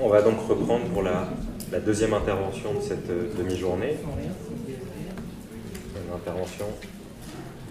On 0.00 0.08
va 0.08 0.22
donc 0.22 0.36
reprendre 0.48 0.84
pour 0.86 1.02
la, 1.02 1.28
deuxième 1.80 2.14
intervention 2.14 2.72
de 2.72 2.80
cette 2.80 3.10
euh, 3.10 3.28
demi-journée. 3.36 3.96
Une 5.96 6.14
intervention 6.14 6.66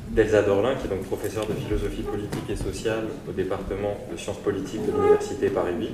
d'Elsa 0.09 0.41
Dorlin, 0.41 0.75
qui 0.75 0.87
est 0.87 0.89
donc 0.89 1.03
professeure 1.03 1.47
de 1.47 1.53
philosophie 1.53 2.01
politique 2.01 2.49
et 2.49 2.57
sociale 2.57 3.05
au 3.29 3.31
département 3.31 3.97
de 4.11 4.17
sciences 4.17 4.39
politiques 4.39 4.85
de 4.85 4.91
l'Université 4.91 5.49
Paris 5.49 5.75
8. 5.79 5.89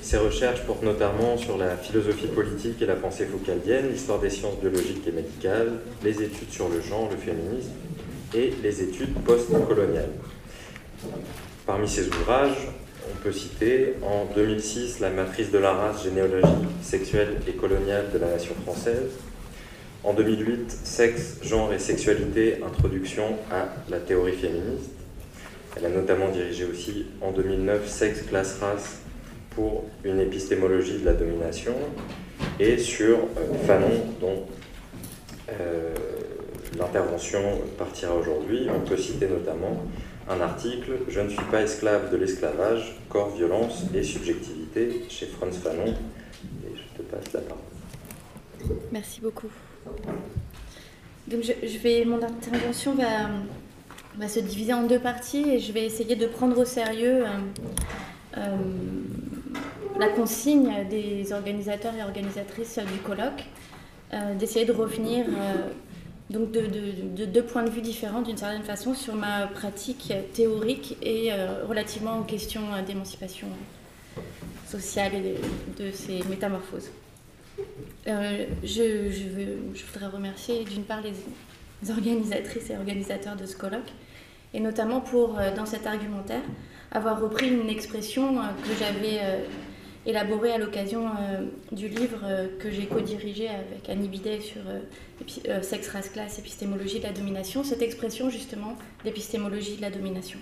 Ses 0.00 0.16
recherches 0.16 0.62
portent 0.62 0.82
notamment 0.82 1.36
sur 1.36 1.58
la 1.58 1.76
philosophie 1.76 2.28
politique 2.28 2.80
et 2.80 2.86
la 2.86 2.96
pensée 2.96 3.26
foucaldienne, 3.26 3.90
l'histoire 3.90 4.20
des 4.20 4.30
sciences 4.30 4.56
biologiques 4.58 5.06
et 5.06 5.12
médicales, 5.12 5.80
les 6.02 6.22
études 6.22 6.50
sur 6.50 6.70
le 6.70 6.80
genre, 6.80 7.10
le 7.10 7.18
féminisme 7.18 7.72
et 8.34 8.54
les 8.62 8.82
études 8.82 9.12
post-coloniales. 9.26 10.12
Parmi 11.66 11.86
ses 11.86 12.08
ouvrages, 12.08 12.68
on 13.12 13.22
peut 13.22 13.32
citer 13.32 13.94
en 14.02 14.26
2006 14.34 15.00
La 15.00 15.10
matrice 15.10 15.50
de 15.50 15.58
la 15.58 15.72
race, 15.72 16.04
généalogie 16.04 16.46
sexuelle 16.82 17.36
et 17.46 17.52
coloniale 17.52 18.06
de 18.12 18.18
la 18.18 18.28
nation 18.28 18.54
française, 18.64 19.10
en 20.04 20.12
2008 20.14 20.70
Sexe, 20.70 21.38
genre 21.42 21.72
et 21.72 21.78
sexualité, 21.78 22.58
introduction 22.64 23.36
à 23.50 23.68
la 23.90 23.98
théorie 23.98 24.36
féministe. 24.36 24.90
Elle 25.76 25.86
a 25.86 25.90
notamment 25.90 26.28
dirigé 26.28 26.64
aussi 26.64 27.06
en 27.20 27.32
2009 27.32 27.88
Sexe, 27.88 28.22
classe, 28.22 28.58
race 28.60 29.00
pour 29.50 29.84
une 30.04 30.20
épistémologie 30.20 30.98
de 30.98 31.04
la 31.04 31.14
domination 31.14 31.74
et 32.60 32.78
sur 32.78 33.16
euh, 33.16 33.54
Fanon 33.66 34.06
dont 34.20 34.46
euh, 35.50 35.94
l'intervention 36.78 37.40
partira 37.76 38.14
aujourd'hui. 38.14 38.68
On 38.74 38.80
peut 38.80 38.96
citer 38.96 39.26
notamment 39.26 39.82
un 40.28 40.40
article 40.40 40.98
Je 41.08 41.20
ne 41.20 41.28
suis 41.28 41.44
pas 41.50 41.62
esclave 41.62 42.10
de 42.10 42.16
l'esclavage, 42.16 42.96
corps, 43.08 43.34
violence 43.34 43.84
et 43.94 44.02
subjectivité 44.02 45.02
chez 45.08 45.26
Franz 45.26 45.58
Fanon. 45.58 45.86
Et 45.86 46.76
je 46.76 47.02
te 47.02 47.02
passe 47.02 47.32
la 47.32 47.40
parole. 47.40 47.62
Merci 48.92 49.20
beaucoup. 49.20 49.48
Donc 51.28 51.42
je, 51.42 51.78
vais, 51.78 52.04
mon 52.04 52.22
intervention 52.22 52.94
va, 52.94 54.28
se 54.28 54.40
diviser 54.40 54.72
en 54.72 54.84
deux 54.84 54.98
parties 54.98 55.48
et 55.48 55.58
je 55.60 55.72
vais 55.72 55.84
essayer 55.84 56.16
de 56.16 56.26
prendre 56.26 56.58
au 56.58 56.64
sérieux 56.64 57.24
euh, 57.24 57.28
euh, 58.38 58.56
la 59.98 60.08
consigne 60.08 60.86
des 60.88 61.32
organisateurs 61.32 61.94
et 61.94 62.02
organisatrices 62.02 62.78
du 62.78 62.98
colloque, 63.00 63.44
euh, 64.12 64.34
d'essayer 64.34 64.64
de 64.64 64.72
revenir 64.72 65.26
donc 66.30 66.50
de, 66.52 67.24
deux 67.24 67.42
points 67.42 67.62
de 67.62 67.70
vue 67.70 67.80
différents 67.80 68.20
d'une 68.20 68.36
certaine 68.36 68.62
façon 68.62 68.94
sur 68.94 69.14
ma 69.14 69.46
pratique 69.46 70.12
théorique 70.34 70.96
et 71.02 71.32
euh, 71.32 71.64
relativement 71.66 72.18
aux 72.18 72.24
questions 72.24 72.62
d'émancipation 72.86 73.48
sociale 74.66 75.12
et 75.14 75.82
de, 75.82 75.90
ces 75.90 76.22
métamorphoses. 76.28 76.90
Euh, 78.06 78.44
je, 78.62 79.08
voudrais 79.92 80.10
remercier 80.10 80.64
d'une 80.64 80.84
part 80.84 81.00
les, 81.00 81.12
organisatrices 81.90 82.70
et 82.70 82.76
organisateurs 82.76 83.36
de 83.36 83.46
ce 83.46 83.56
colloque, 83.56 83.92
et 84.52 84.60
notamment 84.60 85.00
pour, 85.00 85.38
euh, 85.38 85.54
dans 85.54 85.66
cet 85.66 85.86
argumentaire, 85.86 86.42
avoir 86.90 87.20
repris 87.20 87.48
une 87.48 87.68
expression 87.68 88.36
que 88.64 88.70
j'avais 88.78 89.20
élaboré 90.08 90.52
à 90.52 90.58
l'occasion 90.58 91.04
euh, 91.06 91.42
du 91.70 91.86
livre 91.86 92.20
euh, 92.24 92.48
que 92.58 92.70
j'ai 92.70 92.86
co-dirigé 92.86 93.48
avec 93.48 93.90
Annie 93.90 94.08
Bidet 94.08 94.40
sur 94.40 94.62
euh, 94.66 95.62
sexe, 95.62 95.88
race, 95.88 96.08
classe, 96.08 96.38
épistémologie 96.38 96.98
de 96.98 97.04
la 97.04 97.12
domination, 97.12 97.62
cette 97.62 97.82
expression 97.82 98.30
justement 98.30 98.76
d'épistémologie 99.04 99.76
de 99.76 99.82
la 99.82 99.90
domination. 99.90 100.38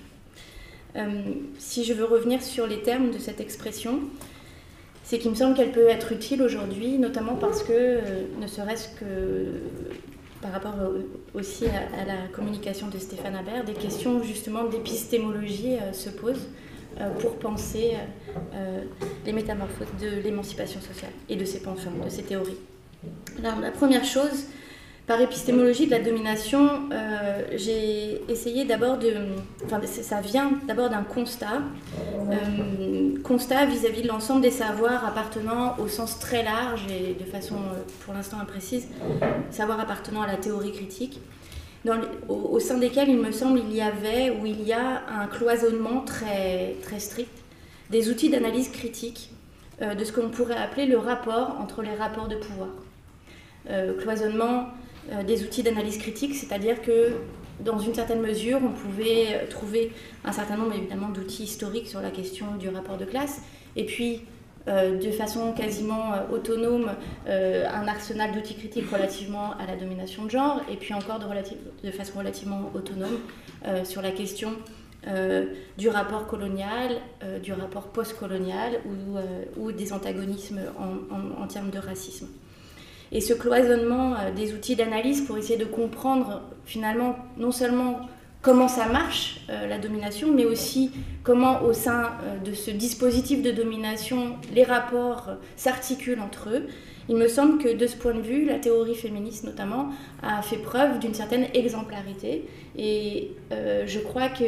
si 1.58 1.84
je 1.84 1.92
veux 1.92 2.04
revenir 2.04 2.42
sur 2.42 2.66
les 2.66 2.80
termes 2.80 3.10
de 3.10 3.18
cette 3.18 3.40
expression, 3.40 4.00
c'est 5.02 5.18
qu'il 5.18 5.30
me 5.30 5.36
semble 5.36 5.56
qu'elle 5.56 5.72
peut 5.72 5.88
être 5.88 6.12
utile 6.12 6.42
aujourd'hui, 6.42 6.96
notamment 6.98 7.34
parce 7.34 7.62
que, 7.62 8.00
ne 8.40 8.46
serait-ce 8.46 8.88
que 9.00 9.04
par 10.40 10.52
rapport 10.52 10.74
aussi 11.34 11.66
à, 11.66 12.04
la 12.06 12.28
communication 12.32 12.88
de 12.88 12.98
Stéphane 12.98 13.34
Habert, 13.34 13.64
des 13.64 13.74
questions 13.74 14.22
justement 14.22 14.64
d'épistémologie 14.64 15.76
se 15.92 16.08
posent 16.10 16.48
pour 17.18 17.36
penser 17.36 17.92
euh, 17.94 18.38
euh, 18.54 18.84
les 19.24 19.32
métamorphoses 19.32 19.88
de 20.00 20.22
l'émancipation 20.22 20.80
sociale 20.80 21.12
et 21.28 21.36
de 21.36 21.44
ses 21.44 21.60
pensions, 21.60 21.92
de 22.04 22.08
ses 22.08 22.22
théories. 22.22 22.58
Alors, 23.42 23.60
la 23.60 23.70
première 23.70 24.04
chose, 24.04 24.46
par 25.06 25.20
épistémologie 25.20 25.86
de 25.86 25.92
la 25.92 26.00
domination, 26.00 26.88
j'ai 27.54 28.20
essayé 28.28 28.64
d'abord 28.64 28.98
de. 28.98 29.14
Enfin, 29.64 29.80
ça 29.84 30.20
vient 30.20 30.50
d'abord 30.66 30.90
d'un 30.90 31.04
constat, 31.04 31.62
constat 33.22 33.66
vis-à-vis 33.66 34.02
de 34.02 34.08
l'ensemble 34.08 34.40
des 34.40 34.50
savoirs 34.50 35.06
appartenant 35.06 35.76
au 35.78 35.86
sens 35.86 36.18
très 36.18 36.42
large 36.42 36.86
et 36.90 37.14
de 37.14 37.30
façon 37.30 37.54
pour 38.04 38.14
l'instant 38.14 38.40
imprécise, 38.40 38.88
savoirs 39.50 39.78
appartenant 39.78 40.22
à 40.22 40.26
la 40.26 40.38
théorie 40.38 40.72
critique, 40.72 41.20
au, 42.28 42.58
sein 42.60 42.78
desquels 42.78 43.08
il 43.08 43.18
me 43.18 43.32
semble 43.32 43.60
il 43.60 43.74
y 43.74 43.80
avait 43.80 44.30
ou 44.30 44.46
il 44.46 44.62
y 44.62 44.72
a 44.72 45.02
un 45.08 45.26
cloisonnement 45.26 46.00
très, 46.00 46.76
très 46.82 46.98
strict 46.98 47.30
des 47.90 48.10
outils 48.10 48.30
d'analyse 48.30 48.70
critique 48.70 49.30
euh, 49.82 49.94
de 49.94 50.04
ce 50.04 50.12
qu'on 50.12 50.28
pourrait 50.28 50.56
appeler 50.56 50.86
le 50.86 50.98
rapport 50.98 51.56
entre 51.60 51.82
les 51.82 51.94
rapports 51.94 52.28
de 52.28 52.36
pouvoir. 52.36 52.70
Euh, 53.70 53.94
cloisonnement 54.00 54.68
euh, 55.12 55.22
des 55.22 55.44
outils 55.44 55.62
d'analyse 55.62 55.98
critique, 55.98 56.34
c'est-à-dire 56.34 56.82
que 56.82 57.12
dans 57.60 57.78
une 57.78 57.94
certaine 57.94 58.20
mesure, 58.20 58.60
on 58.62 58.70
pouvait 58.70 59.46
trouver 59.48 59.92
un 60.24 60.32
certain 60.32 60.56
nombre 60.56 60.74
évidemment 60.74 61.08
d'outils 61.08 61.44
historiques 61.44 61.88
sur 61.88 62.00
la 62.00 62.10
question 62.10 62.56
du 62.56 62.68
rapport 62.68 62.98
de 62.98 63.06
classe, 63.06 63.40
et 63.76 63.86
puis 63.86 64.22
de 64.66 65.10
façon 65.10 65.52
quasiment 65.52 66.12
euh, 66.12 66.34
autonome 66.34 66.90
euh, 67.28 67.66
un 67.68 67.86
arsenal 67.86 68.32
d'outils 68.32 68.56
critiques 68.56 68.90
relativement 68.90 69.52
à 69.52 69.66
la 69.66 69.76
domination 69.76 70.24
de 70.24 70.30
genre, 70.30 70.60
et 70.70 70.76
puis 70.76 70.92
encore 70.94 71.20
de, 71.20 71.90
façon 71.90 72.18
relativement 72.18 72.70
autonome 72.74 73.18
sur 73.84 74.02
la 74.02 74.10
question 74.10 74.50
du 75.78 75.88
rapport 75.88 76.26
colonial, 76.26 76.96
du 77.42 77.52
rapport 77.52 77.88
postcolonial 77.88 78.80
ou, 78.84 79.18
ou 79.60 79.72
des 79.72 79.92
antagonismes 79.92 80.60
en, 80.78 81.46
termes 81.46 81.70
de 81.70 81.78
racisme. 81.78 82.28
Et 83.12 83.20
ce 83.20 83.32
cloisonnement 83.32 84.14
des 84.34 84.52
outils 84.52 84.76
d'analyse 84.76 85.22
pour 85.22 85.38
essayer 85.38 85.58
de 85.58 85.64
comprendre 85.64 86.42
finalement 86.64 87.16
non 87.38 87.52
seulement 87.52 88.00
comment 88.46 88.68
ça 88.68 88.86
marche, 88.86 89.40
euh, 89.50 89.66
la 89.66 89.76
domination, 89.76 90.32
mais 90.32 90.44
aussi 90.44 90.92
comment 91.24 91.62
au 91.62 91.72
sein 91.72 92.12
euh, 92.22 92.38
de 92.38 92.54
ce 92.54 92.70
dispositif 92.70 93.42
de 93.42 93.50
domination, 93.50 94.36
les 94.54 94.62
rapports 94.62 95.24
euh, 95.28 95.34
s'articulent 95.56 96.20
entre 96.20 96.50
eux. 96.50 96.68
Il 97.08 97.16
me 97.16 97.26
semble 97.26 97.60
que 97.60 97.74
de 97.76 97.86
ce 97.88 97.96
point 97.96 98.14
de 98.14 98.20
vue, 98.20 98.44
la 98.44 98.60
théorie 98.60 98.94
féministe 98.94 99.42
notamment 99.42 99.88
a 100.22 100.42
fait 100.42 100.58
preuve 100.58 101.00
d'une 101.00 101.14
certaine 101.14 101.46
exemplarité 101.54 102.48
et 102.76 103.30
je 103.52 103.98
crois 104.00 104.28
que 104.28 104.42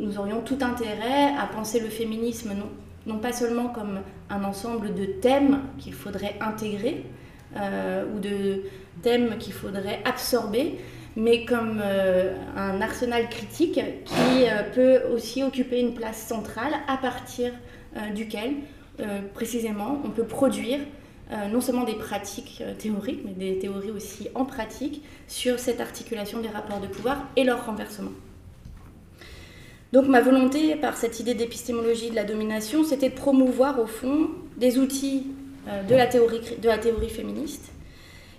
nous 0.00 0.18
aurions 0.18 0.40
tout 0.40 0.58
intérêt 0.62 1.32
à 1.38 1.46
penser 1.46 1.78
le 1.78 1.88
féminisme 1.88 2.54
non, 2.58 2.66
non 3.06 3.20
pas 3.20 3.32
seulement 3.32 3.68
comme 3.68 4.00
un 4.30 4.42
ensemble 4.42 4.94
de 4.94 5.04
thèmes 5.04 5.60
qu'il 5.78 5.94
faudrait 5.94 6.34
intégrer 6.40 7.04
ou 7.54 8.18
de 8.18 8.64
thèmes 9.02 9.38
qu'il 9.38 9.52
faudrait 9.52 10.00
absorber, 10.04 10.80
mais 11.16 11.44
comme 11.44 11.80
euh, 11.84 12.34
un 12.56 12.80
arsenal 12.80 13.28
critique 13.28 13.74
qui 14.04 14.48
euh, 14.48 14.62
peut 14.74 15.14
aussi 15.14 15.42
occuper 15.42 15.80
une 15.80 15.94
place 15.94 16.26
centrale 16.26 16.72
à 16.88 16.96
partir 16.96 17.52
euh, 17.96 18.10
duquel, 18.10 18.54
précisément, 19.34 20.00
on 20.04 20.10
peut 20.10 20.24
produire 20.24 20.78
non 21.50 21.62
seulement 21.62 21.84
des 21.84 21.94
pratiques 21.94 22.62
théoriques, 22.78 23.22
mais 23.24 23.32
des 23.32 23.58
théories 23.58 23.90
aussi 23.90 24.28
en 24.34 24.44
pratique 24.44 25.02
sur 25.26 25.58
cette 25.58 25.80
articulation 25.80 26.40
des 26.40 26.48
rapports 26.48 26.78
de 26.78 26.86
pouvoir 26.86 27.16
et 27.34 27.42
leur 27.42 27.64
renversement. 27.66 28.12
Donc 29.92 30.06
ma 30.06 30.20
volonté, 30.20 30.76
par 30.76 30.96
cette 30.98 31.18
idée 31.18 31.34
d'épistémologie 31.34 32.10
de 32.10 32.14
la 32.14 32.24
domination, 32.24 32.84
c'était 32.84 33.08
de 33.08 33.14
promouvoir 33.14 33.80
au 33.80 33.86
fond 33.86 34.28
des 34.58 34.78
outils 34.78 35.28
de 35.66 35.94
la 35.94 36.06
théorie, 36.06 36.42
de 36.60 36.68
la 36.68 36.78
théorie 36.78 37.10
féministe 37.10 37.71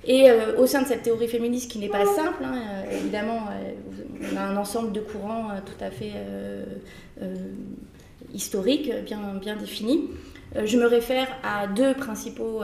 et 0.06 0.30
euh, 0.30 0.58
au 0.58 0.68
sein 0.68 0.82
de 0.82 0.88
cette 0.88 1.04
théorie 1.04 1.28
féministe 1.28 1.72
qui 1.72 1.80
n'est 1.80 1.90
pas 1.90 2.06
simple, 2.06 2.44
hein, 2.44 2.56
euh, 2.56 2.98
évidemment, 2.98 3.48
euh, 3.50 4.32
on 4.34 4.38
a 4.38 4.42
un 4.42 4.58
ensemble 4.58 4.92
de 4.92 5.00
courants 5.00 5.50
tout 5.66 5.84
à 5.84 5.92
fait 5.92 6.14
historiques, 8.34 8.90
bien, 9.06 9.20
bien 9.40 9.58
définis. 9.58 10.10
je 10.64 10.78
me 10.78 10.86
réfère 10.86 11.28
à 11.44 11.68
deux, 11.68 11.94
principaux, 11.94 12.62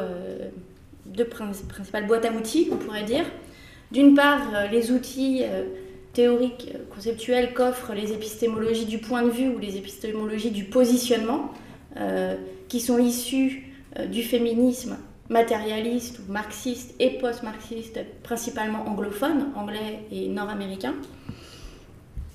deux 1.05 1.25
principales 1.25 2.07
boîtes 2.07 2.23
à 2.23 2.31
outils, 2.31 2.69
on 2.71 2.77
pourrait 2.77 3.03
dire. 3.03 3.25
D'une 3.91 4.15
part, 4.15 4.41
les 4.71 4.91
outils 4.91 5.43
théoriques, 6.13 6.73
conceptuels 6.95 7.53
qu'offrent 7.53 7.93
les 7.93 8.13
épistémologies 8.13 8.85
du 8.85 8.99
point 8.99 9.23
de 9.23 9.29
vue 9.29 9.49
ou 9.49 9.59
les 9.59 9.75
épistémologies 9.75 10.51
du 10.51 10.63
positionnement, 10.63 11.51
qui 12.69 12.79
sont 12.79 12.99
issus 12.99 13.69
du 14.07 14.23
féminisme 14.23 14.97
matérialiste 15.29 16.19
ou 16.19 16.31
marxiste 16.31 16.95
et 16.99 17.11
post-marxiste, 17.11 17.99
principalement 18.23 18.87
anglophone, 18.87 19.47
anglais 19.55 19.99
et 20.11 20.27
nord-américain. 20.27 20.95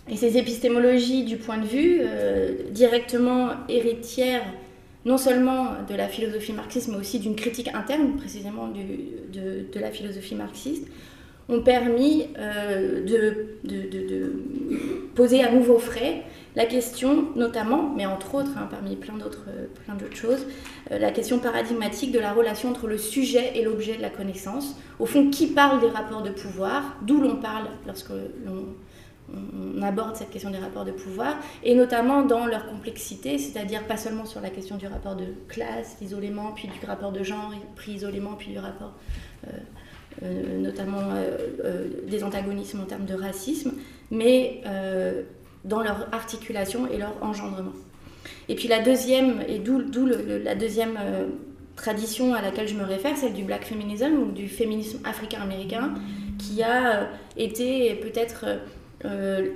Et 0.08 0.17
ces 0.17 0.37
épistémologies 0.37 1.25
du 1.25 1.37
point 1.37 1.58
de 1.58 1.67
vue, 1.67 1.99
euh, 2.02 2.70
directement 2.70 3.50
héritières 3.69 4.44
non 5.05 5.19
seulement 5.19 5.69
de 5.88 5.94
la 5.94 6.08
philosophie 6.08 6.52
marxiste, 6.52 6.88
mais 6.88 6.96
aussi 6.96 7.19
d'une 7.19 7.37
critique 7.37 7.69
interne, 7.75 8.17
précisément 8.17 8.69
de, 8.69 9.79
la 9.79 9.91
philosophie 9.91 10.35
marxiste, 10.35 10.87
ont 11.49 11.61
permis 11.61 12.29
euh, 12.38 13.05
de, 13.05 14.32
poser 15.14 15.43
à 15.43 15.52
nouveau 15.52 15.79
frais 15.79 16.23
la 16.56 16.67
question, 16.67 17.29
notamment, 17.35 17.93
mais 17.96 18.06
entre 18.06 18.37
autres, 18.37 18.52
hein, 18.56 18.69
parmi 18.70 18.96
plein 18.96 19.14
d'autres, 19.14 19.46
d'autres 19.99 20.17
choses, 20.17 20.46
euh, 20.91 20.99
la 20.99 21.11
question 21.11 21.38
paradigmatique 21.38 22.12
de 22.12 22.20
la 22.20 22.32
relation 22.32 22.70
entre 22.70 22.87
le 22.87 22.99
sujet 22.99 23.58
et 23.58 23.62
l'objet 23.62 23.96
de 23.96 24.02
la 24.02 24.11
connaissance. 24.11 24.76
Au 24.99 25.06
fond, 25.06 25.31
qui 25.31 25.49
parle 25.49 25.81
des 25.81 25.88
rapports 25.88 26.23
de 26.23 26.31
pouvoir, 26.31 26.96
d'où 27.02 27.20
l'on 27.20 27.37
parle 27.37 27.67
lorsque 27.87 28.11
l'on 28.11 28.67
on 29.32 29.82
aborde 29.82 30.17
cette 30.17 30.31
question 30.31 30.50
des 30.50 30.58
rapports 30.58 30.85
de 30.85 30.93
pouvoir, 30.93 31.37
et 31.62 31.75
notamment 31.75 32.23
dans 32.23 32.46
leur 32.46 32.67
complexité, 32.67 33.38
c'est-à-dire 33.38 33.87
pas 33.87 33.96
seulement 33.96 34.26
sur 34.26 34.41
la 34.41 34.50
question 34.50 34.76
du 34.76 34.87
rapport 34.87 35.17
de 35.17 35.26
classe, 35.49 35.96
d'isolement, 35.99 36.52
puis 36.52 36.69
du 36.69 36.87
rapport 36.87 37.12
de 37.12 37.23
genre 37.23 37.52
pris 37.76 37.93
isolément, 37.93 38.35
puis 38.35 38.50
du 38.50 38.58
rapport 38.58 38.93
euh, 39.46 39.50
euh, 39.52 39.58
notamment 40.22 41.12
euh, 41.14 41.88
des 42.08 42.25
antagonismes 42.25 42.81
en 42.81 42.84
termes 42.84 43.05
de 43.05 43.14
racisme, 43.14 43.72
mais 44.11 44.62
dans 45.64 45.82
leur 45.82 46.08
articulation 46.12 46.87
et 46.90 46.99
leur 46.99 47.14
engendrement. 47.22 47.72
Et 48.49 48.55
puis 48.55 48.69
la 48.69 48.81
deuxième, 48.81 49.43
et 49.49 49.58
d'où 49.58 49.82
la 50.44 50.55
deuxième 50.55 50.99
tradition 51.76 52.34
à 52.34 52.43
laquelle 52.43 52.69
je 52.69 52.75
me 52.75 52.84
réfère, 52.84 53.16
celle 53.16 53.32
du 53.32 53.43
black 53.44 53.64
feminism 53.64 54.12
ou 54.14 54.32
du 54.32 54.49
féminisme 54.49 55.00
africain-américain, 55.05 55.94
qui 56.38 56.62
a 56.62 57.08
été 57.37 57.94
peut-être 57.96 58.44
euh, 59.05 59.49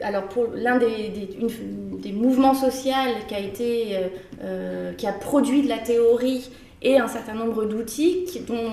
alors 0.00 0.28
pour 0.28 0.48
l'un 0.54 0.78
des, 0.78 2.12
mouvements 2.12 2.54
sociaux 2.54 2.92
qui 3.26 3.34
a 3.34 3.40
été, 3.40 3.96
euh, 3.96 4.00
euh, 4.44 4.92
qui 4.92 5.06
a 5.06 5.12
produit 5.12 5.62
de 5.62 5.68
la 5.68 5.78
théorie 5.78 6.50
et 6.82 6.98
un 6.98 7.08
certain 7.08 7.34
nombre 7.34 7.64
d'outils 7.64 8.26
dont 8.46 8.70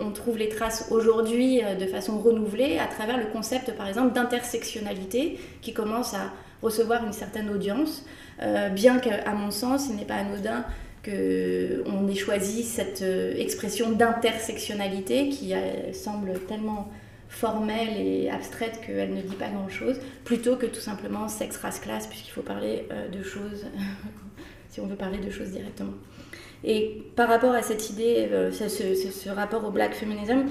on, 0.00 0.10
trouve 0.10 0.38
les 0.38 0.48
traces 0.48 0.88
aujourd'hui 0.90 1.60
de 1.78 1.86
façon 1.86 2.18
renouvelée 2.18 2.78
à 2.78 2.86
travers 2.86 3.18
le 3.18 3.26
concept 3.26 3.74
par 3.76 3.88
exemple 3.88 4.14
d'intersectionnalité 4.14 5.38
qui 5.60 5.72
commence 5.72 6.14
à 6.14 6.32
recevoir 6.62 7.04
une 7.04 7.12
certaine 7.12 7.50
audience, 7.50 8.04
bien 8.72 8.98
qu'à 8.98 9.32
mon 9.32 9.50
sens 9.50 9.88
il 9.90 9.96
n'est 9.96 10.04
pas 10.04 10.14
anodin 10.14 10.64
qu'on 11.04 12.08
ait 12.08 12.14
choisi 12.14 12.62
cette 12.62 13.02
expression 13.36 13.90
d'intersectionnalité 13.92 15.28
qui 15.28 15.52
semble 15.92 16.40
tellement 16.48 16.88
formelle 17.28 17.96
et 17.96 18.30
abstraite 18.30 18.80
qu'elle 18.84 19.14
ne 19.14 19.20
dit 19.20 19.36
pas 19.36 19.48
grand-chose, 19.48 20.00
plutôt 20.24 20.56
que 20.56 20.66
tout 20.66 20.80
simplement 20.80 21.28
sexe, 21.28 21.56
race, 21.58 21.78
classe, 21.78 22.06
puisqu'il 22.06 22.30
faut 22.30 22.42
parler 22.42 22.86
euh, 22.90 23.08
de 23.08 23.22
choses, 23.22 23.66
si 24.70 24.80
on 24.80 24.86
veut 24.86 24.96
parler 24.96 25.18
de 25.18 25.30
choses 25.30 25.50
directement. 25.50 25.92
Et 26.64 27.02
par 27.14 27.28
rapport 27.28 27.52
à 27.52 27.62
cette 27.62 27.90
idée, 27.90 28.28
euh, 28.32 28.50
ce, 28.50 29.28
rapport 29.30 29.64
au 29.64 29.70
black 29.70 29.94
feminism, 29.94 30.44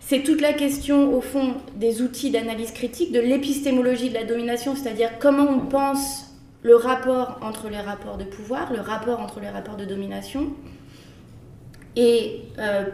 c'est 0.00 0.22
toute 0.22 0.40
la 0.40 0.52
question, 0.52 1.14
au 1.14 1.22
fond, 1.22 1.54
des 1.76 2.02
outils 2.02 2.30
d'analyse 2.30 2.72
critique, 2.72 3.10
de 3.10 3.20
l'épistémologie 3.20 4.10
de 4.10 4.14
la 4.14 4.24
domination, 4.24 4.76
c'est-à-dire 4.76 5.18
comment 5.18 5.48
on 5.48 5.60
pense 5.60 6.26
le 6.62 6.76
rapport 6.76 7.38
entre 7.42 7.68
les 7.70 7.80
rapports 7.80 8.18
de 8.18 8.24
pouvoir, 8.24 8.72
le 8.72 8.80
rapport 8.80 9.20
entre 9.20 9.40
les 9.40 9.48
rapports 9.48 9.76
de 9.76 9.84
domination, 9.86 10.52
et 11.96 12.42
euh, 12.58 12.84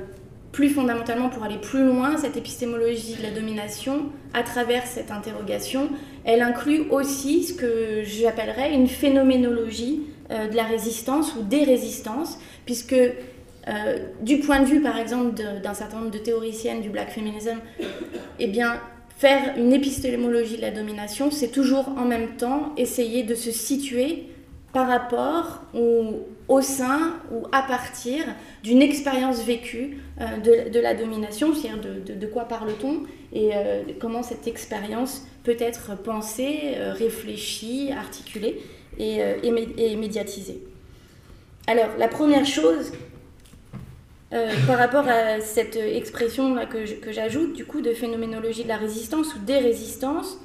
plus 0.52 0.68
fondamentalement, 0.68 1.30
pour 1.30 1.42
aller 1.42 1.58
plus 1.58 1.84
loin, 1.84 2.16
cette 2.16 2.36
épistémologie 2.36 3.16
de 3.16 3.22
la 3.22 3.30
domination, 3.30 4.06
à 4.32 4.44
travers 4.44 4.86
cette 4.86 5.10
interrogation, 5.10 5.90
elle 6.24 6.42
inclut 6.42 6.88
aussi 6.90 7.42
ce 7.42 7.54
que 7.54 8.02
j'appellerais 8.04 8.72
une 8.72 8.86
phénoménologie 8.86 10.02
de 10.30 10.54
la 10.54 10.64
résistance 10.64 11.34
ou 11.34 11.42
des 11.42 11.64
résistances, 11.64 12.38
puisque 12.64 12.94
euh, 13.68 13.98
du 14.22 14.38
point 14.38 14.60
de 14.60 14.64
vue, 14.64 14.80
par 14.80 14.98
exemple, 14.98 15.34
d'un 15.62 15.74
certain 15.74 15.98
nombre 15.98 16.10
de 16.10 16.18
théoriciennes 16.18 16.80
du 16.80 16.88
black 16.88 17.10
feminism, 17.10 17.58
eh 18.38 18.46
bien, 18.46 18.80
faire 19.16 19.54
une 19.56 19.72
épistémologie 19.72 20.56
de 20.56 20.62
la 20.62 20.70
domination, 20.70 21.30
c'est 21.30 21.48
toujours 21.48 21.88
en 21.96 22.04
même 22.04 22.36
temps 22.36 22.72
essayer 22.76 23.22
de 23.22 23.34
se 23.34 23.50
situer 23.50 24.28
par 24.72 24.86
rapport 24.86 25.62
ou 25.74 26.20
au 26.48 26.60
sein 26.62 27.16
ou 27.32 27.44
à 27.52 27.62
partir 27.62 28.24
d'une 28.62 28.82
expérience 28.82 29.42
vécue 29.44 29.98
euh, 30.20 30.68
de, 30.70 30.80
la 30.80 30.94
domination, 30.94 31.54
c'est-à-dire 31.54 31.80
de, 32.16 32.26
quoi 32.26 32.44
parle-t-on 32.44 33.02
et 33.32 33.50
euh, 33.54 33.82
comment 34.00 34.22
cette 34.22 34.46
expérience 34.46 35.26
peut 35.44 35.56
être 35.58 35.96
pensée, 35.96 36.74
euh, 36.76 36.92
réfléchie, 36.92 37.90
articulée 37.92 38.60
et, 38.98 39.20
et, 39.42 39.96
médiatisée. 39.96 40.62
Alors, 41.66 41.88
la 41.98 42.08
première 42.08 42.44
chose 42.44 42.92
par 44.31 44.78
rapport 44.78 45.08
à 45.08 45.40
cette 45.40 45.76
expression 45.76 46.54
là, 46.54 46.66
que 46.66 47.12
j'ajoute, 47.12 47.54
du 47.54 47.64
coup, 47.64 47.81
de 47.81 47.92
phénoménologie 47.92 48.62
de 48.64 48.69
la 48.69 48.76
résistance 48.76 49.34
ou 49.34 49.38
des 49.40 49.58
résistances, 49.58 50.38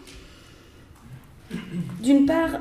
d'une 2.01 2.25
part, 2.25 2.59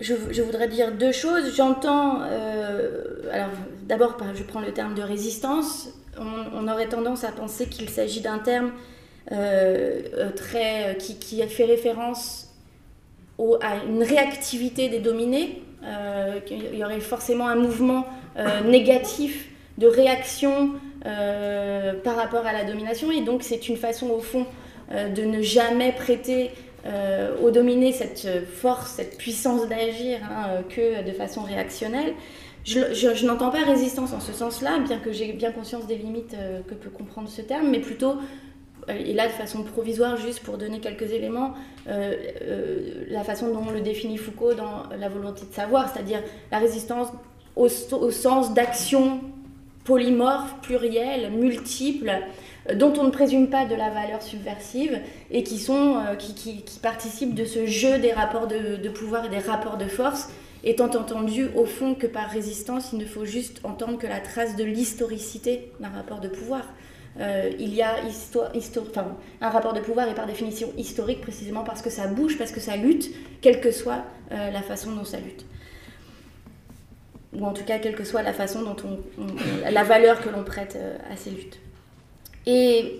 je, 0.00 0.42
voudrais 0.42 0.68
dire 0.68 0.92
deux 0.92 1.12
choses. 1.12 1.54
J'entends, 1.56 2.20
euh, 2.22 3.02
alors 3.32 3.50
d'abord, 3.84 4.16
je 4.34 4.42
prends 4.42 4.60
le 4.60 4.72
terme 4.72 4.94
de 4.94 5.02
résistance. 5.02 5.88
On, 6.18 6.66
aurait 6.68 6.88
tendance 6.88 7.24
à 7.24 7.32
penser 7.32 7.66
qu'il 7.66 7.90
s'agit 7.90 8.20
d'un 8.20 8.38
terme 8.38 8.72
euh, 9.32 10.00
euh, 10.14 10.30
très, 10.30 10.96
qui, 10.98 11.18
qui, 11.18 11.42
fait 11.42 11.64
référence 11.64 12.45
à 13.60 13.84
une 13.88 14.02
réactivité 14.02 14.88
des 14.88 14.98
dominés. 14.98 15.62
Il 16.50 16.76
y 16.76 16.84
aurait 16.84 17.00
forcément 17.00 17.48
un 17.48 17.54
mouvement 17.54 18.06
négatif 18.64 19.48
de 19.78 19.86
réaction 19.86 20.70
par 21.02 22.16
rapport 22.16 22.46
à 22.46 22.52
la 22.52 22.64
domination. 22.64 23.10
Et 23.12 23.22
donc, 23.22 23.42
c'est 23.42 23.68
une 23.68 23.76
façon, 23.76 24.08
au 24.10 24.20
fond, 24.20 24.46
de 24.90 25.22
ne 25.22 25.42
jamais 25.42 25.92
prêter 25.92 26.50
euh, 26.86 27.34
au 27.42 27.50
dominer 27.50 27.90
cette 27.90 28.28
force, 28.46 28.92
cette 28.92 29.18
puissance 29.18 29.68
d'agir 29.68 30.18
hein, 30.22 30.62
que 30.68 31.04
de 31.04 31.12
façon 31.12 31.42
réactionnelle. 31.42 32.14
Je, 32.64 33.26
n'entends 33.26 33.50
pas 33.50 33.64
résistance 33.64 34.12
en 34.12 34.20
ce 34.20 34.32
sens-là, 34.32 34.78
bien 34.80 34.98
que 34.98 35.12
j'ai 35.12 35.32
bien 35.32 35.52
conscience 35.52 35.86
des 35.86 35.96
limites 35.96 36.34
euh, 36.34 36.60
que 36.68 36.74
peut 36.74 36.90
comprendre 36.90 37.28
ce 37.28 37.40
terme, 37.40 37.70
mais 37.70 37.80
plutôt, 37.80 38.10
euh, 38.10 38.14
et 38.88 39.12
là 39.12 39.26
de 39.26 39.32
façon 39.32 39.62
provisoire, 39.62 40.16
juste 40.16 40.40
pour 40.40 40.58
donner 40.58 40.80
quelques 40.80 41.10
éléments, 41.12 41.54
la 41.86 43.24
façon 43.24 43.52
dont 43.52 43.70
le 43.70 43.80
définit 43.80 44.16
Foucault 44.16 44.54
dans 44.54 44.84
La 44.98 45.08
volonté 45.08 45.46
de 45.48 45.54
savoir, 45.54 45.92
c'est-à-dire 45.92 46.22
la 46.50 46.58
résistance 46.58 47.08
au, 47.56 47.68
sens 48.10 48.54
d'action 48.54 49.20
polymorphe, 49.84 50.54
plurielle, 50.62 51.30
multiple, 51.30 52.12
dont 52.74 52.92
on 52.98 53.04
ne 53.04 53.10
présume 53.10 53.48
pas 53.48 53.64
de 53.64 53.74
la 53.74 53.90
valeur 53.90 54.22
subversive 54.22 55.00
et 55.30 55.42
qui, 55.42 55.58
sont, 55.58 55.96
euh, 55.98 56.16
qui, 56.16 56.64
participent 56.82 57.34
de 57.34 57.44
ce 57.44 57.66
jeu 57.66 57.98
des 57.98 58.12
rapports 58.12 58.48
de, 58.48 58.88
pouvoir 58.88 59.26
et 59.26 59.28
des 59.28 59.38
rapports 59.38 59.76
de 59.76 59.86
force, 59.86 60.28
étant 60.64 60.86
entendu 60.86 61.46
au 61.54 61.64
fond 61.64 61.94
que 61.94 62.08
par 62.08 62.28
résistance, 62.28 62.90
il 62.92 62.98
ne 62.98 63.06
faut 63.06 63.24
juste 63.24 63.60
entendre 63.62 63.98
que 63.98 64.06
la 64.06 64.18
trace 64.18 64.56
de 64.56 64.64
l'historicité 64.64 65.70
d'un 65.78 65.90
rapport 65.90 66.18
de 66.18 66.28
pouvoir. 66.28 66.62
Euh, 67.18 67.50
il 67.58 67.74
y 67.74 67.82
a 67.82 67.96
un 69.40 69.48
rapport 69.48 69.72
de 69.72 69.80
pouvoir 69.80 70.08
est 70.08 70.14
par 70.14 70.26
définition 70.26 70.72
historique 70.76 71.22
précisément 71.22 71.64
parce 71.64 71.80
que 71.80 71.90
ça 71.90 72.06
bouge, 72.06 72.36
parce 72.36 72.52
que 72.52 72.60
ça 72.60 72.76
lutte, 72.76 73.10
quelle 73.40 73.60
que 73.60 73.70
soit 73.70 74.04
euh, 74.32 74.50
la 74.50 74.62
façon 74.62 74.92
dont 74.92 75.04
ça 75.04 75.18
lutte. 75.18 75.46
Ou 77.32 77.44
en 77.44 77.52
tout 77.52 77.64
cas, 77.64 77.78
quelle 77.78 77.94
que 77.94 78.04
soit 78.04 78.22
la 78.22 78.32
façon 78.32 78.62
dont 78.62 78.76
on 78.84 79.70
la 79.70 79.84
valeur 79.84 80.20
que 80.20 80.28
l'on 80.28 80.44
prête 80.44 80.78
à 81.10 81.16
ces 81.16 81.30
luttes. 81.30 81.58
Et 82.46 82.98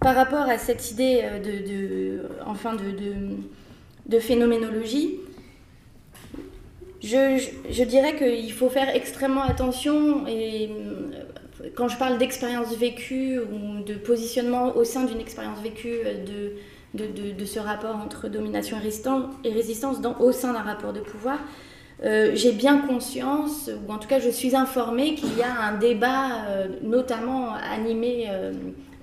par 0.00 0.14
rapport 0.14 0.48
à 0.48 0.58
cette 0.58 0.90
idée 0.90 1.22
euh, 1.24 1.38
de, 1.40 2.22
enfin 2.46 2.74
de, 2.76 4.18
phénoménologie, 4.20 5.16
je, 7.02 7.84
dirais 7.84 8.16
qu'il 8.16 8.52
faut 8.52 8.70
faire 8.70 8.94
extrêmement 8.94 9.42
attention 9.42 10.26
et 10.26 10.70
euh, 10.70 11.07
quand 11.78 11.86
je 11.86 11.96
parle 11.96 12.18
d'expérience 12.18 12.76
vécue 12.76 13.38
ou 13.38 13.84
de 13.84 13.94
positionnement 13.94 14.76
au 14.76 14.82
sein 14.82 15.04
d'une 15.04 15.20
expérience 15.20 15.60
vécue 15.60 16.00
euh, 16.04 16.50
de, 16.92 17.44
ce 17.44 17.60
rapport 17.60 17.94
entre 17.94 18.26
domination 18.28 18.76
et 19.44 19.52
résistance, 19.52 19.98
au 20.18 20.32
sein 20.32 20.54
d'un 20.54 20.62
rapport 20.62 20.92
de 20.92 20.98
pouvoir, 20.98 21.38
euh, 22.04 22.32
j'ai 22.34 22.50
bien 22.50 22.78
conscience, 22.78 23.70
ou 23.86 23.92
en 23.92 23.98
tout 23.98 24.08
cas 24.08 24.18
je 24.18 24.28
suis 24.28 24.56
informée 24.56 25.14
qu'il 25.14 25.38
y 25.38 25.42
a 25.42 25.52
un 25.52 25.78
débat, 25.78 26.46
euh, 26.48 26.66
notamment 26.82 27.54
animé 27.54 28.26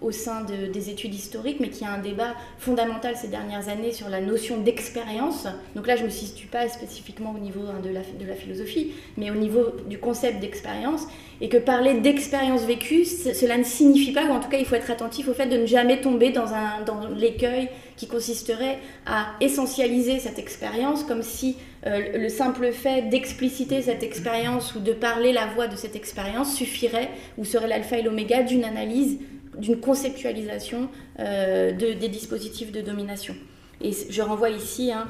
au 0.02 0.12
sein 0.12 0.44
des 0.44 0.90
études 0.90 1.14
historiques, 1.14 1.58
mais 1.60 1.70
qui 1.70 1.86
a 1.86 1.92
un 1.92 2.00
débat 2.00 2.36
fondamental 2.60 3.16
ces 3.16 3.28
dernières 3.28 3.70
années 3.70 3.92
sur 3.92 4.10
la 4.10 4.22
notion 4.22 4.60
d'expérience. 4.60 5.48
Donc 5.76 5.88
là, 5.88 5.96
je 5.96 6.02
ne 6.02 6.08
me 6.08 6.12
situe 6.12 6.48
pas 6.48 6.68
spécifiquement 6.68 7.34
au 7.36 7.40
niveau 7.40 7.62
hein, 7.62 7.82
de, 7.84 7.90
la, 7.90 8.36
philosophie, 8.36 8.92
mais 9.18 9.32
au 9.32 9.36
niveau 9.36 9.66
du 9.88 9.98
concept 9.98 10.40
d'expérience, 10.42 11.08
et 11.42 11.50
que 11.50 11.58
parler 11.58 11.96
d'expérience 11.96 12.64
vécue, 12.64 13.06
cela 13.06 13.58
ne 13.58 13.64
signifie 13.64 14.12
pas, 14.12 14.26
ou 14.26 14.32
en 14.32 14.40
tout 14.40 14.50
cas, 14.50 14.58
il 14.58 14.66
faut 14.66 14.76
être 14.76 14.92
attentif 14.92 15.28
au 15.28 15.34
fait 15.34 15.48
de 15.48 15.58
ne 15.58 15.66
jamais 15.66 16.02
tomber 16.02 16.32
dans 16.32 17.08
l'écueil 17.16 17.70
qui 17.98 18.08
consisterait 18.08 18.80
à 19.06 19.28
essentialiser 19.40 20.20
cette 20.20 20.40
expérience 20.40 21.04
comme 21.04 21.24
si 21.24 21.56
euh, 21.86 22.18
le 22.18 22.30
simple 22.30 22.72
fait 22.72 23.04
d'expliciter 23.10 23.82
cette 23.82 24.04
expérience 24.04 24.76
ou 24.76 24.80
de 24.80 24.92
parler 24.92 25.32
la 25.32 25.46
voix 25.48 25.68
de 25.68 25.76
cette 25.76 25.96
expérience 25.96 26.54
suffirait 26.54 27.10
ou 27.38 27.46
serait 27.46 27.68
l'alpha 27.68 27.98
et 27.98 28.02
l'oméga 28.02 28.44
d'une 28.44 28.64
analyse, 28.64 29.20
d'une 29.58 29.80
conceptualisation 29.80 30.90
euh, 31.20 31.72
des 31.72 32.08
dispositifs 32.10 32.72
de 32.72 32.82
domination. 32.82 33.36
Et 33.82 33.92
je 34.10 34.22
renvoie 34.22 34.50
ici 34.50 34.92
hein, 34.92 35.08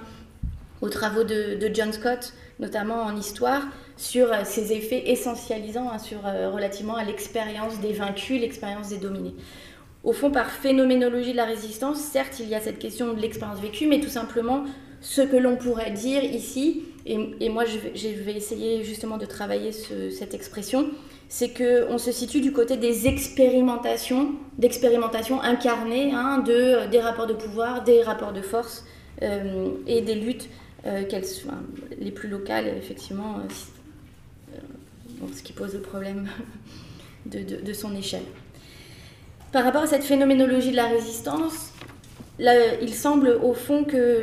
aux 0.82 0.90
travaux 0.90 1.24
de, 1.24 1.58
John 1.74 1.94
Scott, 1.94 2.34
notamment 2.60 3.04
en 3.04 3.16
histoire, 3.16 3.64
sur 3.98 4.32
euh, 4.32 4.42
ces 4.44 4.74
effets 4.74 5.10
essentialisants 5.12 5.90
hein, 5.92 6.00
sur, 6.00 6.22
relativement 6.24 6.96
à 6.96 7.04
l'expérience 7.04 7.80
des 7.80 7.94
vaincus, 7.94 8.40
l'expérience 8.42 8.90
des 8.90 8.98
dominés. 8.98 9.36
Au 10.04 10.14
fond, 10.14 10.30
par 10.30 10.52
phénoménologie 10.52 11.32
de 11.32 11.38
la 11.38 11.46
résistance, 11.46 11.98
certes, 11.98 12.40
il 12.40 12.48
y 12.48 12.56
a 12.56 12.62
cette 12.62 12.78
question 12.78 13.14
de 13.14 13.20
l'expérience 13.20 13.60
vécue, 13.60 13.88
mais 13.88 14.00
tout 14.00 14.10
simplement 14.10 14.66
ce 15.02 15.22
que 15.22 15.36
l'on 15.36 15.56
pourrait 15.56 15.92
dire 15.92 16.24
ici, 16.24 16.84
et, 17.06 17.50
moi 17.50 17.66
je 17.66 17.78
vais, 17.78 18.34
essayer 18.36 18.84
justement 18.84 19.18
de 19.18 19.26
travailler 19.26 19.72
cette 19.72 20.34
expression, 20.34 20.90
c'est 21.38 21.50
qu'on 21.50 21.98
se 21.98 22.14
situe 22.14 22.40
du 22.40 22.54
côté 22.54 22.78
des 22.78 23.10
expérimentations, 23.10 24.36
d'expérimentations 24.58 25.42
incarnées, 25.42 26.14
hein, 26.14 26.38
de, 26.38 26.90
des 26.90 27.02
rapports 27.02 27.28
de 27.28 27.34
pouvoir, 27.34 27.84
des 27.84 28.04
rapports 28.04 28.32
de 28.32 28.42
force 28.42 28.86
euh, 29.22 29.72
et 29.86 30.00
des 30.02 30.16
luttes, 30.16 30.48
euh, 30.86 31.04
les 32.00 32.12
plus 32.12 32.30
locales, 32.30 32.70
effectivement, 32.78 33.40
euh, 33.40 35.28
ce 35.36 35.44
qui 35.44 35.52
pose 35.52 35.74
le 35.74 35.82
problème 35.82 36.30
de 37.26 37.74
son 37.74 37.94
échelle. 37.98 38.24
Par 39.52 39.66
rapport 39.66 39.82
à 39.82 39.88
cette 39.88 40.06
phénoménologie 40.06 40.72
de 40.72 40.78
la 40.78 40.88
résistance, 40.88 41.74
il 42.40 42.94
semble 42.94 43.40
au 43.42 43.54
fond 43.54 43.84
que 43.84 44.22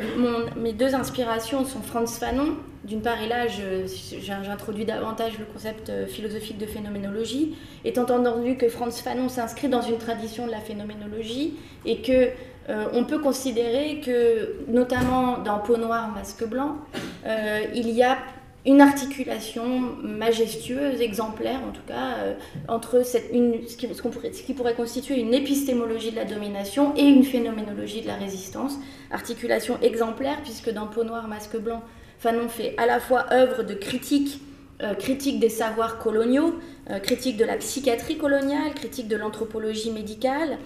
mes 0.57 0.73
deux 0.73 0.95
inspirations 0.95 1.65
sont 1.65 1.81
Franz 1.81 2.19
Fanon, 2.19 2.55
d'une 2.83 3.01
part, 3.01 3.21
et 3.21 3.27
là 3.27 3.47
j'introduis 3.47 4.85
davantage 4.85 5.39
le 5.39 5.45
concept 5.45 5.89
euh, 5.89 6.05
philosophique 6.05 6.57
de 6.57 6.65
phénoménologie, 6.65 7.55
étant 7.85 8.03
entendu 8.03 8.57
que 8.57 8.67
Franz 8.67 9.01
Fanon 9.01 9.29
s'inscrit 9.29 9.69
dans 9.69 9.81
une 9.81 9.97
tradition 9.97 10.45
de 10.45 10.51
la 10.51 10.59
phénoménologie 10.59 11.53
et 11.85 12.01
que 12.01 12.29
euh, 12.69 12.85
on 12.93 13.05
peut 13.05 13.19
considérer 13.19 14.01
que, 14.01 14.55
notamment 14.67 15.37
dans 15.37 15.59
Peau 15.59 15.77
noire, 15.77 16.11
masque 16.13 16.45
blanc, 16.45 16.77
euh, 17.25 17.61
il 17.73 17.89
y 17.89 18.03
a 18.03 18.17
une 18.65 18.79
articulation 18.79 19.81
majestueuse, 20.01 21.01
exemplaire 21.01 21.59
en 21.67 21.71
tout 21.71 21.81
cas, 21.85 22.17
euh, 22.19 22.33
entre 22.69 23.05
cette, 23.05 23.29
une, 23.33 23.67
ce, 23.67 23.75
qui, 23.75 23.87
pourrait, 23.87 24.31
ce, 24.31 24.41
qui, 24.41 24.53
pourrait, 24.53 24.73
constituer 24.73 25.19
une 25.19 25.33
épistémologie 25.33 26.11
de 26.11 26.15
la 26.15 26.25
domination 26.25 26.93
et 26.95 27.03
une 27.03 27.23
phénoménologie 27.23 28.01
de 28.01 28.07
la 28.07 28.15
résistance. 28.15 28.77
Articulation 29.11 29.77
exemplaire, 29.81 30.37
puisque 30.43 30.71
dans 30.71 30.87
Peau 30.87 31.03
noire, 31.03 31.27
masque 31.27 31.57
blanc, 31.57 31.81
Fanon 32.19 32.47
fait 32.47 32.73
à 32.77 32.85
la 32.85 33.01
fois 33.01 33.25
œuvre 33.33 33.63
de 33.63 33.73
critique, 33.73 34.39
euh, 34.81 34.93
critique 34.93 35.41
des 35.41 35.49
savoirs 35.49 35.99
coloniaux, 35.99 36.55
euh, 36.89 36.99
critique 36.99 37.35
de 37.35 37.43
la 37.43 37.57
psychiatrie 37.57 38.17
coloniale, 38.17 38.73
critique 38.75 39.09
de 39.09 39.17
l'anthropologie 39.17 39.91
médicale, 39.91 40.57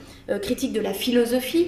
critique 0.44 0.74
de 0.74 0.82
la 0.82 0.94
philosophie, 0.94 1.68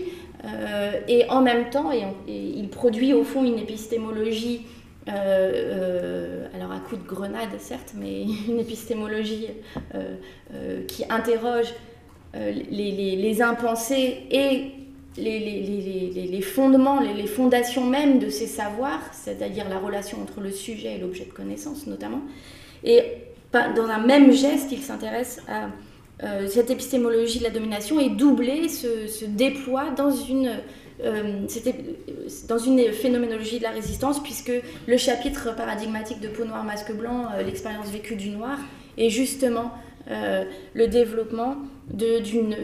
et 1.09 1.29
en 1.29 1.41
même 1.41 1.69
temps, 1.69 1.91
et 1.91 2.05
il 2.27 2.69
produit 2.69 3.13
au 3.13 3.25
fond 3.25 3.43
une 3.43 3.59
épistémologie 3.59 4.61
euh, 5.09 5.51
euh, 5.55 6.47
alors 6.53 6.71
à 6.71 6.79
coup 6.79 6.95
de 6.95 7.07
grenade 7.07 7.49
certes, 7.57 7.93
mais 7.95 8.23
une 8.47 8.59
épistémologie 8.59 9.47
euh, 9.95 10.85
qui 10.87 11.03
interroge 11.09 11.73
les, 12.33 13.41
impensés 13.41 14.27
et 14.29 14.71
les, 15.17 16.41
fondements, 16.41 16.99
les, 16.99 17.25
fondations 17.25 17.85
même 17.85 18.19
de 18.19 18.29
ces 18.29 18.45
savoirs, 18.45 19.01
c'est-à-dire 19.13 19.67
la 19.67 19.79
relation 19.79 20.21
entre 20.21 20.41
le 20.41 20.51
sujet 20.51 20.95
et 20.95 20.97
l'objet 20.99 21.25
de 21.25 21.31
connaissance 21.31 21.87
notamment. 21.87 22.21
Et 22.83 23.01
dans 23.51 23.87
un 23.87 24.05
même 24.05 24.31
geste, 24.31 24.71
il 24.71 24.83
s'intéresse 24.83 25.41
à 25.47 25.69
cette 26.47 26.69
épistémologie 26.69 27.39
de 27.39 27.45
la 27.45 27.49
domination 27.49 27.99
et 27.99 28.09
doubler 28.09 28.69
se, 28.69 29.07
se 29.07 29.25
déploie 29.25 29.89
dans 29.89 30.11
une 30.11 30.59
euh, 31.01 31.45
c'était 31.47 31.75
dans 32.47 32.57
une 32.57 32.91
phénoménologie 32.91 33.59
de 33.59 33.63
la 33.63 33.71
résistance, 33.71 34.21
puisque 34.21 34.51
le 34.87 34.97
chapitre 34.97 35.55
paradigmatique 35.55 36.19
de 36.19 36.27
Peau 36.27 36.43
noire, 36.45 36.63
masque 36.63 36.93
blanc, 36.93 37.27
euh, 37.33 37.43
l'expérience 37.43 37.87
vécue 37.89 38.15
du 38.15 38.29
noir, 38.29 38.57
est 38.97 39.09
justement 39.09 39.71
euh, 40.09 40.43
le 40.73 40.87
développement 40.87 41.57
d'une 41.91 42.55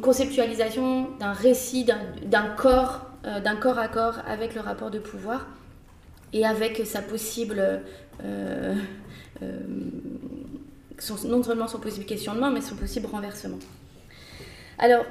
conceptualisation, 0.00 1.08
d'un 1.18 1.32
récit, 1.32 1.84
d'un 1.84 2.46
corps, 2.56 3.06
d'un 3.24 3.56
corps 3.56 3.78
à 3.78 3.88
corps 3.88 4.20
avec 4.26 4.54
le 4.54 4.60
rapport 4.60 4.90
de 4.90 4.98
pouvoir 4.98 5.46
et 6.32 6.46
avec 6.46 6.86
sa 6.86 7.02
possible 7.02 7.82
non 11.24 11.42
seulement 11.42 11.68
son 11.68 11.78
possible 11.78 12.06
questionnement, 12.06 12.50
mais 12.50 12.60
son 12.60 12.76
possible 12.76 13.06
renversement. 13.06 13.58
Alors, 14.78 15.04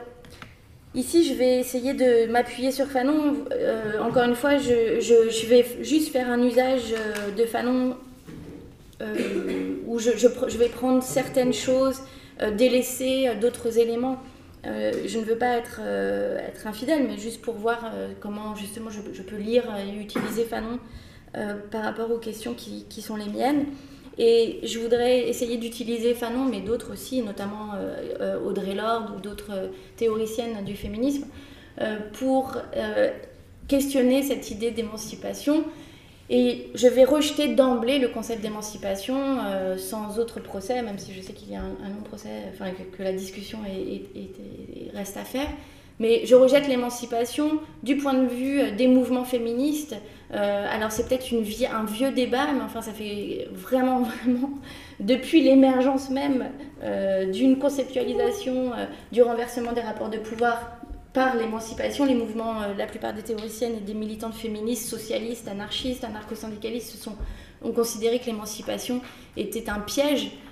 Ici, 0.95 1.23
je 1.23 1.33
vais 1.33 1.59
essayer 1.59 1.93
de 1.93 2.31
m'appuyer 2.31 2.71
sur 2.71 2.87
Fanon. 2.87 3.45
Euh, 3.51 3.99
encore 4.01 4.23
une 4.23 4.35
fois, 4.35 4.57
je, 4.57 5.47
vais 5.47 5.65
juste 5.81 6.11
faire 6.11 6.29
un 6.29 6.41
usage 6.41 6.93
euh, 6.93 7.31
de 7.31 7.45
Fanon 7.45 7.97
euh, 9.01 9.75
où 9.85 9.99
je, 9.99 10.57
vais 10.57 10.69
prendre 10.69 11.03
certaines 11.03 11.53
choses, 11.53 12.01
délaisser 12.55 13.35
d'autres 13.39 13.77
éléments. 13.77 14.17
je 14.63 15.19
ne 15.19 15.23
veux 15.23 15.37
pas 15.37 15.57
être, 15.57 15.81
être, 15.81 16.65
infidèle, 16.67 17.05
mais 17.07 17.17
juste 17.17 17.41
pour 17.41 17.55
voir 17.55 17.91
comment 18.19 18.55
justement 18.55 18.89
je, 18.89 19.21
peux 19.21 19.37
lire 19.37 19.63
et 19.77 20.01
utiliser 20.01 20.45
Fanon 20.45 20.79
par 21.71 21.83
rapport 21.83 22.09
aux 22.11 22.17
questions 22.17 22.55
qui 22.55 23.01
sont 23.01 23.15
les 23.15 23.29
miennes. 23.29 23.65
Et 24.17 24.59
je 24.63 24.79
voudrais 24.79 25.29
essayer 25.29 25.57
d'utiliser 25.57 26.15
Fanon, 26.15 26.45
mais 26.45 26.61
d'autres 26.61 26.93
aussi, 26.93 27.21
notamment 27.21 27.73
euh, 27.75 28.15
euh, 28.19 28.39
Audrey 28.43 28.73
Lorde 28.73 29.11
ou 29.15 29.19
d'autres 29.19 29.51
euh, 29.51 29.67
théoriciennes 29.95 30.63
du 30.65 30.75
féminisme, 30.75 31.25
pour 32.13 32.57
questionner 33.67 34.23
cette 34.23 34.49
idée 34.49 34.71
d'émancipation. 34.71 35.63
Et 36.31 36.71
je 36.73 36.87
vais 36.87 37.03
rejeter 37.03 37.49
d'emblée 37.49 37.99
le 37.99 38.07
concept 38.07 38.41
d'émancipation 38.41 39.37
sans 39.77 40.17
autre 40.17 40.39
procès, 40.39 40.81
même 40.81 40.97
si 40.97 41.13
je 41.13 41.21
sais 41.21 41.33
qu'il 41.33 41.51
y 41.51 41.55
a 41.55 41.61
un, 41.61 41.89
long 41.89 42.01
procès, 42.03 42.29
enfin 42.51 42.71
que, 42.71 43.03
la 43.03 43.13
discussion 43.13 43.59
reste 44.95 45.17
à 45.17 45.23
faire. 45.23 45.49
Mais 45.99 46.25
je 46.25 46.35
rejette 46.35 46.67
l'émancipation 46.67 47.59
du 47.83 47.97
point 47.97 48.13
de 48.13 48.27
vue 48.27 48.71
des 48.71 48.87
mouvements 48.87 49.23
féministes. 49.23 49.95
Euh, 50.33 50.67
alors 50.69 50.91
c'est 50.91 51.07
peut-être 51.07 51.25
un 51.73 51.85
vieux 51.85 52.11
débat, 52.11 52.51
mais 52.53 52.61
enfin 52.61 52.81
ça 52.81 52.91
fait 52.91 53.47
vraiment, 53.51 54.01
vraiment, 54.23 54.51
depuis 54.99 55.41
l'émergence 55.41 56.09
même 56.09 56.51
euh, 56.83 57.31
d'une 57.31 57.57
conceptualisation 57.57 58.73
euh, 58.73 58.85
du 59.11 59.23
renversement 59.23 59.71
des 59.71 59.81
rapports 59.81 60.09
de 60.09 60.17
pouvoir 60.17 60.77
par 61.13 61.35
l'émancipation, 61.35 62.05
les 62.05 62.13
mouvements, 62.13 62.55
la 62.77 62.85
plupart 62.85 63.13
des 63.13 63.23
théoriciennes 63.23 63.77
et 63.77 63.79
des 63.79 63.95
militantes 63.95 64.35
féministes, 64.35 64.87
socialistes, 64.87 65.47
anarchistes, 65.47 66.03
anarcho-syndicalistes 66.03 67.09
ont 67.63 67.71
considéré 67.71 68.19
que 68.19 68.25
l'émancipation 68.25 69.01
était 69.35 69.69
un 69.69 69.79
piège 69.79 70.27
euh, 70.27 70.46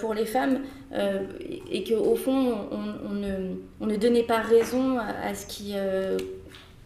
pour 0.00 0.14
les 0.14 0.26
femmes 0.26 0.60
euh, 0.94 1.22
et 1.70 1.84
qu'au 1.84 2.16
fond, 2.16 2.68
on, 2.70 3.86
ne, 3.86 3.96
donnait 3.96 4.24
pas 4.24 4.40
raison 4.40 4.98
à, 4.98 5.34
ce 5.34 5.46
qui 5.46 5.72
euh, 5.74 6.18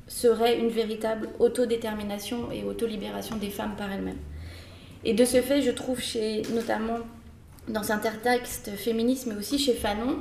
serait 0.07 0.59
une 0.59 0.69
véritable 0.69 1.29
autodétermination 1.41 2.53
et 2.53 2.63
autolibération 2.65 3.37
des 3.37 3.51
femmes 3.51 3.75
par 3.77 3.93
elles-mêmes. 3.93 4.19
Et 5.05 5.15
de 5.15 5.25
ce 5.25 5.41
fait, 5.41 5.61
je 5.61 5.71
trouve 5.71 6.01
chez, 6.01 6.43
notamment 6.55 6.99
dans 7.69 7.91
un 7.91 7.99
texte 7.99 8.71
féministe, 8.77 9.27
mais 9.27 9.35
aussi 9.37 9.59
chez 9.59 9.73
Fanon, 9.73 10.19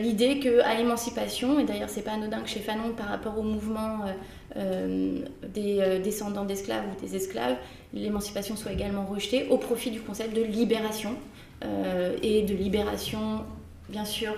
l'idée 0.00 0.38
qu'à 0.38 0.74
l'émancipation, 0.74 1.58
et 1.58 1.64
d'ailleurs 1.64 1.88
c'est 1.88 2.02
pas 2.02 2.12
anodin 2.12 2.40
que 2.40 2.48
chez 2.48 2.60
Fanon 2.60 2.92
par 2.92 3.08
rapport 3.08 3.36
au 3.38 3.42
mouvement 3.42 4.00
des 4.54 6.00
descendants 6.04 6.44
d'esclaves 6.44 6.84
ou 6.84 7.00
des 7.04 7.16
esclaves, 7.16 7.56
l'émancipation 7.94 8.56
soit 8.56 8.72
également 8.72 9.06
rejetée 9.06 9.48
au 9.48 9.56
profit 9.56 9.90
du 9.90 10.00
concept 10.00 10.36
de 10.36 10.42
libération, 10.42 11.16
euh, 11.16 11.35
et 11.62 12.42
de 12.42 12.54
libération, 12.54 13.44
bien 13.88 14.04
sûr. 14.04 14.34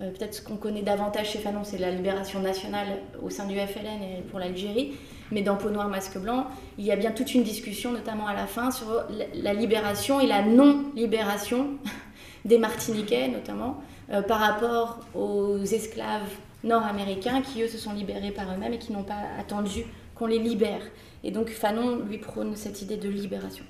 Euh, 0.00 0.10
peut-être 0.10 0.34
ce 0.34 0.42
qu'on 0.42 0.56
connaît 0.56 0.82
davantage 0.82 1.30
chez 1.30 1.38
Fanon, 1.38 1.62
c'est 1.62 1.78
la 1.78 1.90
libération 1.90 2.40
nationale 2.40 2.98
au 3.22 3.30
sein 3.30 3.46
du 3.46 3.54
FLN 3.54 4.02
et 4.02 4.22
pour 4.28 4.38
l'Algérie. 4.40 4.92
Mais 5.30 5.42
dans 5.42 5.56
Peau 5.56 5.70
noire, 5.70 5.88
masque 5.88 6.18
blanc, 6.18 6.46
il 6.78 6.84
y 6.84 6.90
a 6.90 6.96
bien 6.96 7.12
toute 7.12 7.32
une 7.34 7.44
discussion, 7.44 7.92
notamment 7.92 8.26
à 8.26 8.34
la 8.34 8.46
fin, 8.46 8.70
sur 8.70 9.04
la 9.34 9.54
libération 9.54 10.20
et 10.20 10.26
la 10.26 10.42
non-libération 10.42 11.70
des 12.44 12.58
Martiniquais, 12.58 13.28
notamment, 13.28 13.82
par 14.28 14.38
rapport 14.38 15.00
aux 15.14 15.58
esclaves 15.58 16.28
nord-américains 16.62 17.40
qui, 17.40 17.62
eux, 17.62 17.68
se 17.68 17.78
sont 17.78 17.92
libérés 17.94 18.32
par 18.32 18.52
eux-mêmes 18.52 18.74
et 18.74 18.78
qui 18.78 18.92
n'ont 18.92 19.02
pas 19.02 19.22
attendu 19.38 19.84
qu'on 20.14 20.26
les 20.26 20.38
libère. 20.38 20.82
Et 21.22 21.30
donc 21.30 21.48
Fanon 21.48 22.00
lui 22.00 22.18
prône 22.18 22.54
cette 22.54 22.82
idée 22.82 22.96
de 22.96 23.08
libération. 23.08 23.64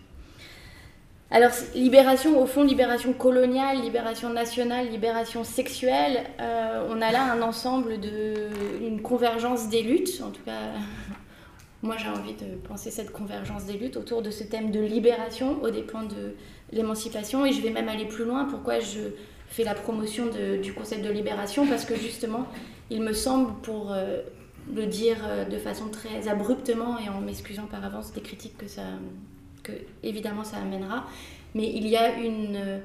Alors, 1.35 1.51
libération, 1.75 2.41
au 2.41 2.47
fond, 2.47 2.63
libération 2.63 3.13
coloniale, 3.13 3.81
libération 3.81 4.33
nationale, 4.33 4.89
libération 4.89 5.43
sexuelle, 5.43 6.23
euh, 6.41 6.87
on 6.89 7.03
a 7.03 7.11
là 7.11 7.33
un 7.33 7.43
ensemble 7.43 7.99
de. 7.99 8.35
une 8.81 9.03
convergence 9.03 9.69
des 9.69 9.83
luttes, 9.83 10.23
en 10.25 10.31
tout 10.31 10.45
cas, 10.45 10.61
moi 11.83 11.97
j'ai 11.99 12.09
envie 12.09 12.35
de 12.35 12.55
penser 12.69 12.93
cette 12.93 13.11
convergence 13.11 13.65
des 13.65 13.73
luttes 13.73 13.97
autour 13.97 14.23
de 14.23 14.31
ce 14.31 14.45
thème 14.45 14.71
de 14.71 14.79
libération 14.79 15.61
aux 15.61 15.71
dépens 15.71 16.05
de 16.05 16.37
l'émancipation, 16.71 17.45
et 17.45 17.53
je 17.53 17.61
vais 17.61 17.71
même 17.71 17.89
aller 17.89 18.07
plus 18.07 18.25
loin. 18.25 18.45
Pourquoi 18.45 18.79
je 18.79 19.01
fais 19.49 19.65
la 19.65 19.75
promotion 19.75 20.27
du 20.63 20.73
concept 20.73 21.05
de 21.05 21.11
libération 21.11 21.67
Parce 21.67 21.85
que 21.85 21.97
justement, 21.97 22.47
il 22.91 23.03
me 23.03 23.13
semble, 23.13 23.55
pour 23.63 23.91
euh, 23.91 24.23
le 24.73 24.87
dire 24.87 25.17
euh, 25.25 25.45
de 25.45 25.59
façon 25.59 25.89
très 25.89 26.29
abruptement 26.29 26.97
et 27.01 27.09
en 27.09 27.21
m'excusant 27.21 27.67
par 27.67 27.85
avance 27.85 28.13
des 28.13 28.21
critiques 28.21 28.57
que 28.57 28.69
ça 28.69 28.83
que 29.65 29.73
évidemment 30.05 30.45
ça 30.45 30.59
amènera, 30.59 31.07
mais 31.55 31.69
il 31.75 31.89
y 31.89 31.97
a 31.97 32.17
une, 32.17 32.57
euh, 32.57 32.79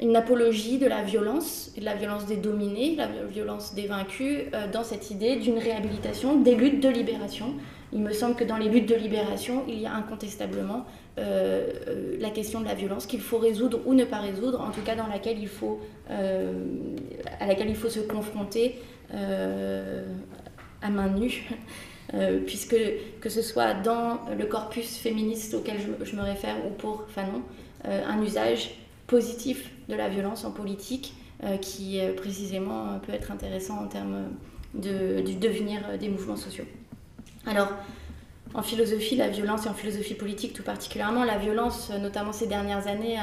une 0.00 0.16
apologie 0.16 0.78
de 0.78 0.86
la 0.86 1.02
violence, 1.02 1.72
de 1.76 1.84
la 1.84 1.94
violence 1.94 2.26
des 2.26 2.36
dominés, 2.36 2.96
la 2.96 3.06
violence 3.06 3.74
des 3.74 3.86
vaincus, 3.86 4.40
euh, 4.54 4.70
dans 4.72 4.82
cette 4.82 5.10
idée 5.10 5.36
d'une 5.36 5.58
réhabilitation, 5.58 6.40
des 6.40 6.56
luttes 6.56 6.82
de 6.82 6.88
libération. 6.88 7.54
Il 7.92 8.00
me 8.00 8.12
semble 8.12 8.34
que 8.34 8.44
dans 8.44 8.56
les 8.58 8.68
luttes 8.68 8.88
de 8.88 8.94
libération, 8.94 9.64
il 9.68 9.80
y 9.80 9.86
a 9.86 9.94
incontestablement 9.94 10.84
euh, 11.18 12.16
la 12.20 12.30
question 12.30 12.60
de 12.60 12.66
la 12.66 12.74
violence 12.74 13.06
qu'il 13.06 13.20
faut 13.20 13.38
résoudre 13.38 13.80
ou 13.86 13.94
ne 13.94 14.04
pas 14.04 14.18
résoudre, 14.18 14.60
en 14.60 14.70
tout 14.70 14.82
cas 14.82 14.94
dans 14.94 15.06
laquelle 15.06 15.38
il 15.38 15.48
faut, 15.48 15.80
à 16.08 17.46
laquelle 17.46 17.70
il 17.70 17.76
faut 17.76 17.88
se 17.88 18.00
confronter 18.00 18.76
à 19.10 20.90
main 20.90 21.08
nue 21.08 21.48
euh, 22.14 22.40
puisque 22.46 22.76
que 23.20 23.28
ce 23.28 23.42
soit 23.42 23.74
dans 23.74 24.20
le 24.36 24.46
corpus 24.46 24.96
féministe 24.96 25.52
auquel 25.52 25.76
je, 25.78 26.16
me 26.16 26.22
réfère 26.22 26.56
ou 26.66 26.70
pour 26.70 27.04
Fanon, 27.08 27.42
euh, 27.84 28.02
un 28.06 28.22
usage 28.22 28.70
positif 29.06 29.70
de 29.90 29.94
la 29.94 30.08
violence 30.08 30.46
en 30.46 30.50
politique 30.50 31.12
euh, 31.44 31.58
qui 31.58 32.00
précisément 32.16 32.98
peut 33.06 33.12
être 33.12 33.30
intéressant 33.30 33.84
en 33.84 33.88
termes 33.88 34.30
de, 34.72 35.20
du 35.20 35.34
devenir 35.34 35.98
des 36.00 36.08
mouvements 36.08 36.36
sociaux. 36.36 36.64
Alors, 37.46 37.72
en 38.54 38.62
philosophie, 38.62 39.16
la 39.16 39.28
violence 39.28 39.66
et 39.66 39.68
en 39.68 39.74
philosophie 39.74 40.14
politique 40.14 40.54
tout 40.54 40.62
particulièrement, 40.62 41.24
la 41.24 41.36
violence, 41.36 41.90
notamment 42.00 42.32
ces 42.32 42.46
dernières 42.46 42.86
années, 42.86 43.18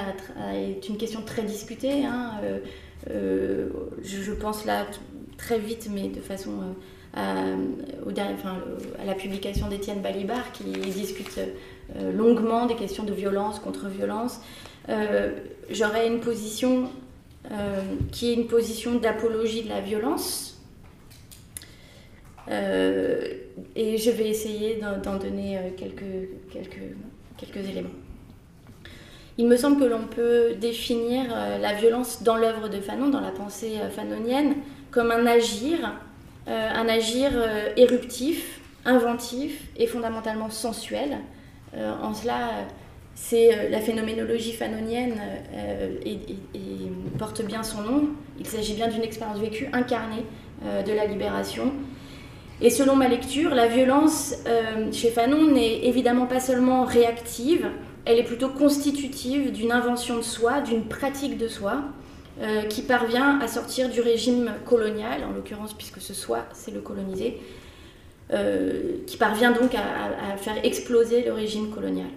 est 0.53 0.87
une 0.87 0.97
question 0.97 1.23
très 1.23 1.41
discutée. 1.41 2.05
Hein, 2.05 2.33
je, 3.07 3.67
je, 4.03 4.31
pense 4.31 4.65
là 4.65 4.85
très 5.37 5.57
vite, 5.57 5.89
mais 5.91 6.09
de 6.09 6.21
façon 6.21 6.75
euh, 7.17 7.55
à 8.99 9.05
la 9.05 9.13
publication 9.13 9.69
d'Étienne 9.69 10.01
Balibar 10.01 10.51
qui 10.51 10.63
discute 10.63 11.39
euh, 11.95 12.11
longuement 12.11 12.65
des 12.65 12.75
questions 12.75 13.03
de 13.03 13.13
violence 13.13 13.59
contre 13.59 13.87
violence. 13.87 14.41
Euh, 14.89 15.31
j'aurais 15.69 16.07
une 16.07 16.19
position 16.19 16.89
qui 18.11 18.31
est 18.31 18.33
une 18.33 18.47
position 18.47 18.95
d'apologie 18.95 19.61
de 19.61 19.69
la 19.69 19.79
violence. 19.79 20.59
et 22.49 23.97
je 23.99 24.09
vais 24.09 24.29
essayer 24.29 24.81
d'en 25.03 25.17
donner 25.17 25.59
quelques, 25.77 26.29
quelques, 26.51 26.95
quelques 27.37 27.69
éléments. 27.69 27.93
Il 29.37 29.47
me 29.47 29.55
semble 29.57 29.79
que 29.79 29.85
l'on 29.85 30.07
peut 30.07 30.55
définir 30.59 31.25
la 31.61 31.73
violence 31.73 32.23
dans 32.23 32.35
l'œuvre 32.35 32.67
de 32.67 32.79
Fanon, 32.79 33.09
dans 33.09 33.21
la 33.21 33.29
pensée 33.29 33.73
fanonienne, 33.91 34.55
comme 34.89 35.11
un 35.11 35.27
agir 35.27 35.77
un 36.47 36.87
agir 36.87 37.31
euh, 37.33 37.69
éruptif, 37.75 38.61
inventif 38.85 39.63
et 39.77 39.87
fondamentalement 39.87 40.49
sensuel. 40.49 41.17
Euh, 41.75 41.91
en 42.01 42.13
cela, 42.13 42.49
c'est 43.15 43.69
la 43.69 43.79
phénoménologie 43.79 44.53
fanonienne 44.53 45.15
et, 46.05 46.19
porte 47.17 47.45
bien 47.45 47.63
son 47.63 47.81
nom. 47.81 48.09
Il 48.39 48.45
s'agit 48.45 48.73
bien 48.73 48.89
d'une 48.89 49.03
expérience 49.03 49.39
vécue 49.39 49.69
incarnée 49.71 50.25
de 50.61 50.91
la 50.91 51.05
libération. 51.05 51.71
Et 52.59 52.69
selon 52.69 52.97
ma 52.97 53.07
lecture, 53.07 53.55
la 53.55 53.67
violence 53.67 54.35
chez 54.91 55.11
Fanon 55.11 55.49
n'est 55.49 55.85
évidemment 55.85 56.25
pas 56.25 56.41
seulement 56.41 56.83
réactive, 56.83 57.69
elle 58.03 58.19
est 58.19 58.23
plutôt 58.23 58.49
constitutive 58.49 59.53
d'une 59.53 59.71
invention 59.71 60.17
de 60.17 60.21
soi, 60.21 60.59
d'une 60.59 60.83
pratique 60.83 61.37
de 61.37 61.47
soi, 61.47 61.83
euh, 62.41 62.63
qui 62.63 62.81
parvient 62.81 63.39
à 63.39 63.47
sortir 63.47 63.89
du 63.89 64.01
régime 64.01 64.51
colonial, 64.65 65.23
en 65.23 65.31
l'occurrence 65.31 65.73
puisque 65.73 66.01
ce 66.01 66.13
soit 66.13 66.45
c'est 66.51 66.71
le 66.71 66.81
colonisé, 66.81 67.39
euh, 68.33 68.97
qui 69.07 69.15
parvient 69.15 69.51
donc 69.51 69.73
à, 69.73 70.35
faire 70.35 70.55
exploser 70.65 71.23
le 71.23 71.31
régime 71.31 71.69
colonial. 71.69 72.09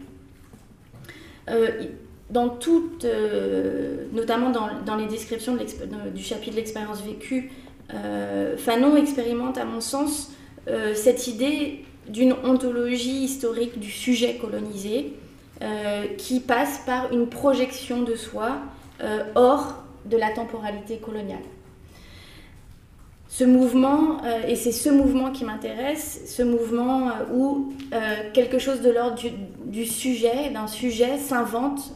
Euh, 1.49 1.69
dans 2.31 2.49
toutes, 2.49 3.07
notamment 4.13 4.51
dans, 4.51 4.97
les 4.97 5.07
descriptions 5.07 5.57
du 6.13 6.23
chapitre 6.23 6.51
de 6.51 6.57
l'expérience 6.57 7.01
vécue, 7.01 7.53
Fanon 8.59 8.97
expérimente 8.97 9.57
à 9.57 9.65
mon 9.65 9.81
sens 9.81 10.33
cette 10.95 11.27
idée 11.29 11.85
d'une 12.09 12.35
ontologie 12.45 13.25
historique 13.25 13.79
du 13.79 13.91
sujet 13.91 14.37
colonisé 14.37 15.15
qui 16.19 16.41
passe 16.41 16.83
par 16.85 17.13
une 17.13 17.29
projection 17.29 18.03
de 18.03 18.15
soi 18.15 18.59
hors 19.35 19.88
de 20.07 20.17
la 20.17 20.31
temporalité 20.31 20.99
coloniale. 20.99 21.43
Ce 23.29 23.45
mouvement, 23.45 24.25
euh, 24.25 24.49
et 24.49 24.57
c'est 24.57 24.73
ce 24.73 24.89
mouvement 24.89 25.31
qui 25.31 25.45
m'intéresse, 25.45 26.23
ce 26.27 26.43
mouvement 26.43 27.09
euh, 27.09 27.13
où 27.33 27.73
euh, 27.93 27.99
quelque 28.33 28.59
chose 28.59 28.81
de 28.81 28.91
l'ordre 28.91 29.21
du, 29.67 29.85
sujet, 29.85 30.49
d'un 30.51 30.67
sujet, 30.67 31.19
s'invente 31.19 31.93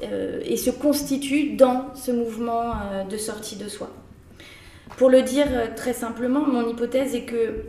et 0.00 0.56
se 0.56 0.70
constitue 0.70 1.54
dans 1.56 1.94
ce 1.94 2.12
mouvement 2.12 2.74
de 3.08 3.16
sortie 3.16 3.56
de 3.56 3.68
soi. 3.68 3.90
Pour 4.98 5.08
le 5.08 5.22
dire 5.22 5.46
très 5.74 5.94
simplement, 5.94 6.40
mon 6.46 6.68
hypothèse 6.68 7.14
est 7.14 7.24
que 7.24 7.64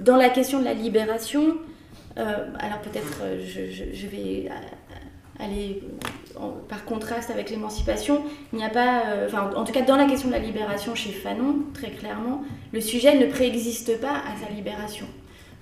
dans 0.00 0.16
la 0.16 0.28
question 0.28 0.60
de 0.60 0.64
la 0.64 0.74
libération, 0.74 1.56
alors 2.16 2.80
peut-être 2.82 3.22
je, 3.40 4.06
vais 4.06 4.48
aller 5.40 5.82
par 6.68 6.84
contraste 6.84 7.30
avec 7.30 7.50
l'émancipation, 7.50 8.22
il 8.52 8.58
n'y 8.58 8.64
a 8.64 8.70
pas, 8.70 9.06
euh, 9.06 9.26
enfin, 9.26 9.50
en 9.54 9.64
tout 9.64 9.72
cas 9.72 9.82
dans 9.82 9.96
la 9.96 10.06
question 10.06 10.28
de 10.28 10.34
la 10.34 10.40
libération 10.40 10.94
chez 10.94 11.10
Fanon, 11.10 11.58
très 11.72 11.90
clairement, 11.90 12.42
le 12.72 12.80
sujet 12.80 13.18
ne 13.18 13.26
préexiste 13.26 14.00
pas 14.00 14.14
à 14.14 14.44
sa 14.44 14.52
libération. 14.52 15.06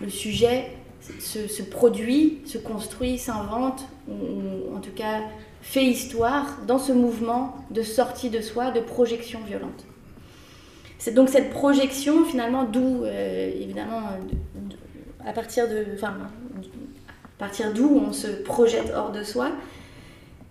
Le 0.01 0.09
sujet 0.09 0.71
se, 1.19 1.63
produit, 1.63 2.41
se 2.45 2.59
construit, 2.59 3.19
s'invente, 3.19 3.85
ou, 4.09 4.75
en 4.75 4.81
tout 4.81 4.93
cas 4.95 5.21
fait 5.61 5.85
histoire 5.85 6.59
dans 6.67 6.79
ce 6.79 6.93
mouvement 6.93 7.55
de 7.71 7.83
sortie 7.83 8.31
de 8.31 8.41
soi, 8.41 8.71
de 8.71 8.81
projection 8.81 9.41
violente. 9.47 9.85
C'est 10.99 11.15
donc 11.15 11.29
cette 11.29 11.51
projection 11.51 12.25
finalement 12.25 12.65
d'où, 12.65 13.05
euh, 13.05 13.51
évidemment, 13.61 14.03
à 15.25 15.33
partir 15.33 15.65
à 16.05 17.39
partir 17.39 17.73
d'où 17.73 18.01
on 18.09 18.13
se 18.13 18.29
projette 18.29 18.93
hors 18.95 19.11
de 19.11 19.23
soi, 19.25 19.51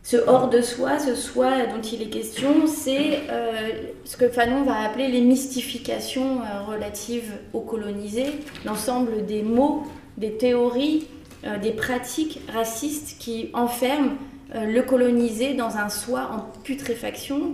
ce 0.04 0.18
hors 0.18 0.50
de 0.50 0.62
soi, 0.62 0.98
ce 0.98 1.14
soi 1.14 1.66
dont 1.68 1.82
il 1.82 2.02
est 2.02 2.10
question, 2.10 2.66
c'est 2.66 3.20
euh, 3.30 3.70
ce 4.04 4.18
que 4.18 4.30
Fanon 4.30 4.64
va 4.64 4.82
appeler 4.82 5.08
les 5.08 5.22
mystifications 5.22 6.42
euh, 6.42 6.64
relatives 6.64 7.32
aux 7.54 7.62
colonisés, 7.62 8.26
l'ensemble 8.66 9.26
des 9.28 9.44
mots, 9.44 9.84
des 10.18 10.38
théories, 10.38 11.08
euh, 11.46 11.60
des 11.60 11.72
pratiques 11.72 12.40
racistes 12.52 13.18
qui 13.20 13.50
enferment 13.54 14.18
le 14.54 14.82
colonisé 14.82 15.54
dans 15.54 15.78
un 15.78 15.88
soi 15.88 16.30
en 16.34 16.60
putréfaction. 16.64 17.54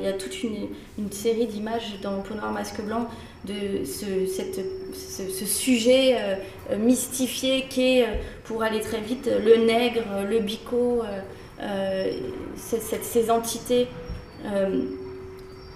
il 0.00 0.04
y 0.04 0.08
a 0.08 0.12
toute 0.12 0.42
une, 0.42 0.66
série 1.12 1.46
d'images 1.46 2.00
dans 2.02 2.20
Peau 2.20 2.34
noir 2.34 2.50
masque 2.50 2.80
blanc 2.80 3.06
de 3.44 3.84
ce, 3.84 4.26
ce, 4.26 5.44
sujet 5.44 6.16
mystifié 6.76 7.66
qu'est, 7.70 8.08
pour 8.42 8.64
aller 8.64 8.80
très 8.80 9.00
vite, 9.00 9.30
le 9.32 9.64
nègre, 9.64 10.02
le 10.28 10.40
bico. 10.40 11.04
Euh, 11.62 12.12
ces 12.56 13.30
entités 13.30 13.88
euh, 14.46 14.84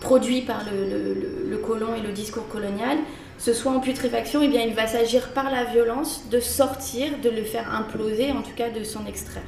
produites 0.00 0.46
par 0.46 0.62
le, 0.70 1.56
colon 1.58 1.94
et 1.94 2.00
le 2.00 2.12
discours 2.12 2.48
colonial, 2.48 2.98
ce 3.38 3.52
soit 3.52 3.72
en 3.72 3.80
putréfaction, 3.80 4.40
eh 4.42 4.48
bien, 4.48 4.62
il 4.62 4.74
va 4.74 4.86
s'agir 4.86 5.28
par 5.32 5.50
la 5.50 5.64
violence 5.64 6.28
de 6.30 6.40
sortir, 6.40 7.18
de 7.22 7.30
le 7.30 7.42
faire 7.42 7.72
imploser, 7.72 8.32
en 8.32 8.42
tout 8.42 8.54
cas 8.56 8.70
de 8.70 8.82
s'en 8.82 9.06
extraire. 9.06 9.44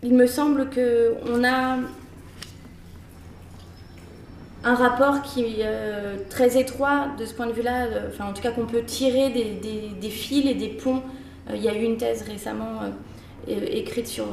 il 0.02 0.14
me 0.14 0.26
semble 0.26 0.68
qu'on 0.70 1.44
a 1.44 1.78
un 4.68 4.74
rapport 4.74 5.22
qui 5.22 5.42
est 5.42 5.62
euh, 5.62 6.16
très 6.28 6.58
étroit 6.58 7.08
de 7.18 7.24
ce 7.24 7.34
point 7.34 7.46
de 7.46 7.52
vue-là, 7.52 7.86
euh, 7.86 8.08
enfin 8.08 8.26
en 8.26 8.32
tout 8.32 8.42
cas 8.42 8.50
qu'on 8.50 8.66
peut 8.66 8.82
tirer 8.82 9.30
des, 9.30 10.10
fils 10.10 10.46
et 10.46 10.54
des 10.54 10.68
ponts 10.68 11.02
il 11.54 11.62
y 11.62 11.68
a 11.68 11.74
eu 11.74 11.82
une 11.82 11.96
thèse 11.96 12.22
récemment 12.22 12.80
écrite 13.46 14.06
sur 14.06 14.26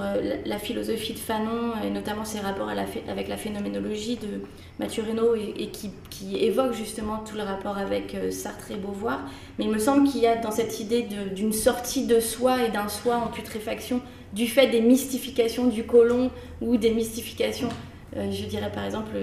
la 0.45 0.57
philosophie 0.57 1.13
de 1.13 1.17
Fanon 1.17 1.71
et 1.81 1.89
notamment 1.89 2.25
ses 2.25 2.39
rapports 2.41 2.67
avec 2.67 3.29
la 3.29 3.37
phénoménologie 3.37 4.17
de 4.17 4.41
Mathieu 4.79 5.01
Reynaud 5.01 5.33
et, 5.35 5.69
qui, 5.69 6.35
évoque 6.35 6.73
justement 6.73 7.19
tout 7.19 7.37
le 7.37 7.43
rapport 7.43 7.77
avec 7.77 8.17
Sartre 8.31 8.71
et 8.71 8.75
Beauvoir. 8.75 9.21
Mais 9.57 9.63
il 9.63 9.71
me 9.71 9.79
semble 9.79 10.09
qu'il 10.09 10.19
y 10.19 10.27
a 10.27 10.35
dans 10.35 10.51
cette 10.51 10.81
idée 10.81 11.07
d'une 11.33 11.53
sortie 11.53 12.05
de 12.05 12.19
soi 12.19 12.65
et 12.65 12.69
d'un 12.69 12.89
soi 12.89 13.15
en 13.15 13.27
putréfaction 13.27 14.01
du 14.35 14.47
fait 14.47 14.67
des 14.67 14.81
mystifications 14.81 15.67
du 15.67 15.85
colon 15.85 16.29
ou 16.61 16.75
des 16.77 16.91
mystifications, 16.91 17.69
euh, 18.17 18.29
je 18.31 18.45
dirais 18.45 18.71
par 18.71 18.83
exemple, 18.83 19.15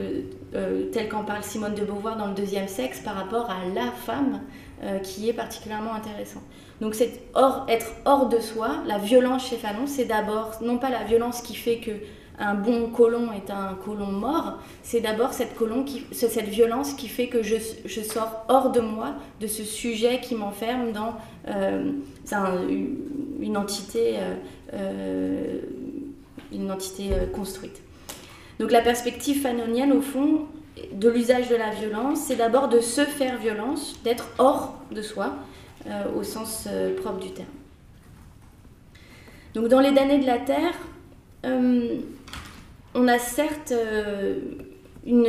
euh, 0.54 0.90
tel 0.92 1.08
qu'en 1.08 1.24
parle 1.24 1.42
Simone 1.42 1.74
de 1.74 1.84
Beauvoir 1.84 2.16
dans 2.16 2.26
le 2.26 2.34
deuxième 2.34 2.68
sexe 2.68 3.00
par 3.00 3.14
rapport 3.14 3.50
à 3.50 3.66
la 3.74 3.90
femme, 3.90 4.40
euh, 4.82 4.98
qui 4.98 5.28
est 5.28 5.32
particulièrement 5.32 5.94
intéressant. 5.94 6.42
Donc 6.80 6.94
c'est 6.94 7.20
être 7.68 7.86
hors 8.04 8.28
de 8.28 8.38
soi, 8.38 8.82
la 8.86 8.98
violence 8.98 9.48
chez 9.48 9.56
Fanon, 9.56 9.86
c'est 9.86 10.04
d'abord 10.04 10.58
non 10.62 10.78
pas 10.78 10.90
la 10.90 11.04
violence 11.04 11.42
qui 11.42 11.54
fait 11.54 11.78
que 11.78 11.92
un 12.38 12.54
bon 12.54 12.88
colon 12.88 13.30
est 13.32 13.50
un 13.50 13.74
colon 13.84 14.10
mort, 14.10 14.58
c'est 14.82 15.00
d'abord 15.00 15.32
cette, 15.32 15.52
cette 16.12 16.48
violence 16.48 16.94
qui 16.94 17.06
fait 17.06 17.28
que 17.28 17.42
je, 17.42 17.56
sors 18.02 18.44
hors 18.48 18.72
de 18.72 18.80
moi, 18.80 19.14
de 19.40 19.46
ce 19.46 19.62
sujet 19.62 20.18
qui 20.20 20.34
m'enferme 20.34 20.92
dans 20.92 21.14
une 23.38 23.56
entité 23.56 24.16
euh, 24.74 25.60
une 26.52 26.70
entité 26.70 27.12
euh, 27.12 27.26
construite. 27.26 27.82
Donc 28.62 28.70
la 28.70 28.80
perspective 28.80 29.42
fanonienne, 29.42 29.90
au 29.90 30.00
fond, 30.00 30.46
de 30.92 31.08
l'usage 31.08 31.48
de 31.48 31.56
la 31.56 31.70
violence, 31.70 32.20
c'est 32.20 32.36
d'abord 32.36 32.68
de 32.68 32.78
se 32.78 33.00
faire 33.00 33.36
violence, 33.36 34.00
d'être 34.04 34.28
hors 34.38 34.80
de 34.92 35.02
soi, 35.02 35.34
euh, 35.88 36.04
au 36.16 36.22
sens 36.22 36.68
propre 37.02 37.18
du 37.18 37.32
terme. 37.32 37.48
Donc 39.54 39.66
dans 39.66 39.80
les 39.80 39.90
damnés 39.90 40.20
de 40.20 40.26
la 40.26 40.38
Terre, 40.38 40.74
on 41.42 43.08
a 43.08 43.18
certes 43.18 43.74
une, 45.04 45.26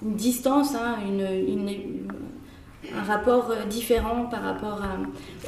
distance, 0.00 0.74
hein, 0.74 0.96
un 2.96 3.02
rapport 3.02 3.54
différent 3.68 4.24
par 4.30 4.44
rapport 4.44 4.80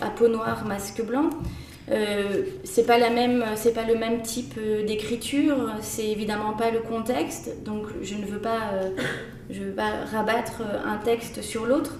à 0.02 0.10
peau 0.10 0.28
noire, 0.28 0.66
masque 0.66 1.02
blanc, 1.06 1.30
euh, 1.90 2.44
c'est 2.64 2.86
pas 2.86 2.98
la 2.98 3.10
même, 3.10 3.44
c'est 3.56 3.74
pas 3.74 3.84
le 3.84 3.94
même 3.94 4.22
type 4.22 4.54
euh, 4.58 4.86
d'écriture, 4.86 5.56
c'est 5.82 6.06
évidemment 6.06 6.54
pas 6.54 6.70
le 6.70 6.80
contexte, 6.80 7.62
donc 7.62 7.84
je 8.02 8.14
ne 8.14 8.24
veux 8.24 8.38
pas, 8.38 8.70
euh, 8.72 8.90
rabattre 10.10 10.62
un 10.86 10.96
texte 10.96 11.42
sur 11.42 11.66
l'autre. 11.66 11.96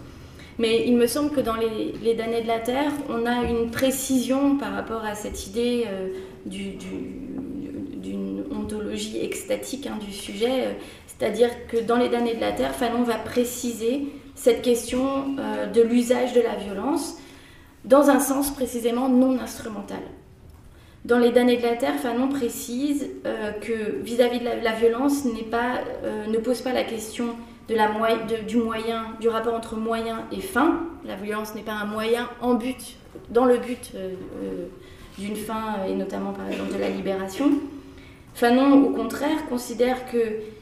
Mais 0.59 0.87
il 0.87 0.97
me 0.97 1.07
semble 1.07 1.31
que 1.31 1.41
dans 1.41 1.57
les, 1.57 1.93
les, 2.03 2.15
damnés 2.15 2.41
de 2.43 2.47
la 2.47 2.61
Terre, 2.61 2.93
on 3.09 3.27
a 3.27 3.43
une 3.43 3.73
précision 3.73 4.57
par 4.57 4.73
rapport 4.73 5.05
à 5.05 5.17
cette 5.17 5.49
idée 5.49 5.85
d'une 6.47 8.45
ontologie 8.53 9.19
extatique 9.21 9.89
hein, 9.89 9.99
du 10.01 10.13
sujet. 10.13 10.77
C'est-à-dire 11.09 11.51
que 11.67 11.79
dans 11.79 11.97
les 11.97 12.09
damnés 12.09 12.35
de 12.35 12.41
la 12.41 12.53
Terre, 12.53 12.73
Fanon 12.73 13.03
va 13.03 13.17
préciser 13.17 14.07
cette 14.37 14.63
question 14.63 15.35
de 15.75 15.83
l'usage 15.83 16.35
de 16.35 16.41
la 16.41 16.55
violence 16.55 17.17
dans 17.85 18.11
un 18.11 18.21
sens 18.21 18.51
précisément 18.51 19.09
non 19.09 19.39
instrumental. 19.39 20.01
Dans 21.05 21.19
Les 21.19 21.33
damnés 21.33 21.59
de 21.59 21.63
la 21.63 21.77
Terre, 21.77 21.97
Fanon 21.97 22.29
précise 22.29 23.11
euh, 23.27 23.53
que 23.53 24.03
vis-à-vis 24.03 24.39
de 24.39 24.45
la, 24.45 24.73
violence 24.73 25.25
euh, 25.27 26.27
ne 26.27 26.39
pose 26.39 26.63
pas 26.63 26.73
la 26.73 26.83
question 26.83 27.27
du 27.69 29.29
rapport 29.29 29.55
entre 29.55 29.77
moyen 29.77 30.25
et 30.33 30.41
fin. 30.41 30.81
La 31.05 31.17
violence 31.17 31.55
n'est 31.55 31.63
pas 31.63 31.73
un 31.73 31.85
moyen 31.85 32.31
en 32.41 32.55
but, 32.55 32.97
dans 33.29 33.45
le 33.45 33.59
but 33.59 33.93
euh, 33.95 34.15
d'une 35.19 35.37
fin, 35.37 35.85
et 35.87 35.95
notamment 35.95 36.33
par 36.33 36.49
exemple 36.49 36.73
de 36.73 36.79
la 36.79 36.89
libération. 36.89 37.51
Fanon, 38.33 38.83
au 38.85 38.91
contraire, 38.91 39.47
considère 39.51 40.11
que 40.11 40.19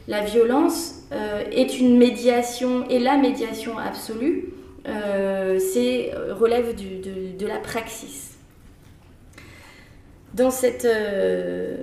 la 0.08 0.22
violence 0.22 1.04
est 1.52 1.78
une 1.78 1.96
médiation, 1.96 2.84
et 2.90 2.98
la 2.98 3.16
médiation 3.16 3.78
absolue, 3.78 4.52
c'est 4.84 6.14
euh, 6.14 6.34
relève 6.34 6.74
de, 6.74 7.46
la 7.46 7.58
praxis. 7.58 8.30
Dans 10.34 10.50
cette, 10.50 10.84
euh, 10.84 11.76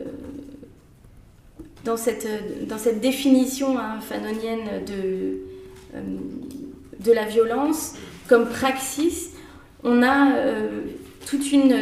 définition 3.01 3.77
hein, 3.77 3.99
fanonienne 4.01 4.83
de, 4.85 5.41
la 7.13 7.25
violence, 7.25 7.93
comme 8.27 8.49
praxis, 8.49 9.31
on 9.83 10.03
a 10.03 10.33
toute 11.25 11.51
une 11.51 11.73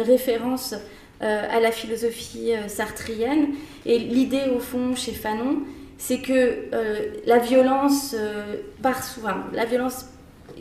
référence 0.00 0.74
à 1.20 1.60
la 1.60 1.70
philosophie 1.70 2.52
sartrienne. 2.68 3.54
Et 3.86 3.98
l'idée, 3.98 4.50
au 4.54 4.58
fond, 4.58 4.94
chez 4.94 5.12
Fanon, 5.12 5.62
c'est 5.98 6.18
que 6.18 6.32
euh, 6.72 7.12
la 7.26 7.38
violence, 7.38 8.14
euh, 8.18 8.56
par 8.82 9.02
soin, 9.02 9.44
la 9.52 9.64
violence 9.64 10.06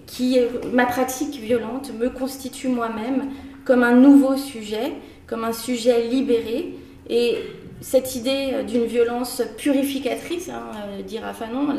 qui 0.06 0.38
est 0.38 0.50
ma 0.71 0.86
pratique 0.86 1.39
violente 1.39 1.91
me 1.98 2.10
constitue 2.10 2.67
moi-même 2.67 3.32
comme 3.65 3.84
un 3.84 3.95
nouveau 3.95 4.38
sujet, 4.38 4.93
comme 5.28 5.43
un 5.43 5.54
sujet 5.54 6.08
libéré. 6.08 6.76
Et 7.10 7.38
cette 7.82 8.15
idée 8.15 8.63
d'une 8.67 8.86
violence 8.86 9.41
purificatrice, 9.58 10.50
hein, 10.50 10.63
euh, 10.88 11.02
dira 11.02 11.34
Fanon, 11.34 11.76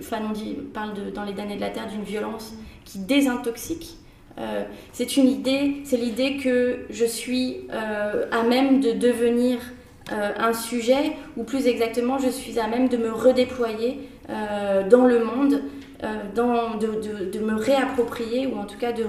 Fanon 0.00 0.30
dit, 0.30 0.56
parle 0.72 0.92
dans 1.14 1.24
Les 1.24 1.32
damnés 1.32 1.56
de 1.56 1.60
la 1.60 1.70
Terre 1.70 1.88
d'une 1.88 2.04
violence 2.04 2.54
qui 2.84 3.00
désintoxique. 3.00 3.96
c'est 4.92 5.16
une 5.16 5.28
idée, 5.28 5.78
c'est 5.84 5.96
l'idée 5.96 6.36
que 6.36 6.86
je 6.90 7.04
suis 7.04 7.66
à 7.70 8.42
même 8.44 8.80
de 8.80 8.92
devenir 8.92 9.58
euh, 10.12 10.32
un 10.38 10.52
sujet, 10.52 11.14
ou 11.36 11.42
plus 11.42 11.66
exactement, 11.66 12.18
je 12.18 12.28
suis 12.28 12.60
à 12.60 12.68
même 12.68 12.88
de 12.88 12.96
me 12.96 13.10
redéployer 13.10 14.08
euh, 14.30 14.88
dans 14.88 15.04
le 15.04 15.24
monde, 15.24 15.62
euh, 16.04 16.78
de, 16.78 17.38
me 17.40 17.54
réapproprier, 17.54 18.46
ou 18.46 18.56
en 18.56 18.66
tout 18.66 18.78
cas 18.78 18.92
de, 18.92 19.02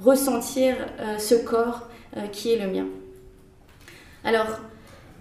ressentir 0.00 0.76
ce 1.18 1.34
corps 1.34 1.90
qui 2.32 2.52
est 2.52 2.58
le 2.64 2.72
mien. 2.72 2.86
Alors, 4.24 4.60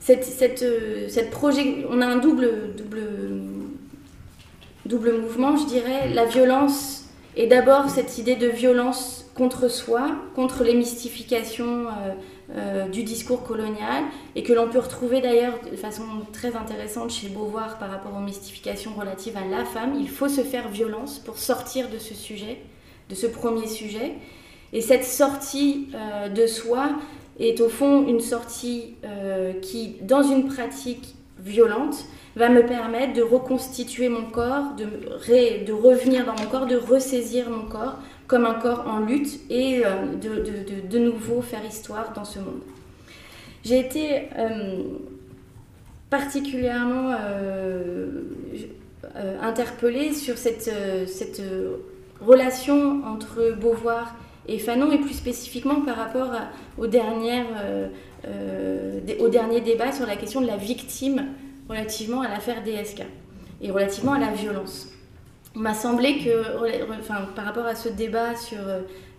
on 0.07 2.01
a 2.01 2.05
un 2.05 2.17
double, 2.17 2.49
double, 2.77 3.01
double 4.85 5.13
mouvement, 5.19 5.57
je 5.57 5.65
dirais. 5.65 6.09
La 6.13 6.25
violence 6.25 7.09
est 7.35 7.47
d'abord 7.47 7.89
cette 7.89 8.17
idée 8.19 8.37
de 8.37 8.47
violence 8.47 9.29
contre 9.35 9.67
soi, 9.67 10.11
contre 10.33 10.63
les 10.63 10.75
mystifications 10.75 11.87
euh, 12.55 12.87
du 12.87 13.03
discours 13.03 13.43
colonial 13.43 14.05
et 14.35 14.41
que 14.41 14.53
l'on 14.53 14.69
peut 14.69 14.79
retrouver 14.79 15.21
d'ailleurs 15.21 15.59
de 15.69 15.75
façon 15.75 16.01
très 16.33 16.55
intéressante 16.55 17.11
chez 17.11 17.29
Beauvoir 17.29 17.77
par 17.77 17.91
rapport 17.91 18.15
aux 18.17 18.21
mystifications 18.21 18.91
relatives 18.97 19.37
à 19.37 19.45
la 19.45 19.65
femme. 19.65 19.93
Il 19.99 20.09
faut 20.09 20.27
se 20.27 20.41
faire 20.41 20.67
violence 20.67 21.19
pour 21.19 21.37
sortir 21.37 21.89
de 21.89 21.99
ce 21.99 22.15
sujet, 22.15 22.57
de 23.07 23.13
ce 23.13 23.27
premier 23.27 23.67
sujet. 23.67 24.13
Et 24.73 24.81
cette 24.81 25.05
sortie 25.05 25.89
euh, 25.93 26.29
de 26.29 26.47
soi 26.47 26.89
est 27.39 27.61
au 27.61 27.69
fond 27.69 28.07
une 28.07 28.19
sortie 28.19 28.95
euh, 29.05 29.53
qui, 29.61 29.97
dans 30.01 30.23
une 30.23 30.47
pratique 30.47 31.15
violente, 31.37 32.05
va 32.35 32.49
me 32.49 32.65
permettre 32.65 33.13
de 33.13 33.21
reconstituer 33.21 34.09
mon 34.09 34.25
corps, 34.25 34.73
de, 34.75 34.85
de 34.85 35.71
revenir 35.71 36.25
dans 36.25 36.33
mon 36.33 36.49
corps, 36.49 36.65
de 36.65 36.77
ressaisir 36.77 37.47
mon 37.51 37.67
corps 37.67 37.99
comme 38.29 38.45
un 38.45 38.53
corps 38.53 38.85
en 38.87 38.99
lutte 38.99 39.39
et 39.49 39.81
euh, 39.83 40.05
de, 40.15 40.87
de, 40.87 40.99
nouveau 40.99 41.41
faire 41.41 41.65
histoire 41.65 42.13
dans 42.13 42.23
ce 42.23 42.37
monde. 42.37 42.61
J'ai 43.65 43.79
été 43.79 44.29
euh, 44.37 44.83
particulièrement 46.11 47.11
euh, 47.19 48.21
interpellée 49.41 50.13
sur 50.13 50.37
cette, 50.37 50.71
cette 51.07 51.41
relation 52.21 53.03
entre 53.03 53.55
Beauvoir 53.59 54.15
et 54.47 54.59
Fanon, 54.59 54.91
et 54.91 54.99
plus 54.99 55.13
spécifiquement 55.13 55.81
par 55.81 55.95
rapport 55.97 56.31
aux 56.77 56.87
dernières, 56.87 57.47
au 59.19 59.29
dernier 59.29 59.61
débat 59.61 59.91
sur 59.91 60.05
la 60.05 60.15
question 60.15 60.41
de 60.41 60.47
la 60.47 60.57
victime 60.57 61.25
relativement 61.67 62.21
à 62.21 62.27
l'affaire 62.27 62.63
DSK 62.63 63.03
et 63.61 63.71
relativement 63.71 64.13
à 64.13 64.19
la 64.19 64.31
violence 64.31 64.87
il 65.55 65.61
m'a 65.61 65.73
semblé 65.73 66.19
que, 66.19 66.91
enfin, 66.99 67.27
par 67.35 67.45
rapport 67.45 67.65
à 67.65 67.75
ce 67.75 67.89
débat 67.89 68.35
sur 68.35 68.59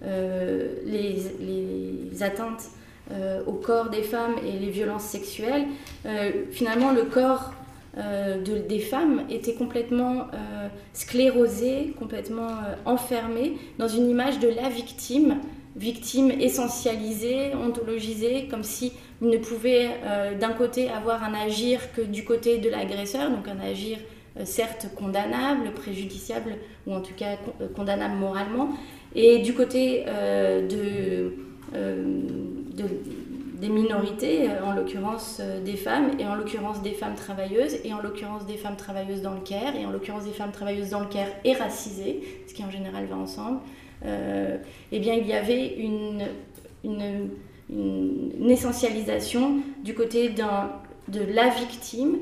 euh, 0.02 0.68
les, 0.86 2.22
atteintes 2.22 2.64
euh, 3.12 3.42
au 3.46 3.52
corps 3.52 3.90
des 3.90 4.02
femmes 4.02 4.34
et 4.46 4.58
les 4.58 4.70
violences 4.70 5.04
sexuelles, 5.04 5.66
euh, 6.06 6.30
finalement 6.50 6.92
le 6.92 7.04
corps 7.04 7.52
de, 7.96 8.58
des 8.68 8.78
femmes 8.78 9.24
était 9.30 9.54
complètement 9.54 10.28
sclérosé, 10.92 11.92
complètement 11.98 12.58
enfermé 12.84 13.56
dans 13.78 13.88
une 13.88 14.08
image 14.08 14.38
de 14.38 14.46
la 14.46 14.68
victime, 14.68 15.38
victime 15.74 16.30
essentialisée, 16.30 17.52
ontologisée, 17.54 18.46
comme 18.48 18.62
si 18.62 18.92
ne 19.20 19.36
pouvait 19.38 19.88
d'un 20.38 20.52
côté 20.52 20.88
avoir 20.88 21.24
un 21.24 21.34
agir 21.34 21.92
que 21.92 22.00
du 22.00 22.22
côté 22.22 22.58
de 22.58 22.70
l'agresseur, 22.70 23.28
donc 23.28 23.48
un 23.48 23.58
agir 23.58 23.98
certes 24.44 24.88
condamnables, 24.96 25.72
préjudiciables, 25.72 26.54
ou 26.86 26.94
en 26.94 27.00
tout 27.00 27.14
cas 27.14 27.36
condamnables 27.74 28.16
moralement. 28.16 28.70
Et 29.14 29.38
du 29.38 29.54
côté 29.54 30.04
de, 30.04 31.34
des 33.60 33.68
minorités, 33.68 34.48
en 34.64 34.72
l'occurrence 34.72 35.40
des 35.64 35.76
femmes, 35.76 36.12
et 36.18 36.24
en 36.24 36.34
l'occurrence 36.34 36.82
des 36.82 36.92
femmes 36.92 37.14
travailleuses, 37.14 37.76
et 37.84 37.92
en 37.92 38.00
l'occurrence 38.00 38.46
des 38.46 38.56
femmes 38.56 38.76
travailleuses 38.76 39.22
dans 39.22 39.34
le 39.34 39.40
Caire, 39.40 39.74
et 39.76 39.84
en 39.84 39.90
l'occurrence 39.90 40.24
des 40.24 40.32
femmes 40.32 40.52
travailleuses 40.52 40.90
dans 40.90 41.00
le 41.00 41.06
Caire 41.06 41.28
et 41.44 41.52
racisées, 41.52 42.22
ce 42.46 42.54
qui 42.54 42.64
en 42.64 42.70
général 42.70 43.06
va 43.06 43.16
ensemble, 43.16 43.60
eh 44.04 44.98
bien 44.98 45.14
il 45.14 45.26
y 45.26 45.32
avait 45.32 45.76
une, 45.76 46.24
essentialisation 48.48 49.58
du 49.84 49.94
côté 49.94 50.30
de 50.30 51.20
la 51.32 51.48
victime. 51.48 52.18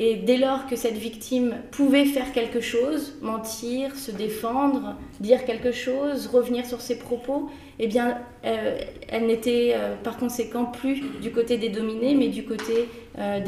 Et 0.00 0.14
dès 0.14 0.36
lors 0.36 0.66
que 0.68 0.76
cette 0.76 0.96
victime 0.96 1.56
pouvait 1.72 2.04
faire 2.04 2.32
quelque 2.32 2.60
chose, 2.60 3.14
mentir, 3.20 3.96
se 3.96 4.12
défendre, 4.12 4.94
dire 5.18 5.44
quelque 5.44 5.72
chose, 5.72 6.28
revenir 6.28 6.66
sur 6.66 6.80
ses 6.80 6.98
propos, 7.00 7.50
eh 7.80 7.88
bien, 7.88 8.18
euh, 8.44 8.78
elle 9.08 9.26
n'était 9.26 9.72
euh, 9.74 9.96
par 9.96 10.16
conséquent 10.16 10.66
plus 10.66 11.02
du 11.20 11.32
côté 11.32 11.58
des 11.58 11.68
dominés, 11.68 12.14
mais 12.14 12.28
du 12.28 12.44
côté 12.44 12.88
euh, 13.18 13.40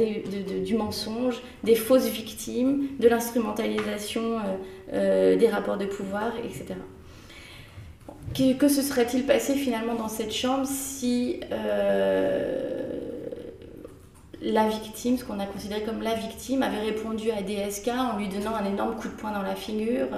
du 0.64 0.74
mensonge, 0.74 1.40
des 1.62 1.76
fausses 1.76 2.08
victimes, 2.08 2.88
de 2.98 3.06
l'instrumentalisation 3.06 4.38
des 4.92 5.48
rapports 5.52 5.78
de 5.78 5.86
pouvoir, 5.86 6.32
etc. 6.38 6.74
Que, 8.58 8.66
se 8.66 8.82
serait-il 8.82 9.24
passé 9.24 9.54
finalement 9.54 9.94
dans 9.94 10.08
cette 10.08 10.32
chambre 10.32 10.66
si 10.66 11.38
la 14.42 14.68
victime, 14.68 15.18
ce 15.18 15.24
qu'on 15.24 15.38
a 15.38 15.46
considéré 15.46 15.82
comme 15.82 16.02
la 16.02 16.14
victime, 16.14 16.62
avait 16.62 16.80
répondu 16.80 17.30
à 17.30 17.42
DSK 17.42 17.88
en 17.88 18.18
lui 18.18 18.28
donnant 18.28 18.54
un 18.54 18.64
énorme 18.64 18.96
coup 18.96 19.08
de 19.08 19.14
poing 19.14 19.32
dans 19.32 19.42
la 19.42 19.54
figure, 19.54 20.08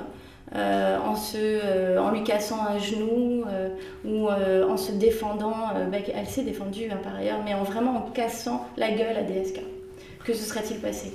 euh, 0.54 0.98
en, 0.98 1.16
se, 1.16 1.36
euh, 1.38 1.98
en 1.98 2.10
lui 2.10 2.22
cassant 2.24 2.64
un 2.66 2.78
genou 2.78 3.44
ou 4.04 4.28
en 4.28 4.76
se 4.76 4.92
défendant, 4.92 5.56
bah, 5.90 5.98
elle 6.14 6.26
s'est 6.26 6.44
défendue 6.44 6.88
hein, 6.90 6.98
par 7.02 7.16
ailleurs, 7.16 7.40
mais 7.44 7.54
en 7.54 7.62
vraiment 7.62 7.96
en 7.96 8.10
cassant 8.10 8.66
la 8.76 8.90
gueule 8.90 9.16
à 9.16 9.22
DSK. 9.22 9.60
Que 10.24 10.34
se 10.34 10.44
serait-il 10.44 10.78
passé? 10.78 11.12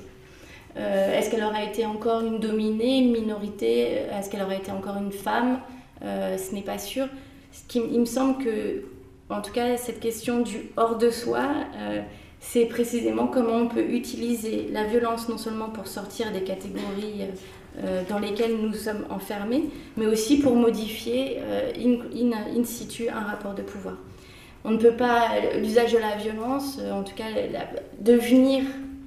Est-ce 0.75 1.31
qu'elle 1.31 1.43
aurait 1.43 1.65
été 1.65 1.85
encore 1.85 2.21
une 2.21 2.39
dominée, 2.39 2.99
une 2.99 3.11
minorité? 3.11 4.03
Est-ce 4.11 4.29
qu'elle 4.29 4.43
aurait 4.43 4.57
été 4.57 4.71
encore 4.71 4.97
une 4.97 5.11
femme? 5.11 5.59
Euh, 6.03 6.37
ce 6.37 6.53
n'est 6.53 6.61
pas 6.61 6.77
sûr. 6.77 7.07
Ce 7.51 7.77
il 7.77 7.99
me 7.99 8.05
semble 8.05 8.43
que, 8.43 8.83
en 9.29 9.41
tout 9.41 9.51
cas, 9.51 9.77
cette 9.77 9.99
question 9.99 10.39
du 10.39 10.69
hors 10.77 10.97
de 10.97 11.09
soi, 11.09 11.47
euh, 11.77 12.01
c'est 12.39 12.65
précisément 12.65 13.27
comment 13.27 13.55
on 13.55 13.67
peut 13.67 13.83
utiliser 13.83 14.69
la 14.71 14.83
violence 14.83 15.27
non 15.29 15.37
seulement 15.37 15.69
pour 15.69 15.87
sortir 15.87 16.31
des 16.31 16.43
catégories 16.43 17.25
euh, 17.83 18.03
dans 18.09 18.19
lesquelles 18.19 18.55
nous 18.57 18.73
sommes 18.73 19.05
enfermés, 19.09 19.65
mais 19.97 20.05
aussi 20.05 20.39
pour 20.39 20.55
modifier 20.55 21.39
in, 21.77 22.63
situ 22.63 23.09
un 23.09 23.21
rapport 23.21 23.53
de 23.53 23.61
pouvoir. 23.61 23.95
On 24.63 24.71
ne 24.71 24.77
peut 24.77 24.95
pas, 24.95 25.29
l'usage 25.59 25.93
de 25.93 25.99
la 25.99 26.15
violence, 26.15 26.79
en 26.91 27.03
tout 27.03 27.15
cas, 27.15 27.25
devenir 27.99 28.63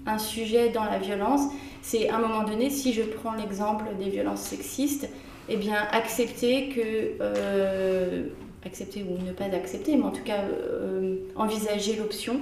un 0.07 0.19
sujet 0.19 0.71
dans 0.71 0.85
la 0.85 0.99
violence, 0.99 1.43
c'est 1.83 2.09
à 2.09 2.17
un 2.17 2.21
moment 2.21 2.45
donné, 2.45 2.71
si 2.71 2.93
je 2.93 3.03
prends 3.03 3.35
l'exemple 3.35 3.85
des 3.99 4.11
violences 4.11 4.43
sexistes, 4.43 5.09
eh 5.49 5.57
bien, 5.57 5.77
accepter 5.93 6.69
que. 6.69 7.23
Euh, 7.23 8.29
accepter 8.65 9.03
ou 9.03 9.17
ne 9.25 9.33
pas 9.33 9.45
accepter, 9.57 9.97
mais 9.97 10.05
en 10.05 10.11
tout 10.11 10.23
cas 10.23 10.43
euh, 10.43 11.17
envisager 11.35 11.97
l'option 11.97 12.41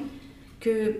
que, 0.61 0.94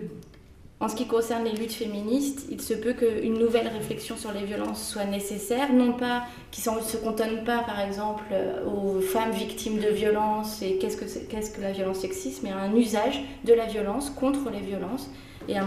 en 0.81 0.89
ce 0.89 0.95
qui 0.95 1.07
concerne 1.07 1.45
les 1.45 1.53
luttes 1.53 1.73
féministes, 1.73 2.47
il 2.51 2.61
se 2.61 2.75
peut 2.75 2.93
qu'une 2.93 3.39
nouvelle 3.39 3.69
réflexion 3.69 4.17
sur 4.17 4.33
les 4.33 4.45
violences 4.45 4.89
soit 4.89 5.07
nécessaire, 5.07 5.73
non 5.73 5.93
pas 5.93 6.25
qui 6.51 6.61
ne 6.69 6.81
se 6.81 6.97
cantonne 6.99 7.45
pas, 7.45 7.61
par 7.61 7.81
exemple, 7.81 8.25
aux 8.67 9.01
femmes 9.01 9.33
victimes 9.33 9.79
de 9.79 9.89
violences 9.89 10.63
et 10.63 10.79
qu'est-ce 10.79 10.97
que, 10.97 11.61
la 11.61 11.73
violence 11.73 11.99
sexiste, 11.99 12.43
mais 12.45 12.51
un 12.51 12.75
usage 12.77 13.23
de 13.45 13.55
la 13.55 13.67
violence 13.67 14.11
contre 14.11 14.51
les 14.51 14.61
violences 14.61 15.11
et 15.49 15.57
un, 15.57 15.67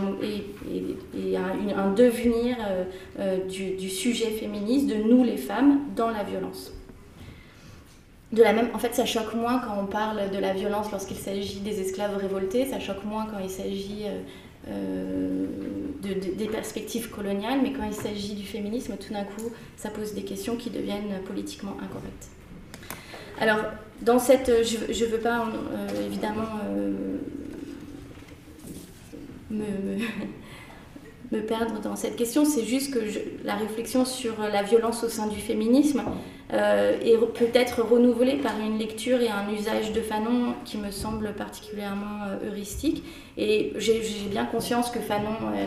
devenir 1.92 2.58
euh, 2.60 2.84
euh, 3.20 3.38
du, 3.48 3.90
sujet 3.90 4.32
féministe, 4.32 4.88
de 4.88 4.96
nous 4.96 5.24
les 5.24 5.38
femmes, 5.38 5.82
dans 5.96 6.10
la 6.10 6.24
violence. 6.24 6.74
En 8.74 8.80
fait, 8.80 8.96
ça 8.96 9.06
choque 9.06 9.34
moins 9.34 9.60
quand 9.60 9.78
on 9.78 9.86
parle 9.86 10.32
de 10.32 10.38
la 10.38 10.54
violence 10.54 10.90
lorsqu'il 10.92 11.18
s'agit 11.18 11.60
des 11.60 11.82
esclaves 11.82 12.16
révoltés, 12.16 12.66
ça 12.66 12.80
choque 12.80 13.04
moins 13.04 13.26
quand 13.26 13.40
il 13.44 13.50
s'agit 13.50 14.06
euh, 14.70 15.46
des 16.02 16.46
perspectives 16.46 17.10
coloniales, 17.10 17.60
mais 17.62 17.74
quand 17.74 17.84
il 17.84 17.94
s'agit 17.94 18.36
du 18.36 18.46
féminisme, 18.46 18.96
tout 18.96 19.14
d'un 19.14 19.26
coup, 19.26 19.52
ça 19.76 19.90
pose 19.90 20.14
des 20.14 20.24
questions 20.24 20.56
qui 20.56 20.70
deviennent 20.70 21.22
politiquement 21.26 21.76
incorrectes. 21.82 22.30
Alors, 23.40 23.66
dans 24.02 24.20
cette, 24.20 24.50
je 24.64 25.04
ne 25.04 25.10
veux 25.10 25.20
pas 25.20 25.48
évidemment 26.06 26.48
me, 29.50 29.58
me, 29.58 29.98
perdre 31.40 31.80
dans 31.80 31.96
cette 31.96 32.16
question. 32.16 32.46
C'est 32.46 32.66
juste 32.66 32.94
que 32.94 33.00
la 33.44 33.56
réflexion 33.56 34.06
sur 34.06 34.34
la 34.52 34.64
violence 34.64 35.04
au 35.04 35.10
sein 35.10 35.28
du 35.28 35.40
féminisme 35.40 36.04
euh, 36.54 37.00
est 37.00 37.18
peut-être 37.18 37.82
renouvelée 37.82 38.36
par 38.36 38.60
une 38.60 38.78
lecture 38.78 39.22
et 39.22 39.30
un 39.30 39.50
usage 39.54 39.94
de 39.94 40.02
Fanon 40.02 40.54
qui 40.66 40.78
me 40.78 40.92
semble 40.92 41.34
particulièrement 41.34 42.26
euh, 42.28 42.50
heuristique. 42.50 43.04
Et 43.38 43.72
j'ai 43.78 44.02
bien 44.30 44.46
conscience 44.46 44.90
que 44.90 45.00
Fanon 45.00 45.38
euh, 45.56 45.66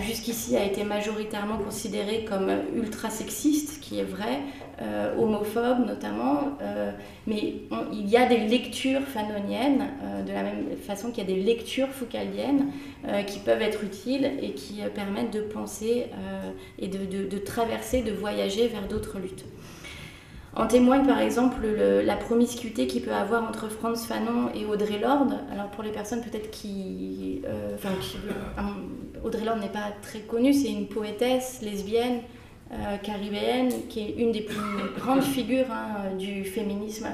jusqu'ici 0.00 0.56
a 0.56 0.64
été 0.64 0.84
majoritairement 0.84 1.58
considéré 1.58 2.24
comme 2.24 2.50
ultra 2.74 3.10
sexiste, 3.10 3.80
qui 3.80 3.98
est 3.98 4.04
vrai, 4.04 4.40
euh, 4.80 5.16
homophobe 5.16 5.86
notamment, 5.86 6.56
euh, 6.62 6.92
mais 7.26 7.54
il 7.92 8.08
y 8.08 8.16
a 8.16 8.26
des 8.26 8.38
lectures 8.38 9.02
fanoniennes, 9.02 9.88
euh, 10.04 10.22
de 10.22 10.32
la 10.32 10.44
même 10.44 10.76
façon 10.86 11.10
qu'il 11.10 11.28
y 11.28 11.32
a 11.32 11.34
des 11.34 11.42
lectures 11.42 11.88
foucaldiennes 11.88 12.70
qui 13.26 13.38
peuvent 13.38 13.62
être 13.62 13.84
utiles 13.84 14.32
et 14.42 14.52
qui 14.52 14.80
permettent 14.94 15.32
de 15.32 15.40
penser 15.40 16.06
et 16.78 16.88
de, 16.88 17.38
traverser, 17.38 18.02
de 18.02 18.12
voyager 18.12 18.68
vers 18.68 18.86
d'autres 18.86 19.18
luttes. 19.18 19.44
En 20.54 20.66
témoigne 20.66 21.06
par 21.06 21.20
exemple 21.20 21.66
la 21.66 22.16
promiscuité 22.16 22.86
qu'il 22.86 23.02
peut 23.02 23.12
avoir 23.12 23.48
entre 23.48 23.68
Franz 23.68 24.06
Fanon 24.06 24.50
et 24.54 24.64
Audrey 24.66 24.98
Lorde. 24.98 25.38
Alors 25.52 25.68
pour 25.68 25.84
les 25.84 25.92
personnes 25.92 26.20
peut-être 26.22 26.50
qui... 26.50 27.42
Euh, 27.46 27.74
enfin, 27.74 27.90
Audrey 29.24 29.44
Lorde 29.44 29.60
n'est 29.60 29.68
pas 29.68 29.92
très 30.02 30.20
connue, 30.20 30.52
c'est 30.52 30.70
une 30.70 30.88
poétesse 30.88 31.60
lesbienne 31.62 32.20
euh, 32.70 32.96
caribéenne 32.98 33.72
qui 33.88 34.00
est 34.00 34.14
une 34.18 34.30
des 34.32 34.42
plus 34.42 34.58
grandes 34.98 35.22
figures 35.22 35.70
hein, 35.70 36.14
du 36.18 36.44
féminisme 36.44 37.06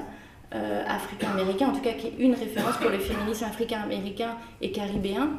euh, 0.53 0.83
africain-américain, 0.87 1.69
en 1.69 1.71
tout 1.71 1.81
cas 1.81 1.93
qui 1.93 2.07
est 2.07 2.13
une 2.19 2.33
référence 2.33 2.77
pour 2.77 2.89
le 2.89 2.99
féminisme 2.99 3.45
africain-américain 3.45 4.35
et 4.61 4.71
caribéen. 4.71 5.29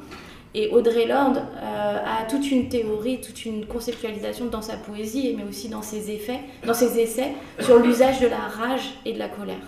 Et 0.58 0.70
Audrey 0.70 1.04
Lorde 1.04 1.36
euh, 1.36 1.98
a 2.02 2.24
toute 2.24 2.50
une 2.50 2.70
théorie, 2.70 3.20
toute 3.20 3.44
une 3.44 3.66
conceptualisation 3.66 4.46
dans 4.46 4.62
sa 4.62 4.78
poésie, 4.78 5.34
mais 5.36 5.44
aussi 5.44 5.68
dans 5.68 5.82
ses, 5.82 6.10
effets, 6.10 6.40
dans 6.66 6.72
ses 6.72 6.98
essais 6.98 7.34
sur 7.60 7.78
l'usage 7.78 8.20
de 8.20 8.26
la 8.26 8.38
rage 8.38 8.94
et 9.04 9.12
de 9.12 9.18
la 9.18 9.28
colère. 9.28 9.60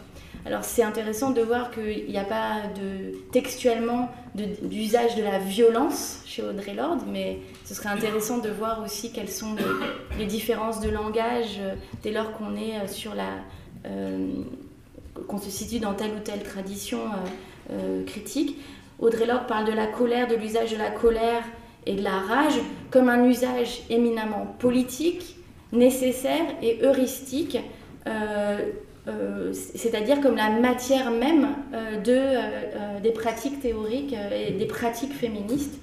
Alors 0.46 0.64
c'est 0.64 0.82
intéressant 0.82 1.30
de 1.30 1.42
voir 1.42 1.70
qu'il 1.70 2.08
n'y 2.08 2.16
a 2.16 2.24
pas 2.24 2.62
de, 2.74 3.18
textuellement 3.32 4.10
d'usage 4.34 5.14
de, 5.14 5.22
la 5.22 5.38
violence 5.38 6.22
chez 6.24 6.42
Audrey 6.42 6.72
Lorde, 6.72 7.02
mais 7.06 7.40
ce 7.66 7.74
serait 7.74 7.90
intéressant 7.90 8.38
de 8.38 8.48
voir 8.48 8.82
aussi 8.82 9.12
quelles 9.12 9.28
sont 9.28 9.56
les, 10.18 10.24
différences 10.24 10.80
de 10.80 10.88
langage 10.88 11.58
euh, 11.60 11.74
dès 12.02 12.12
lors 12.12 12.32
qu'on 12.32 12.56
est 12.56 12.78
euh, 12.78 12.86
sur 12.86 13.14
la... 13.14 13.28
qu'on 15.26 15.36
se 15.36 15.50
situe 15.50 15.80
dans 15.80 15.92
telle 15.92 16.12
ou 16.12 16.20
telle 16.24 16.42
tradition 16.42 17.00
critique. 18.06 18.56
Audrey 18.98 19.26
Lorde 19.26 19.46
parle 19.46 19.66
de 19.66 19.72
la 19.72 19.86
colère, 19.86 20.26
de 20.26 20.34
l'usage 20.34 20.72
de 20.72 20.76
la 20.76 20.90
colère 20.90 21.44
et 21.86 21.94
de 21.94 22.02
la 22.02 22.18
rage 22.18 22.60
comme 22.90 23.08
un 23.08 23.24
usage 23.24 23.82
éminemment 23.90 24.54
politique, 24.58 25.36
nécessaire 25.72 26.44
et 26.62 26.80
heuristique, 26.82 27.58
euh, 28.06 28.58
euh, 29.06 29.52
c'est-à-dire 29.52 30.20
comme 30.20 30.36
la 30.36 30.50
matière 30.50 31.10
même 31.10 31.48
euh, 31.72 32.00
de, 32.00 33.00
des 33.02 33.10
pratiques 33.10 33.60
théoriques 33.60 34.14
et 34.32 34.52
des 34.52 34.66
pratiques 34.66 35.14
féministes 35.14 35.78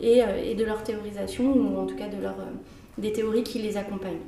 et, 0.00 0.54
de 0.54 0.64
leur 0.64 0.82
théorisation, 0.82 1.44
ou 1.44 1.78
en 1.78 1.86
tout 1.86 1.96
cas 1.96 2.08
de 2.08 2.16
des 2.98 3.12
théories 3.12 3.44
qui 3.44 3.60
les 3.60 3.76
accompagnent. 3.76 4.24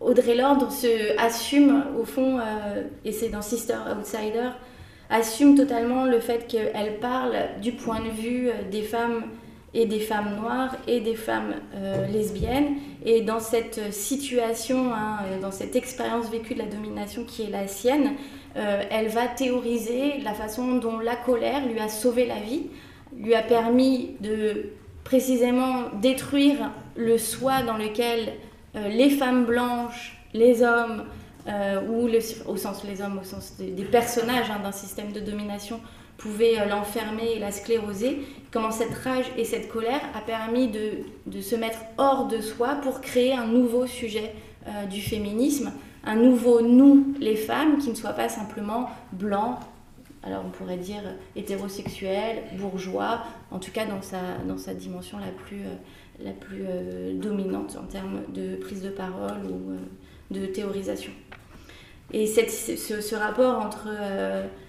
Audrey 0.00 0.36
Lorde 0.36 0.70
se 0.70 1.18
assume 1.18 1.84
au 1.98 2.04
fond, 2.04 2.38
et 3.04 3.10
c'est 3.10 3.28
dans 3.28 3.42
Sister 3.42 3.76
Outsider, 3.98 4.50
assume 5.10 5.56
totalement 5.56 6.04
le 6.04 6.20
fait 6.20 6.46
qu'elle 6.46 6.98
parle 7.00 7.36
du 7.60 7.72
point 7.72 8.00
de 8.00 8.10
vue 8.10 8.48
euh, 8.48 8.52
des 8.70 8.82
femmes 8.82 9.24
et 9.76 9.86
des 9.86 9.98
femmes 9.98 10.36
noires 10.40 10.76
et 10.86 11.00
des 11.00 11.16
femmes 11.16 11.54
euh, 11.74 12.06
lesbiennes. 12.06 12.76
Et 13.04 13.22
dans 13.22 13.40
cette 13.40 13.92
situation, 13.92 14.94
hein, 14.94 15.18
euh, 15.26 15.40
dans 15.40 15.50
cette 15.50 15.74
expérience 15.74 16.30
vécue 16.30 16.54
de 16.54 16.60
la 16.60 16.66
domination 16.66 17.24
qui 17.24 17.42
est 17.42 17.50
la 17.50 17.66
sienne, 17.66 18.12
elle 18.56 19.08
va 19.08 19.26
théoriser 19.26 20.20
la 20.22 20.32
façon 20.32 20.76
dont 20.76 21.00
la 21.00 21.16
colère 21.16 21.66
lui 21.66 21.80
a 21.80 21.88
sauvé 21.88 22.24
la 22.24 22.38
vie, 22.38 22.68
lui 23.18 23.34
a 23.34 23.42
permis 23.42 24.10
de 24.20 24.66
précisément 25.02 25.90
détruire 26.00 26.70
le 26.94 27.18
soi 27.18 27.64
dans 27.64 27.76
lequel 27.76 28.34
les 28.76 29.10
femmes 29.10 29.44
blanches, 29.44 30.22
les 30.34 30.62
hommes, 30.62 31.02
ou 31.46 32.08
au 32.46 32.56
sens 32.56 32.84
les 32.84 33.02
hommes, 33.02 33.18
au 33.18 33.24
sens 33.24 33.54
des, 33.58 33.84
personnages 33.84 34.50
hein, 34.50 34.60
d'un 34.62 34.72
système 34.72 35.12
de 35.12 35.20
domination, 35.20 35.80
pouvaient 36.16 36.66
l'enfermer 36.68 37.32
et 37.36 37.38
la 37.38 37.50
scléroser, 37.50 38.20
comment 38.50 38.70
cette 38.70 38.94
rage 38.94 39.26
et 39.36 39.44
cette 39.44 39.68
colère 39.68 40.00
a 40.14 40.20
permis 40.20 40.68
de, 40.68 41.40
se 41.40 41.56
mettre 41.56 41.78
hors 41.98 42.28
de 42.28 42.40
soi 42.40 42.76
pour 42.82 43.00
créer 43.00 43.34
un 43.34 43.46
nouveau 43.46 43.86
sujet 43.86 44.32
du 44.90 45.02
féminisme, 45.02 45.72
un 46.04 46.16
nouveau 46.16 46.62
nous, 46.62 47.14
les 47.20 47.36
femmes, 47.36 47.78
qui 47.78 47.90
ne 47.90 47.94
soit 47.94 48.12
pas 48.12 48.28
simplement 48.28 48.88
blanc, 49.12 49.58
alors 50.24 50.42
on 50.46 50.50
pourrait 50.50 50.78
dire 50.78 51.02
hétérosexuel, 51.36 52.44
bourgeois, 52.58 53.24
en 53.50 53.58
tout 53.58 53.70
cas 53.70 53.84
dans 53.84 54.00
sa, 54.00 54.38
dans 54.48 54.56
sa 54.56 54.72
dimension 54.72 55.18
la 55.18 55.30
plus, 55.30 55.60
euh, 55.60 56.24
la 56.24 56.32
plus 56.32 56.64
euh, 56.66 57.14
dominante 57.14 57.76
en 57.80 57.86
termes 57.86 58.22
de 58.32 58.56
prise 58.56 58.82
de 58.82 58.88
parole 58.88 59.44
ou 59.46 59.70
euh, 59.70 59.76
de 60.30 60.46
théorisation. 60.46 61.12
Et 62.16 62.26
ce, 62.28 63.14
rapport 63.16 63.58
entre 63.58 63.88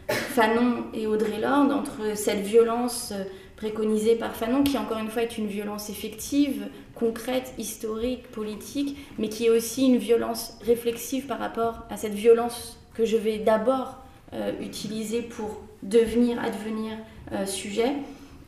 Fanon 0.08 0.86
et 0.96 1.06
Audrey 1.06 1.40
Lorde, 1.40 1.72
entre 1.72 2.18
cette 2.18 2.42
violence 2.42 3.14
préconisée 3.56 4.16
par 4.16 4.36
Fanon, 4.36 4.64
qui 4.64 4.80
encore 4.80 4.98
une 4.98 5.10
fois 5.10 5.22
est 5.22 5.38
une 5.38 5.46
violence 5.46 5.92
effective, 5.92 6.68
concrète, 6.96 7.54
historique, 7.58 8.30
politique, 8.32 8.98
mais 9.20 9.30
qui 9.30 9.46
est 9.46 9.50
aussi 9.50 9.86
une 9.86 9.98
violence 9.98 10.58
réflexive 10.66 11.28
par 11.28 11.40
rapport 11.40 11.84
à 11.90 11.98
cette 11.98 12.14
violence 12.14 12.80
que 12.96 13.06
je 13.06 13.18
vais 13.18 13.38
d'abord 13.38 13.98
euh, 14.34 14.52
utiliser 14.62 15.22
pour 15.22 15.62
devenir, 15.84 16.42
advenir 16.42 16.98
euh, 17.32 17.46
sujet, 17.46 17.92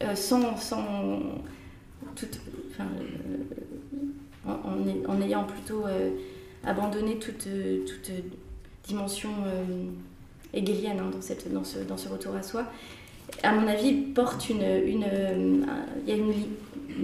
euh, 0.03 0.15
sans, 0.15 0.57
sans 0.57 0.81
en, 4.47 4.61
en, 5.07 5.21
ayant 5.21 5.43
plutôt 5.43 5.83
abandonné 6.63 7.17
toute, 7.19 7.47
toute 7.85 8.11
dimension 8.87 9.29
hegelienne 10.53 10.99
hein, 10.99 11.11
dans, 11.51 11.63
ce, 11.63 11.79
dans 11.79 11.97
ce 11.97 12.09
retour 12.09 12.35
à 12.35 12.43
soi 12.43 12.65
à 13.43 13.51
mon 13.53 13.67
avis, 13.67 13.93
porte 13.93 14.49
une, 14.49 14.63
une, 14.63 15.05
il 16.05 16.09
y 16.09 16.11
a 16.11 16.15
une, 16.15 16.33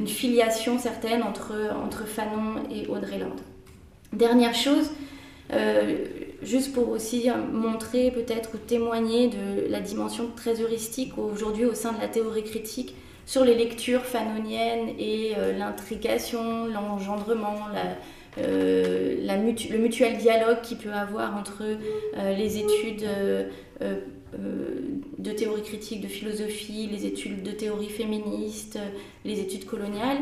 filiation 0.08 0.80
certaine 0.80 1.22
entre, 1.22 1.54
entre 1.86 2.08
Fanon 2.08 2.64
et 2.72 2.88
Audrey 2.88 3.20
Lorde. 3.20 3.42
Dernière 4.12 4.56
chose, 4.56 4.90
euh, 5.52 5.98
juste 6.42 6.74
pour 6.74 6.90
aussi 6.90 7.30
montrer 7.52 8.10
peut-être 8.10 8.56
ou 8.56 8.58
témoigner 8.58 9.28
de 9.28 9.70
la 9.70 9.82
dimension 9.82 10.32
très 10.36 10.62
heuristique 10.62 11.16
aujourd'hui 11.20 11.66
au 11.66 11.76
sein 11.76 11.92
de 11.92 12.02
la 12.02 12.08
théorie 12.08 12.44
critique 12.44 12.96
sur 13.28 13.46
les 13.46 13.54
lectures 13.54 14.04
fanoniennes 14.04 14.90
et 14.98 15.34
euh, 15.38 15.56
l'intrication, 15.56 16.66
l'engendrement, 16.66 17.68
la, 17.72 17.84
euh, 18.38 19.16
le 19.20 19.78
mutuel 19.78 20.18
dialogue 20.18 20.62
qu'il 20.62 20.78
peut 20.78 20.94
avoir 20.94 21.36
entre 21.36 21.64
les 22.38 22.58
études 22.58 23.08
de 23.82 25.32
théorie 25.32 25.64
critique, 25.64 26.02
de 26.02 26.08
philosophie, 26.08 26.88
les 26.92 27.06
études 27.06 27.44
de 27.44 27.52
théorie 27.52 27.90
féministe, 27.90 28.80
les 29.26 29.40
études 29.40 29.66
coloniales. 29.66 30.20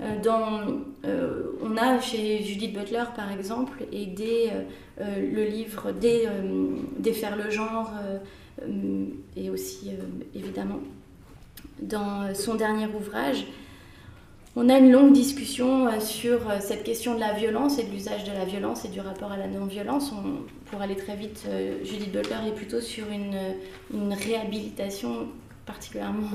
Euh, 0.00 0.20
dans, 0.22 0.60
euh, 1.04 1.52
on 1.62 1.76
a 1.76 2.00
chez 2.00 2.42
Judith 2.42 2.72
Butler, 2.72 3.04
par 3.14 3.30
exemple, 3.30 3.84
aidé 3.92 4.50
euh, 5.00 5.32
le 5.32 5.44
livre 5.44 5.92
des, 5.92 6.28
Défaire 6.98 7.36
le 7.36 7.50
genre, 7.50 7.90
et 9.36 9.50
aussi, 9.50 9.90
évidemment, 10.34 10.80
dans 11.80 12.34
son 12.34 12.54
dernier 12.54 12.86
ouvrage, 12.86 13.46
on 14.56 14.68
a 14.68 14.78
une 14.78 14.92
longue 14.92 15.12
discussion 15.12 16.00
sur 16.00 16.40
cette 16.60 16.84
question 16.84 17.14
de 17.14 17.20
la 17.20 17.32
violence 17.32 17.78
et 17.78 17.84
de 17.84 17.90
l'usage 17.90 18.24
de 18.24 18.32
la 18.32 18.44
violence 18.44 18.84
et 18.84 18.88
du 18.88 19.00
rapport 19.00 19.32
à 19.32 19.36
la 19.36 19.48
non-violence. 19.48 20.12
Pour 20.66 20.80
aller 20.80 20.96
très 20.96 21.16
vite, 21.16 21.44
Judith 21.82 22.12
Butler 22.12 22.36
est 22.48 22.54
plutôt 22.54 22.80
sur 22.80 23.06
une, 23.10 24.12
réhabilitation 24.12 25.28
particulièrement 25.66 26.28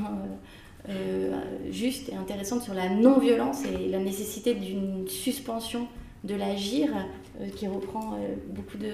euh, 0.87 1.41
juste 1.71 2.09
et 2.09 2.15
intéressante 2.15 2.63
sur 2.63 2.73
la 2.73 2.89
non-violence 2.89 3.65
et 3.65 3.89
la 3.89 3.99
nécessité 3.99 4.55
d'une 4.55 5.07
suspension 5.07 5.87
de 6.23 6.35
l'agir 6.35 6.89
euh, 7.41 7.49
qui 7.49 7.67
reprend 7.67 8.13
euh, 8.13 8.35
beaucoup 8.47 8.77
de 8.77 8.91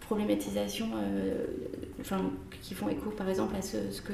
problématisations 0.00 0.88
enfin, 2.00 2.30
qui 2.60 2.74
font 2.74 2.88
écho 2.90 3.10
par 3.10 3.28
exemple 3.30 3.56
à 3.56 3.62
ce, 3.62 4.02
que 4.02 4.12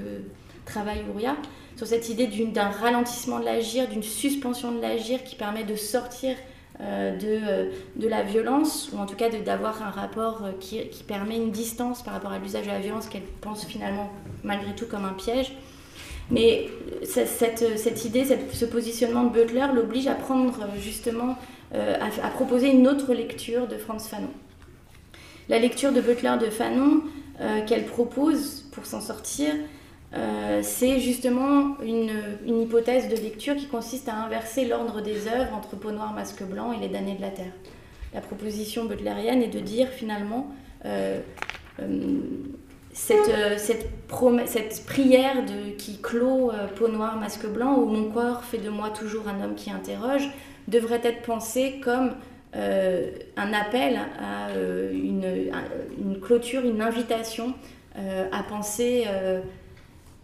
travaille 0.70 1.02
Ouria, 1.12 1.36
sur 1.76 1.86
cette 1.86 2.08
idée 2.08 2.26
d'un 2.26 2.70
ralentissement 2.70 3.38
de 3.38 3.44
l'agir, 3.44 3.88
d'une 3.88 4.02
suspension 4.02 4.72
de 4.72 4.80
l'agir 4.80 5.24
qui 5.24 5.36
permet 5.36 5.64
de 5.64 5.76
sortir 5.76 6.36
de, 6.78 7.68
de, 7.96 8.08
la 8.08 8.22
violence, 8.22 8.90
ou 8.94 8.98
en 8.98 9.04
tout 9.04 9.14
cas 9.14 9.28
d'avoir 9.28 9.82
un 9.82 9.90
rapport 9.90 10.44
qui, 10.60 10.80
qui, 10.88 11.02
permet 11.02 11.36
une 11.36 11.50
distance 11.50 12.02
par 12.02 12.14
rapport 12.14 12.32
à 12.32 12.38
l'usage 12.38 12.64
de 12.64 12.70
la 12.70 12.80
violence 12.80 13.06
qu'elle 13.06 13.26
pense 13.42 13.66
finalement 13.66 14.10
malgré 14.44 14.74
tout 14.74 14.86
comme 14.86 15.04
un 15.04 15.12
piège, 15.12 15.52
mais 16.30 16.68
cette, 17.02 17.76
cette 17.76 18.04
idée, 18.04 18.24
ce 18.52 18.64
positionnement 18.64 19.24
de 19.24 19.30
Butler 19.30 19.66
l'oblige 19.74 20.06
à 20.06 20.14
prendre 20.14 20.68
justement, 20.78 21.36
euh, 21.74 21.96
à, 22.00 22.28
proposer 22.28 22.70
une 22.70 22.86
autre 22.86 23.12
lecture 23.14 23.66
de 23.66 23.76
Franz 23.76 24.08
Fanon. 24.08 24.30
La 25.48 25.58
lecture 25.58 25.92
de 25.92 26.00
Butler 26.00 26.36
de 26.40 26.46
Fanon 26.46 27.02
euh, 27.40 27.64
qu'elle 27.66 27.84
propose 27.84 28.66
pour 28.72 28.86
s'en 28.86 29.00
sortir, 29.00 29.52
euh, 30.14 30.60
c'est 30.62 30.98
justement 30.98 31.76
une, 31.82 32.10
hypothèse 32.46 33.08
de 33.08 33.16
lecture 33.16 33.56
qui 33.56 33.66
consiste 33.66 34.08
à 34.08 34.14
inverser 34.14 34.64
l'ordre 34.66 35.00
des 35.00 35.28
œuvres 35.28 35.54
entre 35.54 35.76
Peau 35.76 35.92
noire, 35.92 36.12
Masque 36.12 36.42
blanc 36.42 36.72
et 36.72 36.78
Les 36.78 36.88
damnés 36.88 37.14
de 37.14 37.20
la 37.20 37.30
terre. 37.30 37.52
La 38.12 38.20
proposition 38.20 38.86
butlerienne 38.86 39.42
est 39.42 39.48
de 39.48 39.60
dire 39.60 39.88
finalement 39.88 40.52
cette, 42.92 43.28
euh, 43.28 43.56
cette, 43.56 43.88
cette, 44.46 44.86
prière 44.86 45.44
de, 45.44 45.70
qui 45.76 46.00
clôt 46.00 46.50
euh, 46.50 46.66
peau 46.66 46.88
noire, 46.88 47.16
masque 47.18 47.46
blanc, 47.46 47.76
où 47.76 47.86
mon 47.86 48.10
corps 48.10 48.44
fait 48.44 48.58
de 48.58 48.70
moi 48.70 48.90
toujours 48.90 49.28
un 49.28 49.42
homme 49.42 49.54
qui 49.54 49.70
interroge, 49.70 50.28
devrait 50.68 51.00
être 51.04 51.22
pensée 51.22 51.80
comme 51.82 52.12
euh, 52.56 53.10
un 53.36 53.52
appel 53.52 53.96
à 53.96 54.48
une, 54.92 56.20
clôture, 56.20 56.64
une 56.64 56.82
invitation 56.82 57.54
à 58.32 58.42
penser, 58.44 59.04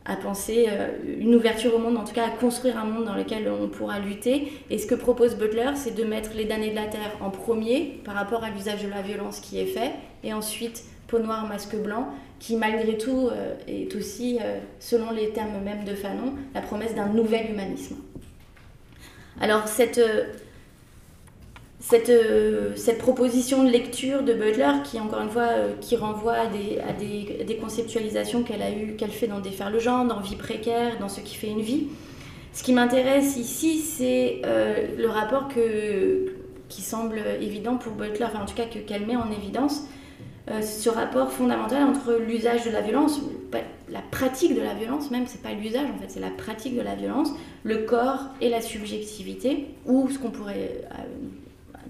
à 0.07 0.17
penser 0.17 0.69
une 1.19 1.35
ouverture 1.35 1.75
au 1.75 1.79
monde, 1.79 1.97
en 1.97 2.05
tout 2.05 2.15
cas 2.15 2.27
à 2.27 2.31
construire 2.31 2.79
un 2.79 2.85
monde 2.85 3.05
dans 3.05 3.15
lequel 3.15 3.49
on 3.49 3.69
pourra 3.69 3.99
lutter. 3.99 4.53
Et 4.71 4.79
ce 4.79 4.87
que 4.87 4.95
propose 4.95 5.37
Butler, 5.37 5.71
c'est 5.75 5.95
de 5.95 6.05
mettre 6.05 6.31
les 6.37 6.45
damnés 6.45 6.71
de 6.71 6.77
la 6.77 6.87
terre 6.87 7.17
en 7.21 7.31
premier 7.31 8.01
par 8.05 8.15
rapport 8.15 8.45
à 8.45 8.51
l'usage 8.51 8.83
de 8.83 8.89
la 8.89 9.03
violence 9.03 9.41
qui 9.41 9.59
est 9.59 9.67
fait, 9.67 9.93
et 10.23 10.33
ensuite 10.33 10.85
peau 11.07 11.19
noire, 11.19 11.47
masque 11.49 11.77
blanc, 11.77 12.09
qui 12.39 12.57
malgré 12.57 12.99
tout 12.99 13.29
euh, 13.31 13.55
est 13.67 13.95
aussi, 13.95 14.39
euh, 14.41 14.59
selon 14.79 15.11
les 15.11 15.31
termes 15.31 15.63
même 15.65 15.85
de 15.85 15.95
Fanon, 15.95 16.35
la 16.55 16.61
promesse 16.61 16.95
d'un 16.95 17.09
nouvel 17.09 17.51
humanisme. 17.51 17.97
Alors 19.41 19.69
cette, 19.69 20.01
euh, 21.93 22.73
cette, 22.75 22.79
cette, 22.79 22.99
proposition 22.99 23.65
de 23.65 23.71
lecture 23.71 24.23
de 24.23 24.33
Butler, 24.33 24.73
qui 24.85 25.01
encore 25.01 25.21
une 25.21 25.31
fois, 25.31 25.49
qui 25.81 25.97
renvoie 25.97 26.35
à 26.35 26.47
des, 26.47 26.79
à 26.81 26.93
des, 26.93 27.45
des 27.45 27.57
conceptualisations 27.57 28.43
qu'elle 28.43 28.63
a 28.63 28.71
eu, 28.71 28.97
qu'elle 28.97 29.11
fait 29.11 29.29
dans 29.29 29.41
Défaire 29.41 29.71
le 29.71 29.79
genre, 29.79 30.05
dans 30.05 30.21
Vie 30.21 30.37
précaire, 30.37 30.99
dans 30.99 31.09
Ce 31.09 31.21
qui 31.21 31.37
fait 31.37 31.49
une 31.49 31.63
vie. 31.63 31.89
Ce 32.53 32.63
qui 32.63 32.73
m'intéresse 32.73 33.37
ici, 33.37 33.79
c'est 33.81 34.41
le 34.45 35.09
rapport 35.09 35.49
que, 35.49 36.33
qui 36.69 36.83
semble 36.83 37.21
évident 37.41 37.77
pour 37.77 37.93
Butler, 37.93 38.25
enfin 38.25 38.43
en 38.43 38.47
tout 38.47 38.55
cas 38.55 38.65
qu'elle 38.65 39.07
met 39.07 39.17
en 39.17 39.31
évidence, 39.31 39.83
euh, 40.49 40.63
ce 40.63 40.89
rapport 40.89 41.33
fondamental 41.33 41.83
entre 41.83 42.15
l'usage 42.15 42.65
de 42.65 42.71
la 42.71 42.81
violence, 42.81 43.21
la 43.89 44.01
pratique 44.01 44.55
de 44.55 44.61
la 44.61 44.75
violence 44.75 45.11
même, 45.11 45.25
c'est 45.27 45.43
pas 45.43 45.53
l'usage 45.53 45.89
en 45.93 45.99
fait, 45.99 46.09
c'est 46.09 46.21
la 46.21 46.31
pratique 46.31 46.77
de 46.77 46.83
la 46.83 46.95
violence, 46.95 47.31
le 47.65 47.79
corps 47.79 48.27
et 48.41 48.49
la 48.49 48.61
subjectivité, 48.61 49.67
ou 49.87 50.09
ce 50.09 50.21
qu'on 50.21 50.31
pourrait 50.31 50.85
euh, 50.93 51.03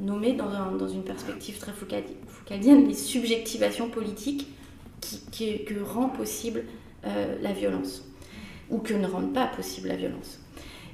nommer 0.01 0.33
dans, 0.33 0.89
une 0.89 1.03
perspective 1.03 1.59
très 1.59 1.73
foucaldienne, 1.73 2.89
les 2.89 2.95
subjectivations 2.95 3.89
politiques 3.89 4.49
que 5.33 5.83
rend 5.83 6.09
possible 6.09 6.65
euh, 7.05 7.37
la 7.41 7.53
violence, 7.53 8.05
ou 8.71 8.79
que 8.79 8.95
ne 8.95 9.07
rendent 9.07 9.35
pas 9.35 9.47
possible 9.47 9.89
la 9.89 9.97
violence. 9.97 10.41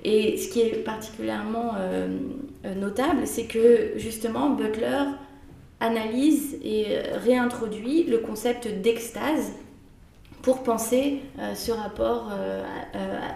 Et 0.05 0.37
ce 0.37 0.49
qui 0.49 0.61
est 0.61 0.83
particulièrement 0.85 1.75
notable, 2.77 3.25
c'est 3.25 3.45
que 3.45 3.93
justement 3.95 4.51
Butler 4.51 5.05
analyse 5.79 6.59
et 6.65 6.99
réintroduit 7.15 8.03
le 8.03 8.19
concept 8.19 8.67
d'extase 8.67 9.53
pour 10.43 10.65
penser 10.65 11.21
euh, 11.39 11.55
ce 11.55 11.71
rapport 11.71 12.31
euh, 12.33 12.63
euh, 12.97 13.29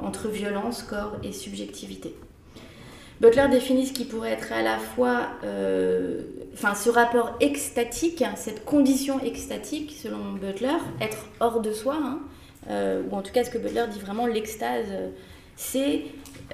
entre 0.00 0.28
violence, 0.28 0.82
corps 0.82 1.16
et 1.22 1.32
subjectivité. 1.32 2.14
Butler 3.20 3.46
définit 3.50 3.86
ce 3.86 3.92
qui 3.92 4.04
pourrait 4.04 4.32
être 4.32 4.52
à 4.52 4.62
la 4.62 4.78
fois, 4.78 5.28
enfin 6.54 6.74
ce 6.74 6.90
rapport 6.90 7.36
extatique, 7.40 8.22
hein, 8.22 8.34
cette 8.36 8.64
condition 8.64 9.20
extatique 9.20 9.94
selon 10.02 10.32
Butler, 10.40 10.78
être 11.00 11.26
hors 11.38 11.60
de 11.60 11.72
soi, 11.72 11.96
hein, 12.02 12.18
ou 12.68 13.14
en 13.14 13.22
tout 13.22 13.32
cas 13.32 13.44
ce 13.44 13.50
que 13.50 13.58
Butler 13.58 13.84
dit 13.92 14.00
vraiment 14.00 14.26
l'extase, 14.26 14.86
c'est 15.56 16.02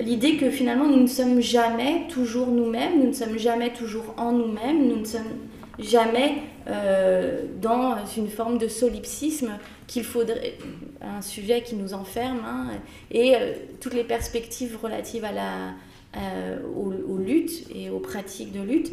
l'idée 0.00 0.36
que 0.36 0.50
finalement 0.50 0.86
nous 0.86 1.00
ne 1.00 1.06
sommes 1.06 1.40
jamais 1.40 2.06
toujours 2.09 2.48
nous-mêmes, 2.48 3.00
nous 3.00 3.09
ne 3.09 3.12
sommes 3.12 3.38
jamais 3.38 3.72
toujours 3.72 4.14
en 4.16 4.32
nous-mêmes, 4.32 4.86
nous 4.88 4.96
ne 4.96 5.04
sommes 5.04 5.38
jamais 5.78 6.38
euh, 6.68 7.44
dans 7.61 7.96
une 8.16 8.28
forme 8.28 8.59
de 8.59 8.68
solipsisme 8.68 9.52
qu'il 9.86 10.04
faudrait, 10.04 10.59
un 11.00 11.22
sujet 11.22 11.62
qui 11.62 11.76
nous 11.76 11.94
enferme, 11.94 12.40
hein, 12.44 12.66
et 13.11 13.36
euh, 13.36 13.54
toutes 13.80 13.94
les 13.94 14.04
perspectives 14.04 14.76
relatives 14.82 15.24
à 15.24 15.32
la, 15.32 15.74
euh, 16.19 16.59
aux, 16.75 17.16
luttes 17.16 17.64
et 17.75 17.91
aux 17.91 18.01
pratiques 18.01 18.53
de 18.53 18.61
lutte 18.61 18.93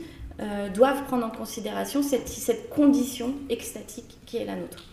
doivent 0.74 1.06
prendre 1.06 1.26
en 1.26 1.30
considération 1.30 2.04
cette, 2.04 2.70
condition 2.70 3.36
extatique 3.50 4.18
qui 4.26 4.36
est 4.36 4.44
la 4.44 4.58
nôtre. 4.58 4.84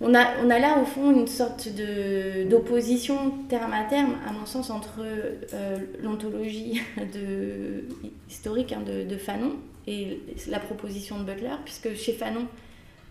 On 0.00 0.12
a, 0.12 0.42
on 0.44 0.50
a, 0.50 0.58
là 0.58 0.80
au 0.80 0.84
fond 0.84 1.12
une 1.12 1.28
sorte 1.28 1.68
d'opposition 2.48 3.32
terme 3.48 3.72
à 3.72 3.84
terme, 3.84 4.16
à 4.28 4.32
mon 4.32 4.44
sens, 4.44 4.70
entre 4.70 5.04
l'ontologie 6.02 6.80
historique 8.28 8.72
hein, 8.72 8.82
de, 8.84 9.16
Fanon 9.16 9.52
et 9.86 10.20
la 10.48 10.58
proposition 10.58 11.20
de 11.20 11.24
Butler, 11.24 11.54
puisque 11.64 11.94
chez 11.94 12.12
Fanon, 12.12 12.48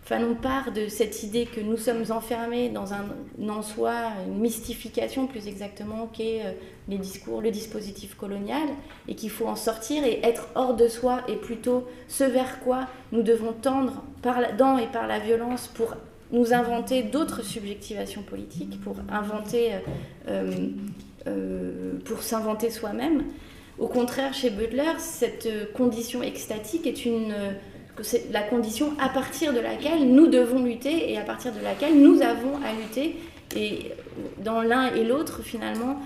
Fanon 0.08 0.36
part 0.36 0.72
de 0.72 0.88
cette 0.88 1.22
idée 1.22 1.44
que 1.44 1.60
nous 1.60 1.76
sommes 1.76 2.04
enfermés 2.08 2.70
dans 2.70 2.94
un 2.94 3.04
en 3.46 3.60
soi, 3.60 3.92
une 4.26 4.38
mystification 4.38 5.26
plus 5.26 5.46
exactement, 5.46 6.06
qu'est 6.10 6.46
euh, 6.46 6.52
les 6.88 6.96
discours, 6.96 7.42
le 7.42 7.50
dispositif 7.50 8.14
colonial, 8.14 8.68
et 9.06 9.14
qu'il 9.14 9.28
faut 9.28 9.46
en 9.46 9.54
sortir 9.54 10.04
et 10.04 10.20
être 10.22 10.48
hors 10.54 10.72
de 10.72 10.88
soi, 10.88 11.20
et 11.28 11.36
plutôt 11.36 11.86
ce 12.08 12.24
vers 12.24 12.60
quoi 12.60 12.86
nous 13.12 13.20
devons 13.20 13.52
tendre 13.52 14.02
par 14.22 14.40
la, 14.40 14.52
dans 14.52 14.78
et 14.78 14.86
par 14.86 15.06
la 15.06 15.18
violence 15.18 15.66
pour 15.66 15.94
nous 16.32 16.54
inventer 16.54 17.02
d'autres 17.02 17.44
subjectivations 17.44 18.22
politiques, 18.22 18.80
pour 18.80 18.96
inventer, 19.10 19.72
euh, 20.26 20.68
euh, 21.26 21.98
pour 22.06 22.22
s'inventer 22.22 22.70
soi-même. 22.70 23.24
Au 23.78 23.88
contraire, 23.88 24.32
chez 24.32 24.48
Butler, 24.48 24.94
cette 24.96 25.74
condition 25.74 26.22
extatique 26.22 26.86
est 26.86 27.04
une 27.04 27.34
euh, 27.98 28.02
c'est 28.02 28.30
la 28.32 28.42
condition 28.42 28.92
à 29.00 29.08
partir 29.08 29.52
de 29.52 29.60
laquelle 29.60 30.12
nous 30.12 30.26
devons 30.26 30.62
lutter 30.62 31.10
et 31.10 31.18
à 31.18 31.22
partir 31.22 31.52
de 31.52 31.60
laquelle 31.60 32.00
nous 32.00 32.22
avons 32.22 32.56
à 32.64 32.72
lutter. 32.72 33.16
Et 33.56 33.92
dans 34.38 34.62
l'un 34.62 34.94
et 34.94 35.04
l'autre, 35.04 35.42
finalement, 35.42 36.00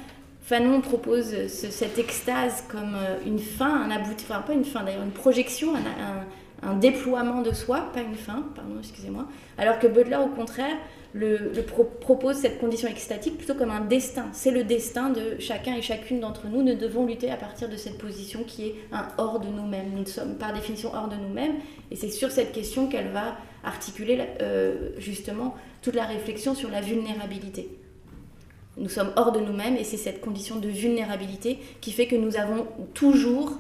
Fanon 0.45 0.81
propose 0.81 1.47
cette 1.49 1.99
extase 1.99 2.65
comme 2.69 2.95
euh, 2.95 3.17
une 3.27 3.39
fin, 3.39 3.83
un 3.83 3.91
aboutissement, 3.91 4.37
enfin 4.37 4.47
pas 4.47 4.53
une 4.55 4.65
fin 4.65 4.83
d'ailleurs, 4.83 5.05
une 5.05 5.11
projection, 5.11 5.75
un, 5.75 6.69
un, 6.69 6.75
déploiement 6.75 7.43
de 7.43 7.53
soi, 7.53 7.91
pas 7.93 8.01
une 8.01 8.17
fin, 8.17 8.45
pardon, 8.55 8.75
excusez-moi. 8.79 9.27
Alors 9.59 9.79
que 9.79 9.87
Butler, 9.87 10.17
au 10.17 10.29
contraire, 10.29 10.77
le, 11.15 11.53
propose 12.01 12.37
cette 12.37 12.59
condition 12.59 12.89
extatique 12.89 13.37
plutôt 13.37 13.55
comme 13.55 13.71
un 13.71 13.83
destin. 13.83 14.27
C'est 14.33 14.51
le 14.51 14.65
destin 14.65 15.11
de 15.11 15.39
chacun 15.39 15.75
et 15.77 15.83
chacune 15.83 16.21
d'entre 16.21 16.47
nous. 16.47 16.63
Nous 16.63 16.75
devons 16.75 17.07
lutter 17.07 17.31
à 17.31 17.37
partir 17.37 17.69
de 17.69 17.77
cette 17.77 17.99
position 17.99 18.45
qui 18.45 18.69
est 18.69 18.75
un 18.93 19.09
hors 19.19 19.41
de 19.41 19.49
nous-mêmes. 19.49 19.91
Nous 19.95 20.07
sommes 20.07 20.37
par 20.37 20.53
définition 20.53 20.93
hors 20.95 21.09
de 21.09 21.17
nous-mêmes. 21.17 21.57
Et 21.91 21.97
c'est 21.97 22.11
sur 22.11 22.31
cette 22.31 22.53
question 22.53 22.89
qu'elle 22.89 23.09
va 23.09 23.37
articuler 23.63 24.21
euh, 24.41 24.91
justement 24.99 25.55
toute 25.83 25.95
la 25.95 26.05
réflexion 26.05 26.55
sur 26.55 26.71
la 26.71 26.81
vulnérabilité. 26.81 27.69
Nous 28.79 28.89
sommes 28.89 29.13
hors 29.17 29.33
de 29.33 29.41
nous-mêmes 29.41 29.77
et 29.77 29.85
c'est 29.85 29.99
cette 29.99 30.23
condition 30.23 30.57
de 30.57 30.69
vulnérabilité 30.69 31.59
qui 31.83 31.93
fait 31.93 32.07
que 32.07 32.17
nous 32.17 32.39
avons 32.39 32.67
toujours 32.95 33.59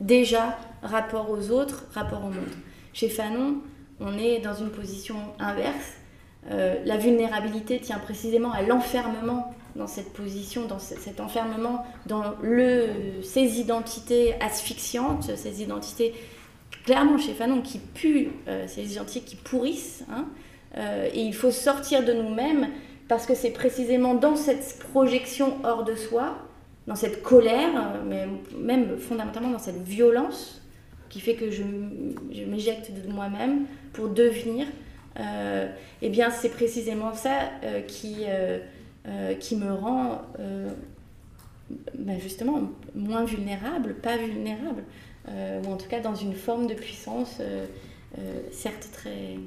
déjà 0.00 0.56
rapport 0.82 1.30
aux 1.30 1.50
autres, 1.50 1.86
rapport 1.92 2.20
au 2.20 2.28
monde. 2.28 2.54
Chez 2.92 3.08
Fanon, 3.08 3.56
on 3.98 4.16
est 4.18 4.38
dans 4.38 4.54
une 4.54 4.70
position 4.70 5.16
inverse 5.40 5.94
euh, 6.50 6.76
la 6.84 6.96
vulnérabilité 6.96 7.78
tient 7.78 7.98
précisément 7.98 8.52
à 8.52 8.62
l'enfermement 8.62 9.54
dans 9.76 9.86
cette 9.86 10.12
position, 10.12 10.66
dans 10.66 10.78
cet 10.78 11.20
enfermement, 11.20 11.84
dans 12.06 12.34
le, 12.42 12.88
ces 13.22 13.60
identités 13.60 14.34
asphyxiantes, 14.40 15.34
ces 15.36 15.62
identités 15.62 16.14
clairement 16.84 17.16
chez 17.16 17.32
Fanon 17.32 17.62
qui 17.62 17.78
puent, 17.78 18.30
euh, 18.48 18.66
ces 18.66 18.92
identités 18.92 19.24
qui 19.24 19.36
pourrissent. 19.36 20.04
Hein. 20.10 20.26
Euh, 20.76 21.08
et 21.14 21.20
il 21.20 21.34
faut 21.34 21.50
sortir 21.50 22.04
de 22.04 22.12
nous-mêmes 22.12 22.68
parce 23.08 23.24
que 23.24 23.34
c'est 23.34 23.50
précisément 23.50 24.14
dans 24.14 24.36
cette 24.36 24.78
projection 24.92 25.58
hors 25.64 25.84
de 25.84 25.94
soi, 25.94 26.38
dans 26.86 26.96
cette 26.96 27.22
colère, 27.22 28.00
mais 28.06 28.26
même 28.58 28.98
fondamentalement 28.98 29.50
dans 29.50 29.58
cette 29.58 29.82
violence 29.82 30.60
qui 31.08 31.20
fait 31.20 31.34
que 31.34 31.50
je, 31.50 31.62
je 32.32 32.44
m'éjecte 32.44 32.90
de 32.90 33.12
moi-même 33.12 33.66
pour 33.92 34.08
devenir 34.08 34.66
eh 35.16 36.08
bien 36.08 36.30
c'est 36.30 36.48
précisément 36.48 37.14
ça 37.14 37.50
euh, 37.62 37.80
qui, 37.80 38.24
euh, 38.26 38.58
qui 39.38 39.56
me 39.56 39.72
rend 39.72 40.22
ben, 41.94 42.20
justement 42.20 42.70
moins 42.94 43.24
vulnérable, 43.24 43.94
pas 43.94 44.16
vulnérable, 44.16 44.84
ou 45.28 45.66
en 45.68 45.76
tout 45.76 45.88
cas 45.88 46.00
dans 46.00 46.14
une 46.14 46.34
forme 46.34 46.66
de 46.66 46.74
puissance, 46.74 47.40
certes 48.50 48.88
très, 48.92 49.38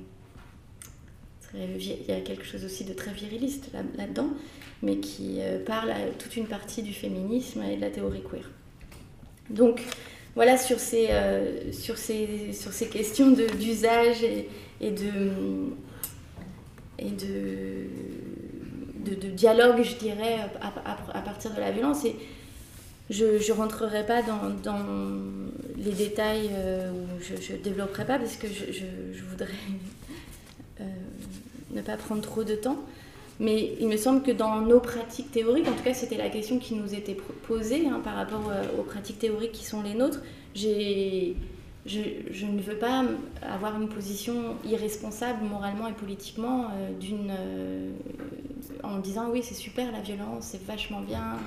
Il 1.54 2.08
y 2.08 2.12
a 2.12 2.22
quelque 2.22 2.46
chose 2.46 2.66
aussi 2.66 2.84
de 2.86 2.94
très 2.94 3.12
viriliste 3.12 3.70
là-dedans, 3.98 4.30
mais 4.82 4.98
qui 4.98 5.40
parle 5.66 5.92
à 5.92 6.00
toute 6.18 6.36
une 6.38 6.48
partie 6.48 6.82
du 6.82 6.94
féminisme 6.94 7.62
et 7.64 7.76
de 7.76 7.82
la 7.82 7.90
théorie 7.90 8.24
queer. 8.24 8.50
Donc, 9.50 9.82
voilà 10.36 10.58
sur 10.58 10.80
ces, 10.80 11.10
sur 11.72 11.98
ces, 11.98 12.54
sur 12.54 12.74
ces 12.74 12.88
questions 12.88 13.32
d'usage 13.32 14.24
et, 14.24 14.50
et 14.82 14.92
de, 14.92 15.32
et 17.00 17.10
de, 17.10 17.88
de, 19.16 19.30
dialogue, 19.30 19.84
je 19.84 19.96
dirais, 19.96 20.38
à, 20.62 21.22
partir 21.22 21.54
de 21.54 21.60
la 21.60 21.72
violence. 21.72 22.06
Et 22.06 22.16
je 23.10 23.26
ne 23.26 23.58
rentrerai 23.58 24.06
pas 24.06 24.22
dans, 24.22 24.50
dans, 24.64 24.86
les 25.78 25.92
détails, 25.92 26.50
euh, 26.54 26.92
je 27.22 27.54
ne 27.54 27.58
développerai 27.58 28.06
pas 28.06 28.18
parce 28.18 28.38
que 28.38 28.48
je, 28.48 28.72
je, 28.72 29.24
voudrais 29.30 29.52
euh, 30.82 30.84
ne 31.72 31.82
pas 31.82 31.98
prendre 31.98 32.22
trop 32.22 32.44
de 32.44 32.56
temps. 32.56 32.78
Mais 33.40 33.74
il 33.82 33.90
me 33.90 33.98
semble 33.98 34.24
que 34.24 34.32
dans 34.32 34.62
nos 34.62 34.80
pratiques 34.80 35.32
théoriques, 35.32 35.68
en 35.68 35.74
tout 35.74 35.84
cas 35.84 35.94
c'était 35.94 36.16
la 36.18 36.30
question 36.30 36.58
qui 36.58 36.74
nous 36.74 36.94
était 36.94 37.18
posée 37.48 37.86
hein, 37.86 38.00
par 38.04 38.16
rapport 38.16 38.50
euh, 38.50 38.80
aux 38.80 38.84
pratiques 38.84 39.20
théoriques 39.20 39.52
qui 39.52 39.66
sont 39.66 39.84
les 39.84 39.94
nôtres, 39.94 40.22
j'ai 40.54 41.36
je, 41.86 42.46
ne 42.46 42.62
veux 42.62 42.78
pas 42.78 43.04
avoir 43.44 43.80
une 43.80 43.88
position 43.88 44.58
irresponsable 44.66 45.46
moralement 45.46 45.88
et 45.88 45.94
politiquement 45.94 46.66
euh, 46.74 46.90
euh, 47.30 47.92
en 48.84 48.98
disant 48.98 49.30
oui 49.32 49.42
c'est 49.44 49.54
super 49.54 49.92
la 49.92 50.02
violence, 50.02 50.46
c'est 50.46 50.64
vachement 50.64 51.02
bien, 51.02 51.38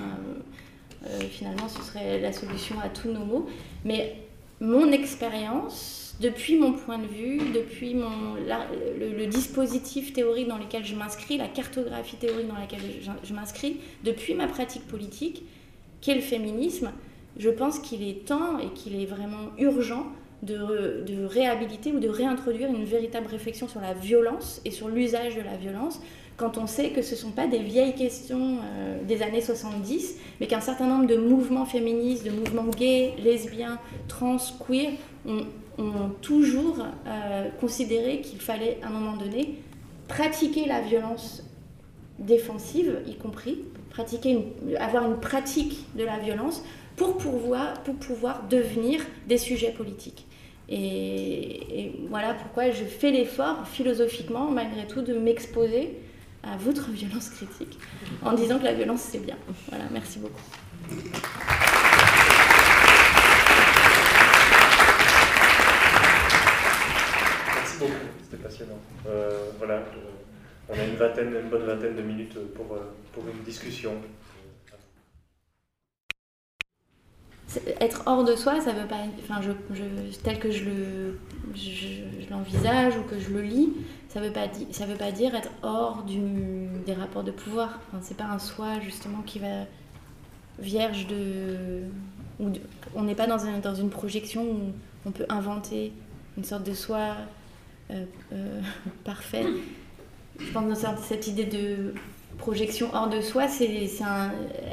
euh, 1.07 1.21
finalement 1.31 1.69
ce 1.69 1.83
serait 1.83 2.21
la 2.21 2.33
solution 2.33 2.79
à 2.81 2.89
tous 2.89 3.09
nos 3.09 3.25
maux. 3.25 3.49
Mais 3.85 4.17
mon 4.61 4.93
expérience, 4.93 6.17
depuis 6.21 6.57
mon 6.57 6.73
point 6.73 6.99
de 6.99 7.07
vue, 7.07 7.39
depuis 7.53 7.95
mon, 7.95 8.35
le, 8.37 9.27
dispositif 9.27 10.13
théorique 10.13 10.47
dans 10.47 10.59
lequel 10.59 10.85
je 10.85 10.95
m'inscris, 10.95 11.37
la 11.37 11.49
cartographie 11.49 12.17
théorique 12.17 12.47
dans 12.47 12.59
laquelle 12.59 12.81
je, 13.25 13.35
m'inscris, 13.35 13.79
depuis 14.05 14.35
ma 14.35 14.47
pratique 14.47 14.87
politique, 14.87 15.43
qu'est 16.01 16.15
le 16.15 16.21
féminisme, 16.21 16.93
je 17.37 17.51
pense 17.51 17.81
qu'il 17.81 18.03
est 18.09 18.25
temps 18.25 18.59
et 18.59 18.69
qu'il 18.69 19.01
est 19.01 19.07
vraiment 19.07 19.51
urgent 19.59 20.07
de, 20.43 21.27
réhabiliter 21.27 21.93
ou 21.93 22.01
de 22.01 22.09
réintroduire 22.09 22.69
une 22.69 22.85
véritable 22.85 23.27
réflexion 23.27 23.69
sur 23.69 23.81
la 23.81 23.95
violence 23.95 24.61
et 24.65 24.71
sur 24.71 24.89
l'usage 24.89 25.37
de 25.37 25.43
la 25.43 25.57
violence, 25.57 26.01
quand 26.37 26.57
on 26.57 26.67
sait 26.69 26.91
que 26.91 27.03
ce 27.03 27.13
ne 27.13 27.19
sont 27.19 27.31
pas 27.33 27.49
des 27.49 27.59
vieilles 27.59 27.95
questions 27.95 28.59
euh, 28.63 29.03
des 29.05 29.23
années 29.23 29.41
70, 29.41 30.17
mais 30.41 30.47
qu'un 30.47 30.61
certain 30.61 30.87
nombre 30.87 31.07
de 31.07 31.17
mouvements 31.17 31.67
féministes, 31.67 32.25
de 32.25 32.31
mouvements 32.31 32.69
gays, 32.69 33.15
lesbiens, 33.23 33.79
trans, 34.07 34.37
queer, 34.67 34.93
ont, 35.27 35.45
toujours 36.23 36.85
euh, 37.07 37.49
considéré 37.61 38.21
qu'il 38.21 38.41
fallait 38.41 38.79
à 38.83 38.89
un 38.89 38.91
moment 38.91 39.17
donné 39.17 39.61
pratiquer 40.09 40.67
la 40.67 40.81
violence 40.81 41.45
défensive, 42.19 43.01
y 43.07 43.15
compris, 43.15 43.61
pratiquer 43.91 44.39
avoir 44.81 45.05
une 45.07 45.21
pratique 45.21 45.87
de 45.97 46.03
la 46.03 46.19
violence 46.19 46.65
pour 46.97 47.17
pouvoir, 47.17 47.75
pour 47.85 47.95
pouvoir 47.95 48.43
devenir 48.49 49.01
des 49.29 49.39
sujets 49.39 49.71
politiques. 49.71 50.27
Et, 50.71 51.93
voilà 52.09 52.35
pourquoi 52.35 52.71
je 52.71 52.85
fais 52.85 53.11
l'effort 53.11 53.67
philosophiquement, 53.67 54.51
malgré 54.51 54.87
tout, 54.87 55.03
de 55.03 55.15
m'exposer 55.15 55.95
à 56.43 56.57
votre 56.57 56.91
violence 56.91 57.31
critique 57.31 57.79
en 58.23 58.33
disant 58.33 58.59
que 58.59 58.65
la 58.65 58.75
violence 58.75 59.01
c'est 59.01 59.19
bien. 59.19 59.37
Voilà, 59.69 59.85
merci 59.93 60.19
beaucoup. 60.19 60.41
Merci 67.55 67.79
beaucoup, 67.79 67.93
c'était 68.23 68.43
passionnant. 68.43 68.79
Euh, 69.07 69.51
voilà, 69.59 69.83
on 70.69 70.75
a 70.75 70.85
une 70.85 70.97
vingtaine, 70.97 71.35
une 71.35 71.49
bonne 71.49 71.65
vingtaine 71.65 71.97
de 71.97 72.03
minutes 72.03 72.39
pour, 72.55 72.75
euh, 72.75 72.95
pour 73.13 73.25
une 73.29 73.43
discussion. 73.43 73.93
Être 77.81 78.03
hors 78.07 78.25
de 78.25 78.37
soi, 78.37 78.61
ça 78.61 78.73
veut 78.73 78.87
pas, 78.87 79.01
enfin, 79.23 79.41
je, 79.41 79.53
tel 80.23 80.39
que 80.39 80.51
je 80.51 80.65
le, 80.65 81.19
je, 81.55 82.31
l'envisage 82.31 82.97
ou 82.99 83.03
que 83.03 83.19
je 83.19 83.31
le 83.31 83.43
lis, 83.43 83.73
ça 84.09 84.21
veut 84.21 84.33
pas 84.33 84.47
ça 84.71 84.87
veut 84.87 84.97
pas 84.97 85.13
dire 85.13 85.35
être 85.35 85.51
hors 85.63 86.03
du, 86.03 86.21
des 86.85 86.93
rapports 86.93 87.25
de 87.25 87.31
pouvoir. 87.31 87.81
Enfin, 87.89 87.99
c'est 88.03 88.17
pas 88.17 88.27
un 88.27 88.39
soi 88.39 88.81
justement 88.81 89.23
qui 89.23 89.39
va, 89.39 89.65
vierge 90.59 91.07
de, 91.07 91.85
on 92.95 93.03
n'est 93.03 93.15
pas 93.15 93.27
dans, 93.27 93.39
dans, 93.61 93.75
une 93.75 93.91
projection 93.91 94.43
où 94.43 94.73
on 95.07 95.11
peut 95.11 95.27
inventer 95.29 95.93
une 96.37 96.45
sorte 96.45 96.65
de 96.65 96.75
soi 96.75 97.17
euh, 97.91 98.05
euh, 98.33 98.61
parfait. 99.05 99.47
Je 100.39 100.53
pense 100.53 100.83
dans 100.83 100.97
cette 100.99 101.27
idée 101.27 101.47
de 101.47 101.95
projection 102.39 102.89
hors 102.95 103.09
de 103.09 103.21
soi, 103.21 103.49
c'est, 103.49 103.91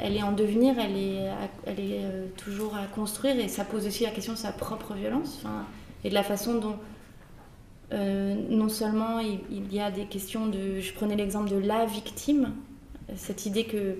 elle 0.00 0.16
est 0.16 0.22
en 0.22 0.32
devenir, 0.32 0.76
elle 0.78 0.96
est, 0.96 1.28
euh, 1.68 2.26
toujours 2.36 2.74
à 2.76 2.86
construire 2.86 3.38
et 3.38 3.48
ça 3.48 3.64
pose 3.64 3.86
aussi 3.86 4.04
la 4.04 4.10
question 4.10 4.32
de 4.32 4.38
sa 4.38 4.52
propre 4.52 4.94
violence 4.94 5.42
et 6.04 6.08
de 6.08 6.14
la 6.14 6.22
façon 6.22 6.54
dont 6.54 6.76
non 7.92 8.68
seulement 8.68 9.20
il, 9.20 9.38
il, 9.50 9.72
y 9.72 9.80
a 9.80 9.92
des 9.92 10.06
questions 10.06 10.46
de... 10.46 10.80
Je 10.80 10.92
prenais 10.92 11.14
l'exemple 11.14 11.50
de 11.50 11.58
la 11.58 11.86
victime, 11.86 12.52
cette 13.14 13.46
idée 13.46 13.64
que 13.64 13.98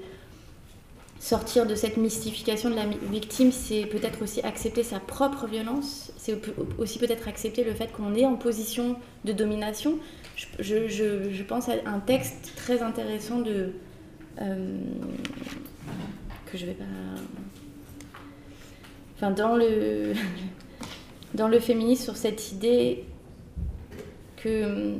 sortir 1.21 1.67
de 1.67 1.75
cette 1.75 1.97
mystification 1.97 2.71
de 2.71 2.75
la 2.75 2.87
victime, 3.11 3.53
c'est 3.53 3.87
peut-être 3.87 4.23
aussi 4.23 4.41
accepter 4.43 4.83
sa 4.83 5.01
propre 5.01 5.47
violence, 5.47 6.06
c'est 6.27 6.41
aussi 6.79 6.99
peut-être 6.99 7.29
accepter 7.29 7.63
le 7.63 7.73
fait 7.73 7.93
qu'on 7.93 8.13
est 8.17 8.27
en 8.27 8.35
position 8.35 8.97
de 9.25 9.33
domination. 9.33 9.99
Je, 10.59 11.43
pense 11.45 11.69
à 11.69 11.75
un 11.87 12.01
texte 12.01 12.53
très 12.57 12.83
intéressant 12.83 13.41
de... 13.41 13.71
Euh, 14.41 14.79
que 16.47 16.59
je 16.59 16.67
vais 16.67 16.73
pas... 16.73 16.85
Enfin, 19.15 19.31
dans 19.31 19.55
le, 19.55 20.15
dans 21.35 21.47
le 21.47 21.61
féminisme, 21.61 22.03
sur 22.03 22.17
cette 22.17 22.51
idée 22.51 23.05
que 24.37 24.95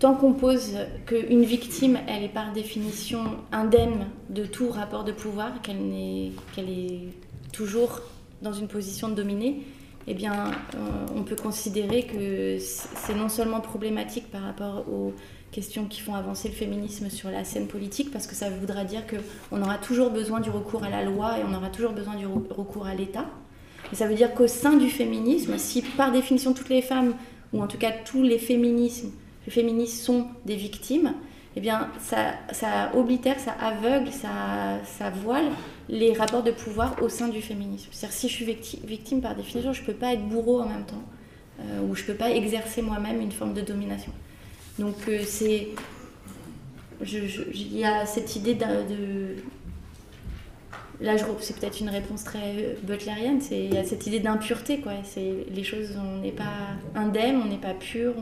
tant 0.00 0.14
qu'on 0.14 0.34
pose 0.34 0.76
qu'une 1.06 1.44
victime, 1.44 1.98
elle 2.06 2.24
est 2.24 2.28
par 2.28 2.52
définition 2.52 3.38
indemne 3.52 4.06
de 4.28 4.44
tout 4.44 4.68
rapport 4.68 5.04
de 5.04 5.12
pouvoir, 5.12 5.62
qu'elle 5.62 5.80
est, 5.94 6.32
est 6.58 7.08
toujours 7.52 8.02
dans 8.42 8.52
une 8.52 8.68
position 8.68 9.08
de 9.08 9.14
dominer, 9.14 9.62
eh 10.10 10.14
bien, 10.14 10.50
euh, 10.74 11.06
on 11.14 11.22
peut 11.22 11.36
considérer 11.36 12.02
que 12.02 12.58
c'est 12.58 13.14
non 13.14 13.28
seulement 13.28 13.60
problématique 13.60 14.28
par 14.28 14.42
rapport 14.42 14.84
aux 14.92 15.14
questions 15.52 15.84
qui 15.84 16.00
font 16.00 16.16
avancer 16.16 16.48
le 16.48 16.54
féminisme 16.54 17.08
sur 17.10 17.30
la 17.30 17.44
scène 17.44 17.68
politique, 17.68 18.10
parce 18.10 18.26
que 18.26 18.34
ça 18.34 18.50
voudra 18.50 18.82
dire 18.82 19.02
qu'on 19.06 19.62
aura 19.62 19.78
toujours 19.78 20.10
besoin 20.10 20.40
du 20.40 20.50
recours 20.50 20.82
à 20.82 20.90
la 20.90 21.04
loi 21.04 21.38
et 21.38 21.42
on 21.48 21.54
aura 21.54 21.68
toujours 21.68 21.92
besoin 21.92 22.16
du 22.16 22.26
recours 22.26 22.86
à 22.86 22.94
l'État. 22.96 23.26
Et 23.92 23.94
ça 23.94 24.08
veut 24.08 24.16
dire 24.16 24.34
qu'au 24.34 24.48
sein 24.48 24.76
du 24.76 24.88
féminisme, 24.88 25.58
si 25.58 25.82
par 25.82 26.10
définition 26.10 26.54
toutes 26.54 26.70
les 26.70 26.82
femmes, 26.82 27.14
ou 27.52 27.62
en 27.62 27.68
tout 27.68 27.78
cas 27.78 27.92
tous 28.04 28.24
les 28.24 28.38
féminismes, 28.38 29.12
les 29.46 29.52
féministes 29.52 30.02
sont 30.02 30.26
des 30.44 30.56
victimes, 30.56 31.14
eh 31.54 31.60
bien, 31.60 31.88
ça, 32.00 32.34
ça 32.52 32.90
oblitère, 32.94 33.38
ça 33.38 33.52
aveugle, 33.52 34.10
ça, 34.10 34.28
ça, 34.84 35.10
voile 35.10 35.50
les 35.90 36.12
rapports 36.12 36.42
de 36.42 36.52
pouvoir 36.52 37.02
au 37.02 37.08
sein 37.08 37.28
du 37.28 37.42
féminisme. 37.42 37.88
C'est-à-dire, 37.90 38.16
si 38.16 38.28
je 38.28 38.34
suis 38.34 38.44
victime, 38.84 39.20
par 39.20 39.34
définition, 39.34 39.72
je 39.72 39.80
ne 39.82 39.86
peux 39.86 39.94
pas 39.94 40.14
être 40.14 40.26
bourreau 40.26 40.60
en 40.60 40.68
même 40.68 40.86
temps, 40.86 41.02
euh, 41.60 41.82
ou 41.82 41.94
je 41.96 42.02
ne 42.02 42.06
peux 42.06 42.14
pas 42.14 42.30
exercer 42.30 42.80
moi-même 42.80 43.20
une 43.20 43.32
forme 43.32 43.54
de 43.54 43.60
domination. 43.60 44.12
Donc, 44.78 44.96
euh, 45.08 45.20
c'est. 45.24 45.68
Il 47.02 47.76
y 47.76 47.84
a 47.84 48.06
cette 48.06 48.36
idée 48.36 48.54
de. 48.54 49.36
là, 51.00 51.16
c'est 51.40 51.58
peut-être 51.58 51.80
une 51.80 51.88
réponse 51.88 52.24
très 52.24 52.76
butlerienne, 52.82 53.40
il 53.50 53.74
y 53.74 53.78
a 53.78 53.84
cette 53.84 54.06
idée 54.06 54.20
d'impureté, 54.20 54.80
quoi. 54.80 54.92
Les 55.16 55.64
choses, 55.64 55.98
on 55.98 56.20
n'est 56.20 56.30
pas 56.30 56.76
indemne, 56.94 57.40
on 57.42 57.46
n'est 57.46 57.56
pas 57.56 57.74
pur, 57.74 58.14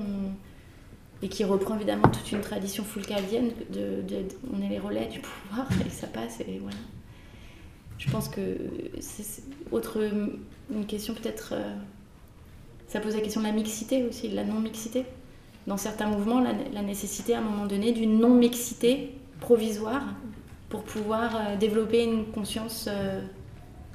et 1.23 1.29
qui 1.29 1.45
reprend 1.45 1.75
évidemment 1.75 2.09
toute 2.09 2.31
une 2.31 2.41
tradition 2.41 2.85
foulcaldienne 2.85 3.51
de, 3.71 4.05
on 4.53 4.63
est 4.63 4.69
les 4.69 4.79
relais 4.79 5.07
du 5.07 5.19
pouvoir 5.19 5.67
et 5.85 5.91
ça 5.91 6.07
passe 6.07 6.41
et 6.41 6.61
voilà. 6.61 6.77
Je 7.99 8.11
pense 8.11 8.29
que 8.29 8.57
c'est 9.01 9.43
autre 9.73 10.01
une 10.71 10.87
question 10.87 11.15
peut-être 11.15 11.51
euh, 11.53 11.75
ça 12.87 13.01
pose 13.01 13.15
la 13.15 13.21
question 13.21 13.41
de 13.41 13.47
la 13.47 13.53
mixité 13.53 14.05
aussi, 14.05 14.29
de 14.29 14.37
la 14.37 14.45
non-mixité. 14.45 15.05
Dans 15.67 15.77
certains 15.77 16.07
mouvements, 16.07 16.41
la, 16.41 16.83
nécessité 16.83 17.35
à 17.35 17.39
un 17.39 17.43
moment 17.43 17.67
donné 17.67 17.93
d'une 17.93 18.19
non-mixité 18.19 19.15
provisoire 19.41 20.03
pour 20.71 20.83
pouvoir 20.83 21.37
euh, 21.37 21.57
développer 21.57 22.05
une 22.05 22.27
conscience 22.27 22.89
euh, 22.89 23.21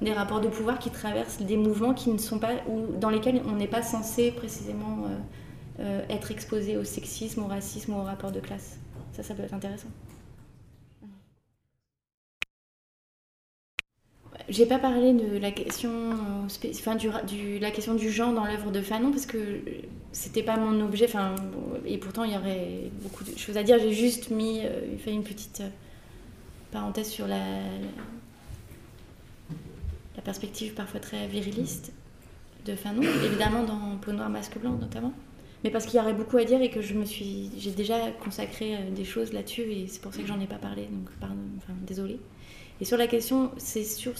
des 0.01 0.13
rapports 0.13 0.41
de 0.41 0.47
pouvoir 0.47 0.77
qui 0.77 0.91
traversent 0.91 1.41
des 1.41 1.57
mouvements 1.57 1.93
qui 1.93 2.09
ne 2.11 2.17
sont 2.19 2.37
pas 2.37 2.53
ou 2.67 2.95
dans 2.99 3.09
lesquels 3.09 3.41
on 3.47 3.53
n'est 3.53 3.67
pas 3.67 3.81
censé 3.81 4.31
précisément 4.31 5.07
être 6.09 6.29
exposé 6.29 6.77
au 6.77 6.83
sexisme, 6.83 7.43
au 7.43 7.47
racisme 7.47 7.93
ou 7.93 7.97
au 7.99 8.03
rapport 8.03 8.31
de 8.31 8.39
classe. 8.39 8.77
Ça, 9.13 9.23
ça 9.23 9.33
peut 9.33 9.43
être 9.43 9.53
intéressant. 9.53 9.87
J'ai 14.49 14.65
pas 14.65 14.79
parlé 14.79 15.13
de 15.13 15.37
la 15.37 15.51
question, 15.51 15.89
enfin, 16.45 16.95
du, 16.95 17.59
la 17.59 17.71
question 17.71 17.95
du 17.95 18.11
genre 18.11 18.33
dans 18.33 18.45
l'œuvre 18.45 18.71
de 18.71 18.81
Fanon 18.81 19.11
parce 19.11 19.25
que 19.25 19.37
c'était 20.11 20.43
pas 20.43 20.57
mon 20.57 20.81
objet. 20.81 21.05
Enfin, 21.05 21.35
et 21.85 21.97
pourtant 21.97 22.23
il 22.23 22.33
y 22.33 22.37
aurait 22.37 22.91
beaucoup 23.01 23.23
de 23.23 23.37
choses 23.37 23.57
à 23.57 23.63
dire. 23.63 23.79
J'ai 23.79 23.93
juste 23.93 24.29
mis, 24.31 24.61
euh, 24.63 24.97
fait 24.97 25.11
une 25.11 25.23
petite 25.23 25.61
euh, 25.61 25.69
parenthèse 26.71 27.09
sur 27.09 27.27
la, 27.27 27.39
la 30.15 30.21
perspective 30.23 30.73
parfois 30.73 30.99
très 30.99 31.27
viriliste 31.27 31.93
de 32.65 32.75
Fanon, 32.75 33.01
évidemment 33.01 33.63
dans 33.63 33.97
Peau 34.01 34.11
noire, 34.11 34.29
masque 34.29 34.57
blanc 34.57 34.73
notamment 34.73 35.13
mais 35.63 35.69
parce 35.69 35.85
qu'il 35.85 35.95
y 35.95 35.99
aurait 35.99 36.13
beaucoup 36.13 36.37
à 36.37 36.43
dire 36.43 36.61
et 36.61 36.69
que 36.69 36.81
je 36.81 36.93
me 36.93 37.05
suis, 37.05 37.49
j'ai 37.57 37.71
déjà 37.71 38.11
consacré 38.23 38.75
euh, 38.75 38.91
des 38.91 39.05
choses 39.05 39.31
là-dessus 39.31 39.61
et 39.61 39.87
c'est 39.87 40.01
pour 40.01 40.13
ça 40.13 40.21
que 40.21 40.27
j'en 40.27 40.39
ai 40.39 40.45
pas 40.47 40.57
parlé, 40.57 40.83
donc 40.83 41.09
pardon, 41.19 41.35
enfin, 41.57 41.73
désolée. 41.87 42.19
Et 42.81 42.85
sur 42.85 42.97
la 42.97 43.07
question, 43.07 43.51
c'est 43.57 43.83
sur 43.83 44.13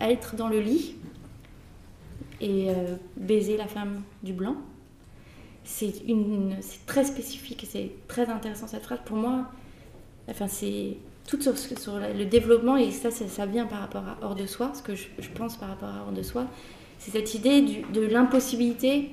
être 0.00 0.36
dans 0.36 0.48
le 0.48 0.60
lit 0.60 0.96
et 2.40 2.70
euh, 2.70 2.96
baiser 3.16 3.56
la 3.56 3.66
femme 3.66 4.02
du 4.22 4.32
blanc, 4.32 4.56
c'est 5.64 6.02
une, 6.08 6.56
c'est 6.62 6.84
très 6.86 7.04
spécifique 7.04 7.66
c'est 7.70 7.90
très 8.08 8.28
intéressant 8.28 8.66
cette 8.66 8.82
phrase. 8.82 9.00
Pour 9.04 9.16
moi, 9.16 9.50
enfin 10.28 10.48
c'est 10.48 10.96
tout 11.26 11.40
sur, 11.42 11.52
le 11.98 12.24
développement 12.24 12.76
et 12.76 12.90
ça, 12.90 13.10
ça, 13.10 13.46
vient 13.46 13.66
par 13.66 13.80
rapport 13.80 14.02
à 14.02 14.18
hors 14.22 14.34
de 14.34 14.46
soi, 14.46 14.72
ce 14.74 14.82
que 14.82 14.94
je, 14.96 15.06
pense 15.34 15.56
par 15.56 15.68
rapport 15.68 15.88
à 15.88 16.02
hors 16.06 16.12
de 16.12 16.22
soi, 16.22 16.46
c'est 16.98 17.12
cette 17.12 17.34
idée 17.34 17.84
de 17.92 18.00
l'impossibilité 18.00 19.10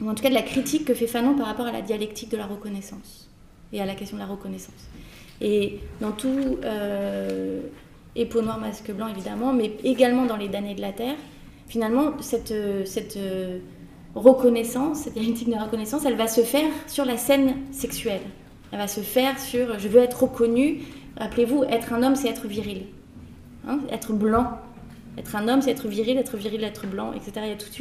ou 0.00 0.10
en 0.10 0.14
tout 0.14 0.22
cas 0.22 0.28
de 0.28 0.34
la 0.34 0.42
critique 0.42 0.84
que 0.84 0.92
fait 0.92 1.06
Fanon 1.06 1.34
par 1.34 1.46
rapport 1.46 1.66
à 1.66 1.72
la 1.72 1.80
dialectique 1.80 2.30
de 2.30 2.36
la 2.36 2.46
reconnaissance 2.46 3.30
et 3.72 3.80
à 3.80 3.86
la 3.86 3.94
question 3.94 4.16
de 4.18 4.22
la 4.22 4.28
reconnaissance. 4.28 4.74
Et 5.40 5.80
dans 6.00 6.12
tout, 6.12 6.58
euh, 6.64 7.60
et 8.14 8.26
peau 8.26 8.42
noire, 8.42 8.58
masque 8.58 8.90
blanc 8.92 9.08
évidemment, 9.08 9.52
mais 9.52 9.72
également 9.84 10.24
dans 10.24 10.36
les 10.36 10.48
damnés 10.48 10.74
de 10.74 10.80
la 10.80 10.92
Terre, 10.92 11.16
finalement, 11.68 12.12
cette, 12.20 12.52
euh, 12.52 13.58
reconnaissance, 14.14 15.00
cette 15.00 15.14
dialectique 15.14 15.50
de 15.50 15.56
reconnaissance, 15.56 16.04
elle 16.06 16.16
va 16.16 16.26
se 16.26 16.40
faire 16.40 16.70
sur 16.86 17.04
la 17.04 17.16
scène 17.16 17.54
sexuelle. 17.70 18.22
Elle 18.72 18.78
va 18.78 18.88
se 18.88 19.00
faire 19.00 19.38
sur 19.38 19.78
je 19.78 19.88
veux 19.88 20.00
être 20.00 20.22
reconnu. 20.22 20.82
Rappelez-vous, 21.18 21.64
être 21.64 21.92
un 21.92 22.02
homme, 22.02 22.16
c'est 22.16 22.28
être 22.28 22.46
viril. 22.46 22.84
Hein, 23.68 23.80
être 23.90 24.12
blanc. 24.12 24.58
Être 25.18 25.36
un 25.36 25.48
homme, 25.48 25.62
c'est 25.62 25.70
être 25.70 25.88
viril, 25.88 26.18
être 26.18 26.36
viril, 26.36 26.62
être 26.64 26.86
blanc, 26.86 27.12
etc. 27.14 27.32
Il 27.44 27.48
y 27.48 27.52
a 27.52 27.56
tout 27.56 27.72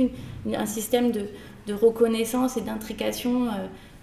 une, 0.46 0.56
un 0.56 0.66
système 0.66 1.12
de, 1.12 1.26
de 1.68 1.74
reconnaissance 1.74 2.58
et 2.58 2.62
d'intrication, 2.62 3.48
euh, 3.48 3.50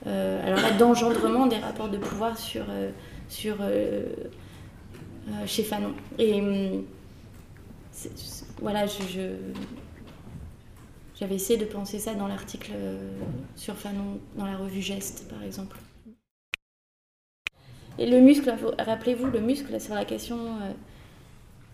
euh, 0.07 0.47
alors 0.47 0.61
là, 0.61 0.73
d'engendrement 0.73 1.47
des 1.47 1.57
rapports 1.57 1.89
de 1.89 1.99
pouvoir 1.99 2.39
sur, 2.39 2.65
sur, 3.33 3.57
chez 5.47 5.63
Fanon. 5.63 5.95
Et 6.19 6.41
hum, 6.41 6.85
voilà, 8.61 8.87
j'avais 11.19 11.35
essayé 11.35 11.59
de 11.59 11.65
penser 11.65 11.99
ça 11.99 12.15
dans 12.15 12.29
l'article 12.29 12.73
sur 13.57 13.77
Fanon, 13.77 14.21
dans 14.37 14.47
la 14.47 14.57
revue 14.57 14.83
Geste, 14.83 15.29
par 15.29 15.43
exemple. 15.43 15.79
Et 17.99 18.09
le 18.09 18.21
muscle, 18.21 18.53
rappelez-vous, 18.79 19.27
le 19.27 19.41
muscle, 19.41 19.79
sur 19.81 19.95
la 19.95 20.05
question, 20.05 20.39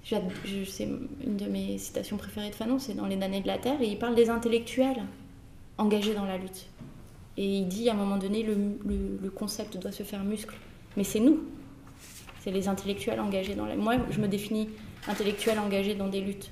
c'est 0.05 0.89
une 1.25 1.37
de 1.37 1.47
mes 1.47 1.79
citations 1.79 2.17
préférées 2.17 2.51
de 2.51 2.55
Fanon, 2.55 2.79
c'est 2.79 2.95
dans 2.95 3.07
Les 3.07 3.17
damnés 3.17 3.41
de 3.41 3.47
la 3.47 3.59
Terre, 3.59 3.81
et 3.81 3.87
il 3.87 3.99
parle 3.99 4.15
des 4.15 4.31
intellectuels 4.31 5.03
engagé 5.79 6.15
dans 6.15 6.25
la 6.25 6.37
lutte. 6.37 6.67
Et 7.37 7.45
il 7.45 7.69
dit 7.69 7.89
à 7.89 7.93
un 7.93 7.97
moment 7.97 8.17
donné, 8.17 8.43
le, 8.43 9.31
concept 9.31 9.79
doit 9.79 9.93
se 9.93 10.03
faire 10.03 10.25
muscle. 10.25 10.57
Mais 10.99 11.05
c'est 11.05 11.21
nous, 11.21 11.39
c'est 12.41 12.51
les 12.51 12.67
intellectuels 12.67 13.21
engagés 13.21 13.55
dans 13.55 13.67
la 13.67 13.77
Moi, 13.77 13.95
je 14.11 14.21
me 14.21 14.27
définis 14.27 14.69
intellectuel 15.07 15.57
engagé 15.61 15.95
dans 15.95 16.09
des 16.09 16.21
luttes. 16.21 16.51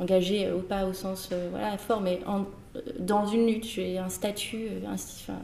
Engagé, 0.00 0.46
euh, 0.46 0.60
pas 0.60 0.86
au 0.86 0.94
sens 0.94 1.28
euh, 1.30 1.48
voilà, 1.50 1.76
fort, 1.76 2.00
mais 2.00 2.20
euh, 2.26 2.80
dans 3.00 3.26
une 3.26 3.46
lutte. 3.46 3.66
J'ai 3.66 3.98
un 3.98 4.08
statut, 4.08 4.68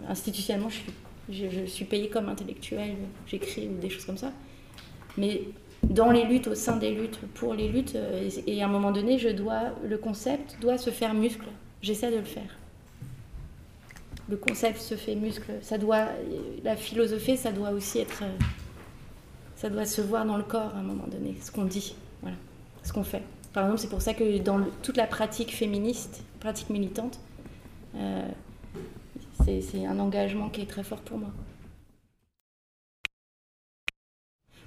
institutionnellement, 0.09 0.71
je 1.29 1.67
suis, 1.67 1.85
payée 1.85 2.09
comme 2.09 2.31
intellectuel, 2.31 2.97
j'écris 3.27 3.69
ou 3.69 3.79
des 3.79 3.91
choses 3.91 4.07
comme 4.07 4.17
ça. 4.17 4.33
Mais 5.19 5.43
dans 5.85 6.11
les 6.11 6.25
luttes, 6.25 6.47
au 6.47 6.55
sein 6.55 6.79
des 6.79 6.93
luttes, 6.93 7.19
pour 7.35 7.53
les 7.53 7.69
luttes, 7.69 7.99
et 8.47 8.63
à 8.63 8.65
un 8.65 8.71
moment 8.71 8.93
donné, 8.93 9.19
je 9.19 9.29
dois, 9.29 9.75
le 9.87 9.99
concept 9.99 10.57
doit 10.63 10.79
se 10.79 10.89
faire 10.89 11.13
muscle. 11.13 11.49
J'essaie 11.83 12.11
de 12.11 12.17
le 12.17 12.25
faire 12.25 12.60
le 14.31 14.37
concept 14.37 14.79
se 14.81 14.95
fait 14.95 15.17
muscle. 15.17 15.53
Ça 15.61 15.77
doit, 15.77 16.07
la 16.63 16.77
philosophie, 16.77 17.37
ça 17.37 17.51
doit 17.51 17.71
aussi 17.71 17.99
être, 17.99 18.23
ça 19.57 19.69
doit 19.69 19.85
se 19.85 20.01
voir 20.01 20.25
dans 20.25 20.37
le 20.37 20.45
corps 20.45 20.73
à 20.75 20.79
un 20.79 20.83
moment 20.83 21.09
donné, 21.09 21.37
ce 21.43 21.51
qu'on 21.51 21.65
dit. 21.65 21.95
ce 22.83 22.93
qu'on 22.93 23.05
fait. 23.05 23.23
Par 23.53 23.65
exemple, 23.65 23.81
c'est 23.81 23.91
pour 23.91 24.01
ça 24.01 24.15
que 24.15 24.39
dans 24.39 24.61
toute 24.83 24.97
la 24.97 25.07
pratique 25.07 25.55
féministe, 25.55 26.23
pratique 26.39 26.71
militante, 26.71 27.19
euh, 27.97 28.29
c'est 29.45 29.85
un 29.85 29.99
engagement 29.99 30.49
qui 30.49 30.61
est 30.61 30.67
très 30.67 30.85
fort 30.85 31.01
pour 31.01 31.19
moi. 31.19 31.31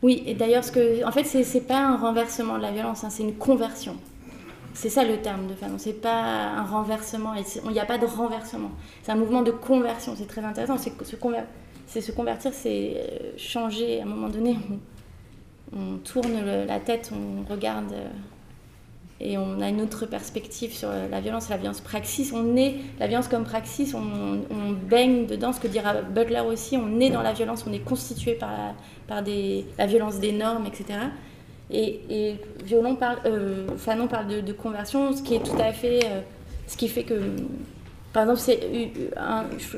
Oui, 0.01 0.21
et 0.25 0.35
d'ailleurs, 0.35 0.65
en 1.05 1.11
fait, 1.13 1.23
c'est 1.23 1.61
pas 1.61 1.79
un 1.79 1.95
renversement 1.95 2.57
de 2.57 2.61
la 2.61 2.71
violence, 2.71 3.05
hein, 3.05 3.09
c'est 3.09 3.23
une 3.23 3.35
conversion. 3.35 3.95
C'est 4.73 4.89
ça 4.89 5.03
le 5.03 5.17
terme 5.17 5.47
de 5.47 5.53
Fanon. 5.53 5.77
C'est 5.77 5.93
pas 5.93 6.23
un 6.23 6.63
renversement. 6.63 7.33
Il 7.35 7.71
n'y 7.71 7.79
a 7.79 7.85
pas 7.85 7.97
de 7.97 8.05
renversement. 8.05 8.71
C'est 9.03 9.11
un 9.11 9.15
mouvement 9.15 9.41
de 9.41 9.51
conversion. 9.51 10.15
C'est 10.17 10.27
très 10.27 10.43
intéressant. 10.43 10.77
C'est 10.77 10.91
se, 10.99 12.01
se, 12.01 12.11
convertir, 12.11 12.51
c'est 12.53 12.93
euh, 12.95 13.31
changer. 13.37 13.99
À 13.99 14.03
un 14.03 14.07
moment 14.07 14.29
donné, 14.29 14.57
on, 15.75 15.97
tourne 15.97 16.43
la 16.67 16.79
tête, 16.79 17.11
on 17.13 17.49
regarde 17.51 17.93
euh, 17.93 18.07
et 19.19 19.37
on 19.37 19.61
a 19.61 19.69
une 19.69 19.79
autre 19.79 20.05
perspective 20.05 20.73
sur 20.73 20.89
la 20.89 21.21
violence, 21.21 21.49
la 21.49 21.57
violence 21.57 21.81
praxis. 21.81 22.33
On 22.33 22.57
est 22.57 22.75
la 22.99 23.07
violence 23.07 23.27
comme 23.27 23.43
praxis, 23.43 23.93
on, 23.93 24.71
baigne 24.89 25.27
dedans, 25.27 25.53
ce 25.53 25.59
que 25.59 25.67
dira 25.67 26.01
Butler 26.01 26.41
aussi, 26.41 26.77
on 26.77 26.99
est 26.99 27.09
dans 27.09 27.21
la 27.21 27.31
violence, 27.31 27.63
on 27.67 27.71
est 27.71 27.79
constitué 27.79 28.33
par 28.33 28.49
la 29.07 29.85
violence 29.85 30.19
des 30.19 30.31
normes, 30.31 30.65
etc. 30.65 30.99
Et, 31.73 32.37
Violon 32.63 32.95
parle, 32.95 33.17
euh, 33.25 33.67
Fanon 33.77 34.07
parle 34.07 34.27
de, 34.43 34.53
conversion, 34.53 35.15
ce 35.15 35.23
qui 35.23 35.35
est 35.35 35.43
tout 35.43 35.59
à 35.59 35.73
fait, 35.73 36.05
euh, 36.05 36.21
ce 36.67 36.77
qui 36.77 36.87
fait 36.87 37.03
que, 37.03 37.19
par 38.13 38.23
exemple, 38.23 38.39
c'est, 38.39 38.59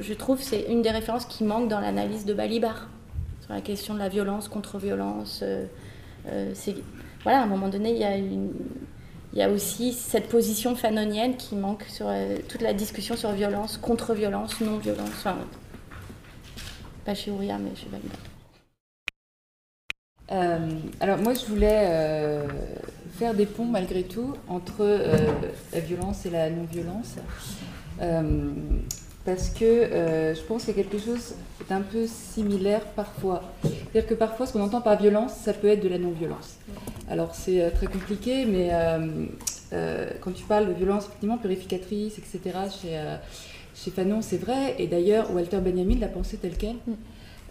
je 0.01 0.13
trouve, 0.13 0.41
c'est 0.41 0.65
une 0.69 0.81
des 0.81 0.91
références 0.91 1.25
qui 1.25 1.45
manque 1.45 1.69
dans 1.69 1.79
l'analyse 1.79 2.25
de 2.25 2.33
Balibar 2.33 2.89
sur 3.41 3.53
la 3.53 3.61
question 3.61 3.93
de 3.93 3.99
la 3.99 4.09
violence 4.09 4.49
contre 4.49 4.77
violence. 4.77 5.41
Euh, 5.43 5.65
voilà, 7.23 7.39
à 7.39 7.43
un 7.43 7.47
moment 7.47 7.69
donné, 7.69 7.91
il 7.91 9.37
y 9.37 9.41
a 9.41 9.49
aussi 9.49 9.93
cette 9.93 10.27
position 10.27 10.75
fanonienne 10.75 11.37
qui 11.37 11.55
manque 11.55 11.83
sur 11.83 12.07
toute 12.49 12.61
la 12.61 12.73
discussion 12.73 13.15
sur 13.15 13.31
violence, 13.31 13.77
contre-violence, 13.77 14.59
non-violence. 14.59 15.09
Enfin, 15.09 15.37
pas 17.05 17.15
chez 17.15 17.31
Ouria, 17.31 17.57
mais 17.57 17.75
chez 17.75 17.87
Valida. 17.89 18.34
Euh, 20.32 20.69
alors 20.99 21.19
moi, 21.19 21.34
je 21.34 21.45
voulais 21.45 21.88
euh, 21.89 22.47
faire 23.17 23.34
des 23.34 23.45
ponts 23.45 23.65
malgré 23.65 24.03
tout 24.03 24.34
entre 24.47 24.84
la 25.73 25.80
violence 25.80 26.26
et 26.26 26.30
la 26.30 26.49
non-violence. 26.49 27.15
parce 29.26 29.49
que 29.49 30.34
je 30.36 30.41
pense 30.41 30.65
qu'il 30.65 30.76
y 30.76 30.80
a 30.80 30.84
quelque 30.84 30.99
chose 30.99 31.36
d'un 31.69 31.82
peu 31.82 32.05
similaire 32.07 32.86
parfois. 32.95 33.43
C'est-à-dire 33.63 34.07
que 34.07 34.15
parfois, 34.15 34.45
ce 34.45 34.53
qu'on 34.53 34.61
entend 34.61 34.82
par 34.82 34.99
violence, 34.99 35.34
ça 35.34 35.53
peut 35.53 35.67
être 35.67 35.84
de 35.84 35.89
la 35.89 35.97
non-violence. 35.97 36.57
Alors 37.09 37.36
c'est 37.36 37.61
euh, 37.61 37.69
très 37.69 37.88
compliqué, 37.88 38.45
mais 38.45 38.69
euh, 38.71 39.26
euh, 39.73 40.09
quand 40.21 40.32
tu 40.32 40.43
parles 40.43 40.67
de 40.67 40.73
violence 40.73 41.05
effectivement 41.05 41.38
purificatrice, 41.38 42.17
etc., 42.17 42.57
chez, 42.82 42.99
chez 43.76 43.91
Fanon, 43.91 44.21
c'est 44.21 44.38
vrai. 44.38 44.76
Et 44.80 44.88
d'ailleurs, 44.88 45.34
Walter 45.34 45.57
Benjamin 45.57 45.99
l'a 45.99 46.07
pensé 46.07 46.38
tel 46.38 46.57
quel. 46.57 46.76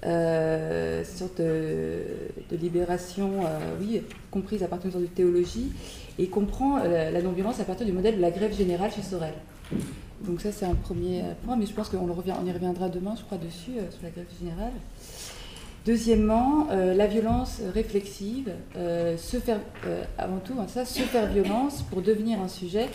Cette 0.05 1.19
sorte 1.19 1.41
de, 1.41 2.57
libération, 2.57 3.41
oui, 3.81 4.03
comprise 4.31 4.63
à 4.63 4.69
partir 4.69 4.91
de 4.91 5.07
théologie, 5.07 5.73
et 6.19 6.29
comprend 6.29 6.79
la 6.79 7.23
non-violence 7.23 7.59
à 7.61 7.65
partir 7.65 7.87
du 7.87 7.93
modèle 7.93 8.17
de 8.17 8.21
la 8.21 8.31
grève 8.31 8.55
générale 8.55 8.93
chez 8.93 9.03
Sorel. 9.03 9.35
Donc 10.21 10.41
ça, 10.41 10.53
c'est 10.53 10.67
un 10.67 10.75
premier 10.75 11.23
point, 11.45 11.57
mais 11.57 11.67
je 11.67 11.73
pense 11.73 11.89
qu'on 11.89 11.99
on 11.99 12.47
y 12.47 12.53
reviendra 12.53 12.89
demain, 12.89 13.15
je 13.19 13.25
crois, 13.25 13.39
dessus, 13.39 13.73
sur 13.91 14.03
la 14.03 14.11
grève 14.11 14.27
générale. 14.39 14.73
Deuxièmement, 15.85 16.67
euh, 16.71 16.95
la 16.95 17.07
violence 17.07 17.61
réflexive, 17.75 18.51
euh, 18.77 19.19
se 19.19 19.37
faire, 19.37 19.61
euh, 19.87 20.03
avant 20.17 20.39
tout, 20.39 20.55
hein, 20.59 20.67
ça, 20.67 20.87
se 20.87 21.03
faire 21.03 21.31
violence 21.31 21.83
pour 21.83 22.01
devenir 22.01 22.41
un 22.41 22.49
sujet, 22.49 22.89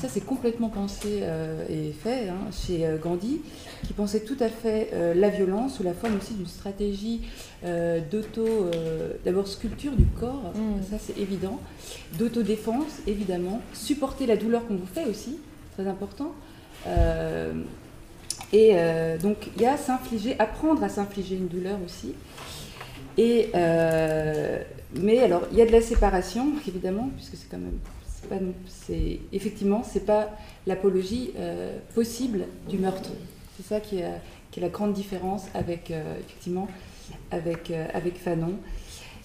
ça 0.00 0.08
c'est 0.08 0.24
complètement 0.24 0.68
pensé 0.68 1.22
et 1.68 1.92
fait 1.92 2.28
hein, 2.28 2.50
chez 2.50 2.86
Gandhi, 3.02 3.40
qui 3.86 3.92
pensait 3.92 4.20
tout 4.20 4.36
à 4.40 4.48
fait 4.48 4.90
la 5.14 5.28
violence 5.28 5.76
sous 5.76 5.82
la 5.82 5.94
forme 5.94 6.16
aussi 6.16 6.34
d'une 6.34 6.46
stratégie 6.46 7.22
d'auto, 8.10 8.70
d'abord 9.24 9.46
sculpture 9.46 9.92
du 9.92 10.06
corps, 10.06 10.52
mm. 10.54 10.82
ça 10.90 10.96
c'est 10.98 11.16
évident, 11.18 11.60
d'autodéfense 12.18 13.00
évidemment, 13.06 13.60
supporter 13.72 14.26
la 14.26 14.36
douleur 14.36 14.66
qu'on 14.66 14.76
vous 14.76 14.86
fait 14.86 15.06
aussi, 15.06 15.38
très 15.74 15.86
important. 15.86 16.34
Et 18.54 18.70
euh, 18.74 19.18
donc, 19.18 19.48
il 19.56 19.62
y 19.62 19.66
a 19.66 19.76
s'infliger, 19.76 20.38
apprendre 20.38 20.82
à 20.84 20.88
s'infliger 20.88 21.34
une 21.34 21.48
douleur 21.48 21.76
aussi. 21.84 22.14
Et, 23.18 23.50
euh, 23.54 24.62
mais 24.94 25.18
alors, 25.18 25.42
il 25.50 25.58
y 25.58 25.62
a 25.62 25.66
de 25.66 25.72
la 25.72 25.80
séparation, 25.80 26.52
évidemment, 26.68 27.10
puisque 27.16 27.36
c'est 27.36 27.48
quand 27.50 27.58
même. 27.58 27.78
Pas, 28.24 28.36
c'est, 28.66 29.20
effectivement, 29.32 29.82
ce 29.82 29.98
n'est 29.98 30.04
pas 30.04 30.30
l'apologie 30.66 31.32
euh, 31.38 31.76
possible 31.94 32.46
du 32.68 32.78
meurtre. 32.78 33.10
C'est 33.56 33.66
ça 33.66 33.80
qui 33.80 33.98
est, 33.98 34.10
qui 34.50 34.60
est, 34.60 34.62
la 34.62 34.68
grande 34.68 34.92
différence 34.92 35.46
avec, 35.54 35.92
effectivement, 36.20 36.68
avec, 37.30 37.72
avec 37.92 38.16
Fanon. 38.16 38.54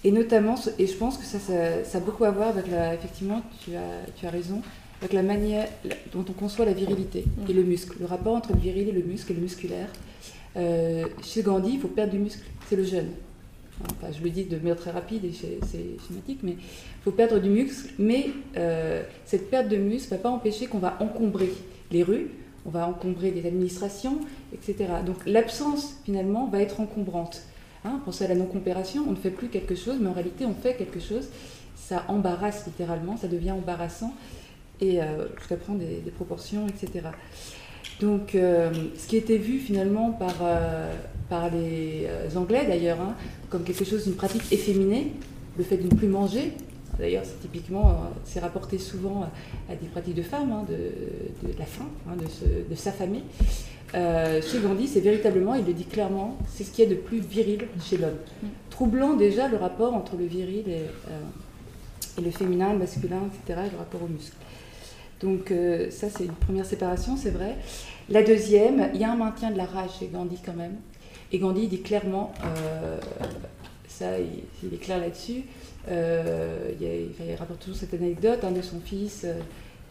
Et 0.04 0.12
notamment, 0.12 0.54
et 0.78 0.86
je 0.86 0.94
pense 0.94 1.18
que 1.18 1.24
ça, 1.24 1.38
ça, 1.38 1.84
ça, 1.84 1.98
a 1.98 2.00
beaucoup 2.00 2.24
à 2.24 2.30
voir 2.30 2.48
avec 2.48 2.68
la. 2.68 2.94
Effectivement, 2.94 3.42
tu 3.64 3.74
as, 3.74 4.06
tu 4.16 4.26
as 4.26 4.30
raison, 4.30 4.62
avec 5.00 5.12
la 5.12 5.22
manière 5.22 5.66
dont 6.12 6.24
on 6.28 6.32
conçoit 6.32 6.64
la 6.64 6.72
virilité 6.72 7.24
et 7.48 7.52
le 7.52 7.62
muscle, 7.62 7.96
le 7.98 8.06
rapport 8.06 8.34
entre 8.34 8.52
le 8.52 8.58
viril 8.58 8.88
et 8.88 8.92
le 8.92 9.02
muscle 9.02 9.32
et 9.32 9.34
le 9.34 9.40
musculaire. 9.40 9.88
Euh, 10.56 11.06
chez 11.22 11.42
Gandhi, 11.42 11.72
il 11.74 11.80
faut 11.80 11.88
perdre 11.88 12.12
du 12.12 12.18
muscle, 12.18 12.44
c'est 12.68 12.76
le 12.76 12.84
jeûne. 12.84 13.10
Je 14.12 14.22
le 14.22 14.30
dis 14.30 14.44
de 14.44 14.56
manière 14.56 14.76
très 14.76 14.90
rapide 14.90 15.24
et 15.24 15.32
c'est 15.32 15.96
schématique, 16.06 16.40
mais 16.42 16.52
il 16.52 17.02
faut 17.02 17.12
perdre 17.12 17.38
du 17.38 17.48
muscle, 17.48 17.92
mais 17.98 18.30
euh, 18.56 19.02
cette 19.24 19.50
perte 19.50 19.68
de 19.68 19.76
muscle 19.76 20.12
ne 20.12 20.18
va 20.18 20.22
pas 20.22 20.30
empêcher 20.30 20.66
qu'on 20.66 20.78
va 20.78 20.96
encombrer 21.00 21.50
les 21.90 22.02
rues, 22.02 22.30
on 22.66 22.70
va 22.70 22.86
encombrer 22.86 23.30
les 23.30 23.46
administrations, 23.46 24.20
etc. 24.52 24.88
Donc 25.06 25.16
l'absence, 25.26 25.96
finalement, 26.04 26.46
va 26.46 26.60
être 26.60 26.80
encombrante. 26.80 27.42
Hein, 27.84 28.00
pensez 28.04 28.24
à 28.24 28.28
la 28.28 28.34
non-compération, 28.34 29.04
on 29.08 29.12
ne 29.12 29.16
fait 29.16 29.30
plus 29.30 29.48
quelque 29.48 29.74
chose, 29.74 29.96
mais 30.00 30.08
en 30.08 30.12
réalité, 30.12 30.44
on 30.44 30.54
fait 30.54 30.74
quelque 30.74 31.00
chose. 31.00 31.28
Ça 31.76 32.04
embarrasse 32.08 32.66
littéralement, 32.66 33.16
ça 33.16 33.28
devient 33.28 33.52
embarrassant 33.52 34.12
et 34.80 35.02
euh, 35.02 35.26
jusqu'à 35.38 35.56
prendre 35.56 35.78
des, 35.78 36.10
proportions, 36.10 36.66
etc. 36.68 37.08
Donc, 38.00 38.34
euh, 38.34 38.70
ce 38.96 39.06
qui 39.06 39.16
était 39.16 39.36
vu 39.36 39.58
finalement 39.58 40.10
par, 40.12 40.34
euh, 40.42 40.92
par 41.28 41.50
les 41.50 42.08
Anglais 42.34 42.64
d'ailleurs, 42.66 43.00
hein, 43.00 43.14
comme 43.50 43.62
quelque 43.62 43.84
chose 43.84 44.04
d'une 44.04 44.14
pratique 44.14 44.50
efféminée, 44.52 45.12
le 45.58 45.64
fait 45.64 45.76
de 45.76 45.84
ne 45.84 45.94
plus 45.94 46.08
manger, 46.08 46.52
D'ailleurs, 46.98 47.22
c'est 47.24 47.40
typiquement, 47.40 48.10
c'est 48.24 48.40
rapporté 48.40 48.76
souvent 48.76 49.22
à 49.70 49.74
des 49.74 49.86
pratiques 49.86 50.16
de 50.16 50.22
femmes, 50.22 50.52
hein, 50.52 50.66
de, 50.68 51.48
de, 51.48 51.58
la 51.58 51.64
faim, 51.64 51.86
hein, 52.06 52.12
de, 52.68 52.74
s'affamer. 52.74 53.22
chez 53.94 54.58
Gandhi, 54.58 54.86
c'est 54.86 55.00
véritablement, 55.00 55.54
il 55.54 55.64
le 55.64 55.72
dit 55.72 55.86
clairement, 55.86 56.36
c'est 56.46 56.62
ce 56.62 56.70
qui 56.70 56.82
est 56.82 56.86
de 56.86 56.96
plus 56.96 57.20
viril 57.20 57.60
chez 57.82 57.96
l'homme. 57.96 58.18
Mm. 58.42 58.46
Troublant 58.68 59.14
déjà 59.14 59.48
le 59.48 59.56
rapport 59.56 59.94
entre 59.94 60.16
le 60.18 60.26
viril 60.26 60.64
et, 60.68 60.82
et, 62.18 62.22
le 62.22 62.30
féminin, 62.30 62.74
le 62.74 62.80
masculin, 62.80 63.22
etc., 63.32 63.60
et 63.68 63.70
le 63.70 63.78
rapport 63.78 64.02
au 64.02 64.08
muscle. 64.08 64.36
Donc 65.20 65.50
euh, 65.50 65.90
ça, 65.90 66.08
c'est 66.08 66.24
une 66.24 66.32
première 66.32 66.64
séparation, 66.64 67.16
c'est 67.16 67.30
vrai. 67.30 67.56
La 68.08 68.22
deuxième, 68.22 68.90
il 68.94 69.00
y 69.00 69.04
a 69.04 69.12
un 69.12 69.16
maintien 69.16 69.50
de 69.50 69.56
la 69.56 69.66
rage 69.66 69.90
chez 69.98 70.06
Gandhi 70.06 70.38
quand 70.44 70.56
même. 70.56 70.76
Et 71.32 71.38
Gandhi 71.38 71.68
dit 71.68 71.82
clairement, 71.82 72.32
euh, 72.42 72.98
ça, 73.86 74.18
il, 74.18 74.74
est 74.74 74.78
clair 74.78 74.98
là-dessus, 74.98 75.42
euh, 75.88 76.72
il, 76.80 77.34
rapporte 77.36 77.60
toujours 77.60 77.78
cette 77.78 77.94
anecdote 77.94 78.40
hein, 78.42 78.50
de 78.50 78.62
son 78.62 78.80
fils 78.80 79.26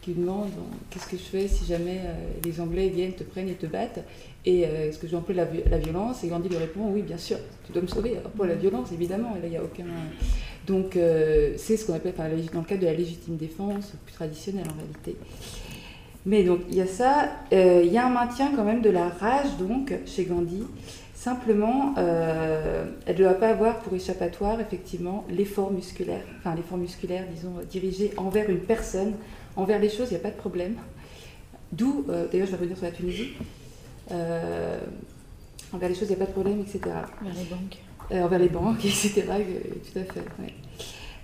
qui 0.02 0.12
lui 0.12 0.22
demande 0.22 0.50
qu'est-ce 0.90 1.08
que 1.08 1.18
je 1.18 1.24
fais 1.24 1.48
si 1.48 1.66
jamais 1.66 2.02
les 2.44 2.60
Anglais 2.60 2.90
viennent, 2.90 3.14
te 3.14 3.24
prennent 3.24 3.50
et 3.50 3.54
te 3.54 3.68
battent? 3.68 4.04
Et 4.46 4.62
est-ce 4.62 4.98
que 4.98 5.08
je 5.08 5.12
dois 5.12 5.24
la, 5.30 5.46
la, 5.70 5.78
violence? 5.78 6.24
Et 6.24 6.28
Gandhi 6.28 6.50
lui 6.50 6.58
répond 6.58 6.90
oui, 6.90 7.02
bien 7.02 7.18
sûr, 7.18 7.38
tu 7.66 7.72
dois 7.72 7.82
me 7.82 7.88
sauver. 7.88 8.18
Alors, 8.18 8.32
pour 8.32 8.46
la 8.46 8.56
violence, 8.56 8.92
évidemment, 8.92 9.34
là, 9.36 9.42
il 9.44 9.50
n'y 9.50 9.58
a 9.58 9.64
aucun. 9.64 9.86
Donc 10.70 10.96
euh, 10.96 11.54
c'est 11.58 11.78
ce 11.78 11.86
qu'on 11.86 11.96
appelle 11.96 12.14
dans 12.54 12.60
le 12.60 12.66
cadre 12.66 12.82
de 12.82 12.86
la 12.86 12.94
légitime 12.94 13.36
défense, 13.38 13.94
plus 14.06 14.14
traditionnelle 14.14 14.68
en 14.70 14.78
réalité. 14.78 15.16
Mais 16.26 16.44
donc 16.44 16.60
il 16.70 16.76
y 16.76 16.82
a 16.82 16.86
ça, 16.86 17.32
euh, 17.52 17.82
il 17.84 17.92
y 17.92 17.98
a 17.98 18.06
un 18.06 18.12
maintien 18.12 18.52
quand 18.56 18.64
même 18.64 18.82
de 18.82 18.92
la 18.92 19.10
rage 19.10 19.58
donc 19.58 19.94
chez 20.06 20.26
Gandhi. 20.26 20.64
Simplement, 21.16 21.96
euh, 21.98 22.86
elle 23.06 23.18
ne 23.18 23.24
doit 23.24 23.34
pas 23.34 23.50
avoir 23.50 23.80
pour 23.80 23.94
échappatoire 23.94 24.62
effectivement 24.62 25.26
l'effort 25.30 25.72
musculaire, 25.72 26.24
enfin 26.38 26.56
l'effort 26.56 26.78
musculaire, 26.78 27.26
disons, 27.34 27.54
dirigé 27.70 28.14
envers 28.16 28.50
une 28.50 28.60
personne, 28.60 29.14
envers 29.58 29.80
les 29.80 29.90
choses, 29.90 30.08
il 30.12 30.14
n'y 30.14 30.20
a 30.20 30.24
pas 30.24 30.32
de 30.32 30.38
problème. 30.38 30.76
D'où, 31.74 32.06
d'ailleurs 32.08 32.48
je 32.48 32.52
vais 32.52 32.58
revenir 32.58 32.78
sur 32.78 32.86
la 32.86 32.92
Tunisie, 32.92 33.32
envers 35.74 35.90
les 35.90 35.96
choses, 35.96 36.10
il 36.10 36.16
n'y 36.16 36.22
a 36.22 36.26
pas 36.26 36.28
de 36.28 36.32
problème, 36.32 36.62
etc. 36.62 36.80
Vers 36.86 37.34
les 37.34 37.50
banques. 37.50 37.80
Euh, 38.12 38.24
envers 38.24 38.40
les 38.40 38.50
banques, 38.50 38.80
etc. 38.86 39.24
Tout 39.24 40.00
à 40.00 40.04
fait. 40.04 40.22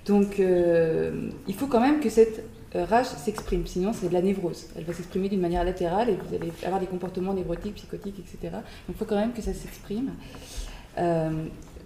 Donc, 0.06 0.40
euh, 0.40 1.30
il 1.48 1.56
faut 1.56 1.66
quand 1.66 1.80
même 1.80 2.00
que 2.00 2.10
cette 2.10 2.44
euh, 2.76 2.86
rage 2.86 3.08
s'exprime, 3.08 3.66
sinon 3.66 3.92
c'est 3.92 4.08
de 4.08 4.14
la 4.14 4.22
névrose. 4.22 4.68
Elle 4.78 4.84
va 4.84 4.94
s'exprimer 4.94 5.28
d'une 5.28 5.42
manière 5.42 5.64
latérale 5.64 6.10
et 6.10 6.14
vous 6.14 6.36
allez 6.36 6.52
avoir 6.64 6.80
des 6.80 6.86
comportements 6.86 7.34
névrotiques, 7.34 7.76
psychotiques, 7.76 8.20
etc. 8.20 8.54
Donc, 8.54 8.62
il 8.90 8.96
faut 8.96 9.06
quand 9.06 9.16
même 9.16 9.34
que 9.34 9.42
ça 9.42 9.54
s'exprime. 9.54 10.12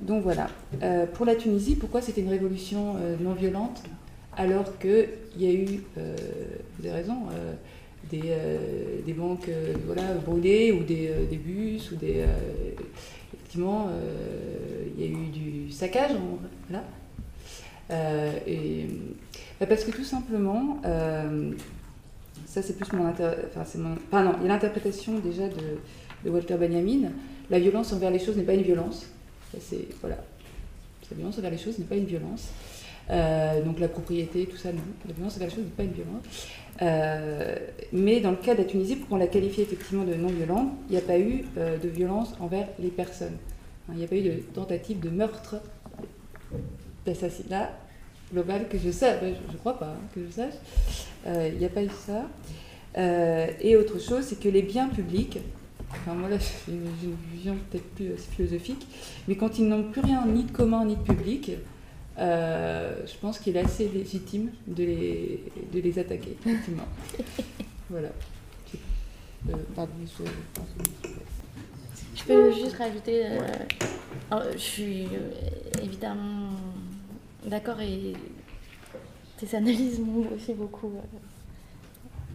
donc 0.01 0.23
voilà. 0.23 0.47
pour 1.13 1.25
la 1.25 1.35
Tunisie, 1.35 1.75
pourquoi 1.75 2.01
c'était 2.01 2.21
une 2.21 2.29
révolution 2.29 2.95
non 3.21 3.33
violente 3.33 3.81
alors 4.35 4.77
qu'il 4.79 5.07
y 5.37 5.47
a 5.47 5.53
eu, 5.53 5.83
vous 5.95 6.85
avez 6.85 6.91
raison, 6.91 7.15
des, 8.11 9.13
banques 9.13 9.49
voilà, 9.85 10.13
brûlées 10.25 10.71
ou 10.73 10.83
des 10.83 11.37
bus 11.37 11.91
ou 11.91 11.95
des 11.95 12.25
effectivement, 13.49 13.89
il 14.95 15.03
y 15.03 15.07
a 15.07 15.11
eu 15.11 15.25
du 15.27 15.71
saccage. 15.71 16.11
Voilà. 16.69 16.83
et, 18.45 18.85
bah, 19.59 19.65
parce 19.65 19.83
que 19.83 19.91
tout 19.91 20.03
simplement, 20.03 20.79
ça 22.45 22.61
c'est 22.61 22.77
plus 22.77 22.91
mon, 22.93 23.07
enfin, 23.09 23.79
mon... 23.79 23.89
Non, 24.23 24.35
il 24.39 24.43
y 24.43 24.45
a 24.45 24.53
l'interprétation 24.53 25.19
déjà 25.19 25.47
de, 25.47 26.29
Walter 26.29 26.55
Benjamin. 26.55 27.09
La 27.49 27.59
violence 27.59 27.93
envers 27.93 28.11
les 28.11 28.19
choses 28.19 28.37
n'est 28.37 28.43
pas 28.43 28.53
une 28.53 28.61
violence. 28.61 29.07
c'est 29.59 29.87
voilà. 30.01 30.17
La 31.09 31.17
violence 31.17 31.39
envers 31.39 31.51
les 31.51 31.57
choses 31.57 31.79
n'est 31.79 31.85
pas 31.85 31.95
une 31.95 32.05
violence. 32.05 32.49
Euh, 33.09 33.63
donc 33.63 33.79
la 33.79 33.87
propriété, 33.87 34.45
tout 34.45 34.57
ça, 34.57 34.71
non. 34.71 34.81
La 35.07 35.13
violence 35.13 35.35
envers 35.37 35.47
les 35.47 35.55
choses 35.55 35.63
n'est 35.63 35.71
pas 35.71 35.83
une 35.83 35.93
violence. 35.93 36.23
Euh, 36.81 37.55
mais 37.91 38.21
dans 38.21 38.31
le 38.31 38.37
cas 38.37 38.53
de 38.53 38.59
la 38.59 38.65
Tunisie, 38.65 38.95
pour 38.95 39.09
qu'on 39.09 39.17
la 39.17 39.27
qualifie 39.27 39.61
effectivement 39.61 40.03
de 40.03 40.13
non 40.13 40.29
violente, 40.29 40.71
il 40.87 40.93
n'y 40.93 40.97
a 40.97 41.01
pas 41.01 41.19
eu 41.19 41.43
euh, 41.57 41.77
de 41.77 41.89
violence 41.89 42.33
envers 42.39 42.67
les 42.79 42.89
personnes. 42.89 43.37
Il 43.89 43.95
n'y 43.95 44.03
a 44.03 44.07
pas 44.07 44.15
eu 44.15 44.21
de 44.21 44.31
tentative 44.53 44.99
de 44.99 45.09
meurtre, 45.09 45.55
d'assassinat 47.05 47.71
global 48.31 48.67
que 48.69 48.77
je 48.77 48.91
sache, 48.91 49.17
je 49.21 49.51
ne 49.53 49.57
crois 49.57 49.79
pas, 49.79 49.87
hein, 49.87 50.07
que 50.13 50.21
je 50.23 50.31
sache. 50.31 50.53
Il 51.25 51.57
n'y 51.57 51.65
a 51.65 51.69
pas 51.69 51.83
eu 51.83 51.89
ça. 51.89 52.27
et 53.59 53.75
autre 53.75 53.99
chose, 53.99 54.25
c'est 54.25 54.39
que 54.39 54.47
les 54.47 54.61
biens 54.61 54.87
publics, 54.87 55.39
enfin 55.91 56.13
moi 56.13 56.29
là 56.29 56.37
j'ai 56.67 56.73
une, 56.73 57.15
vision 57.33 57.57
peut-être 57.71 57.89
plus 57.95 58.11
philosophique, 58.35 58.85
mais 59.27 59.35
quand 59.35 59.57
ils 59.57 59.67
n'ont 59.67 59.83
plus 59.83 60.01
rien 60.01 60.23
ni 60.27 60.43
de 60.43 60.51
commun 60.51 60.85
ni 60.85 60.95
de 60.95 61.01
public, 61.01 61.51
euh, 62.19 62.95
je 63.05 63.17
pense 63.17 63.39
qu'il 63.39 63.55
est 63.55 63.61
assez 63.61 63.87
légitime 63.87 64.51
de 64.67 64.83
les, 64.83 65.43
de 65.71 65.79
les 65.79 65.99
attaquer, 65.99 66.35
effectivement. 66.45 66.87
voilà. 67.89 68.09
Euh, 69.49 69.55
je 72.15 72.23
peux 72.25 72.51
juste 72.51 72.75
rajouter, 72.75 73.25
euh, 73.25 74.51
je 74.53 74.57
suis 74.57 75.07
évidemment 75.81 76.49
d'accord 77.45 77.79
et 77.79 78.13
tes 79.37 79.55
analyses 79.55 79.99
m'ont 79.99 80.27
aussi 80.35 80.53
beaucoup 80.53 80.91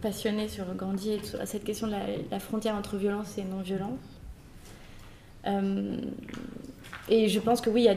passionné 0.01 0.47
sur 0.47 0.73
Gandhi 0.73 1.11
et 1.11 1.21
cette 1.45 1.63
question 1.63 1.85
de 1.87 1.93
la, 2.31 2.39
frontière 2.39 2.73
entre 2.73 2.97
violence 2.97 3.37
et 3.37 3.43
non-violence. 3.43 3.99
Et 7.07 7.29
je 7.29 7.39
pense 7.39 7.61
que 7.61 7.69
oui, 7.69 7.87
il 7.87 7.93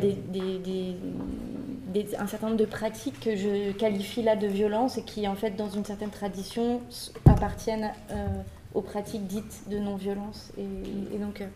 y 1.96 2.16
a 2.16 2.22
un 2.22 2.26
certain 2.26 2.48
nombre 2.48 2.58
de 2.58 2.66
pratiques 2.66 3.20
que 3.20 3.36
je 3.36 3.72
qualifie 3.72 4.22
là 4.22 4.36
de 4.36 4.46
violence 4.46 4.98
et 4.98 5.02
qui, 5.02 5.26
en 5.26 5.34
fait, 5.34 5.56
dans 5.56 5.70
une 5.70 5.84
certaine 5.84 6.10
tradition, 6.10 6.82
appartiennent 7.24 7.90
euh, 8.10 8.26
aux 8.74 8.82
pratiques 8.82 9.26
dites 9.26 9.68
de 9.70 9.78
non-violence. 9.78 10.52
Et, 10.58 11.18
donc. 11.18 11.40
Euh, 11.40 11.46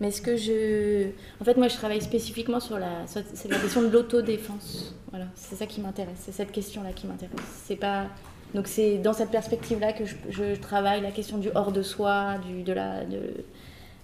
mais 0.00 0.10
ce 0.10 0.20
que 0.20 0.36
je. 0.36 1.10
En 1.40 1.44
fait, 1.44 1.56
moi, 1.56 1.68
je 1.68 1.76
travaille 1.76 2.02
spécifiquement 2.02 2.58
sur 2.58 2.80
la, 2.80 3.06
c'est 3.06 3.48
la 3.48 3.58
question 3.58 3.82
de 3.82 3.88
l'autodéfense. 3.88 4.96
Voilà, 5.10 5.26
c'est 5.36 5.54
ça 5.54 5.66
qui 5.66 5.80
m'intéresse. 5.80 6.18
C'est 6.18 6.32
cette 6.32 6.50
question-là 6.50 6.92
qui 6.92 7.06
m'intéresse. 7.06 7.38
C'est 7.64 7.76
pas. 7.76 8.06
Donc, 8.54 8.66
c'est 8.66 8.98
dans 8.98 9.12
cette 9.12 9.30
perspective-là 9.30 9.92
que 9.92 10.04
je, 10.04 10.56
travaille 10.56 11.00
la 11.00 11.12
question 11.12 11.38
du 11.38 11.50
hors 11.54 11.70
de 11.70 11.82
soi, 11.82 12.38
du, 12.38 12.62
de, 12.62 12.72
la, 12.72 13.04
de, 13.04 13.44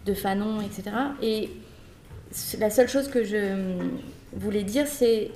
de 0.06 0.14
Fanon, 0.14 0.60
etc. 0.60 0.90
Et 1.22 1.50
la 2.58 2.70
seule 2.70 2.88
chose 2.88 3.08
que 3.08 3.24
je 3.24 3.54
voulais 4.32 4.62
dire, 4.62 4.86
c'est 4.86 5.30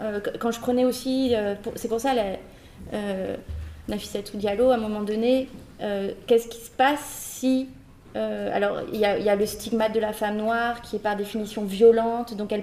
euh, 0.00 0.20
quand 0.40 0.50
je 0.50 0.60
prenais 0.60 0.84
aussi, 0.84 1.34
euh, 1.34 1.54
c'est 1.76 1.88
pour 1.88 2.00
ça, 2.00 2.14
la, 2.14 2.36
euh, 2.92 3.36
Nafissatou 3.88 4.36
Diallo, 4.36 4.70
à 4.70 4.74
un 4.74 4.78
moment 4.78 5.02
donné, 5.02 5.48
euh, 5.82 6.12
qu'est-ce 6.26 6.48
qui 6.48 6.60
se 6.60 6.70
passe 6.70 7.00
si. 7.04 7.68
alors, 8.14 8.80
il 8.92 9.00
y, 9.00 9.04
a 9.04 9.36
le 9.36 9.44
stigmate 9.44 9.92
de 9.92 9.98
la 9.98 10.12
femme 10.12 10.36
noire 10.36 10.82
qui 10.82 10.96
est 10.96 11.00
par 11.00 11.16
définition 11.16 11.64
violente. 11.64 12.36
Donc, 12.36 12.52
elle, 12.52 12.62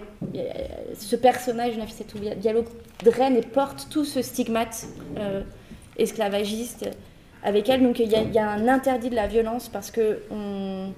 ce 0.97 1.15
personnage, 1.17 1.77
Nafissatou 1.77 2.19
Diallo, 2.37 2.63
draine 3.03 3.35
et 3.35 3.41
porte 3.41 3.87
tout 3.89 4.05
ce 4.05 4.21
stigmate 4.21 4.87
esclavagiste 5.97 6.89
avec 7.43 7.67
elle. 7.67 7.83
Donc, 7.83 7.99
il 7.99 8.09
y, 8.09 8.39
a, 8.39 8.49
un 8.49 8.67
interdit 8.69 9.09
de 9.09 9.15
la 9.15 9.27
violence 9.27 9.67
parce 9.67 9.91
que 9.91 10.19
on, 10.31 10.93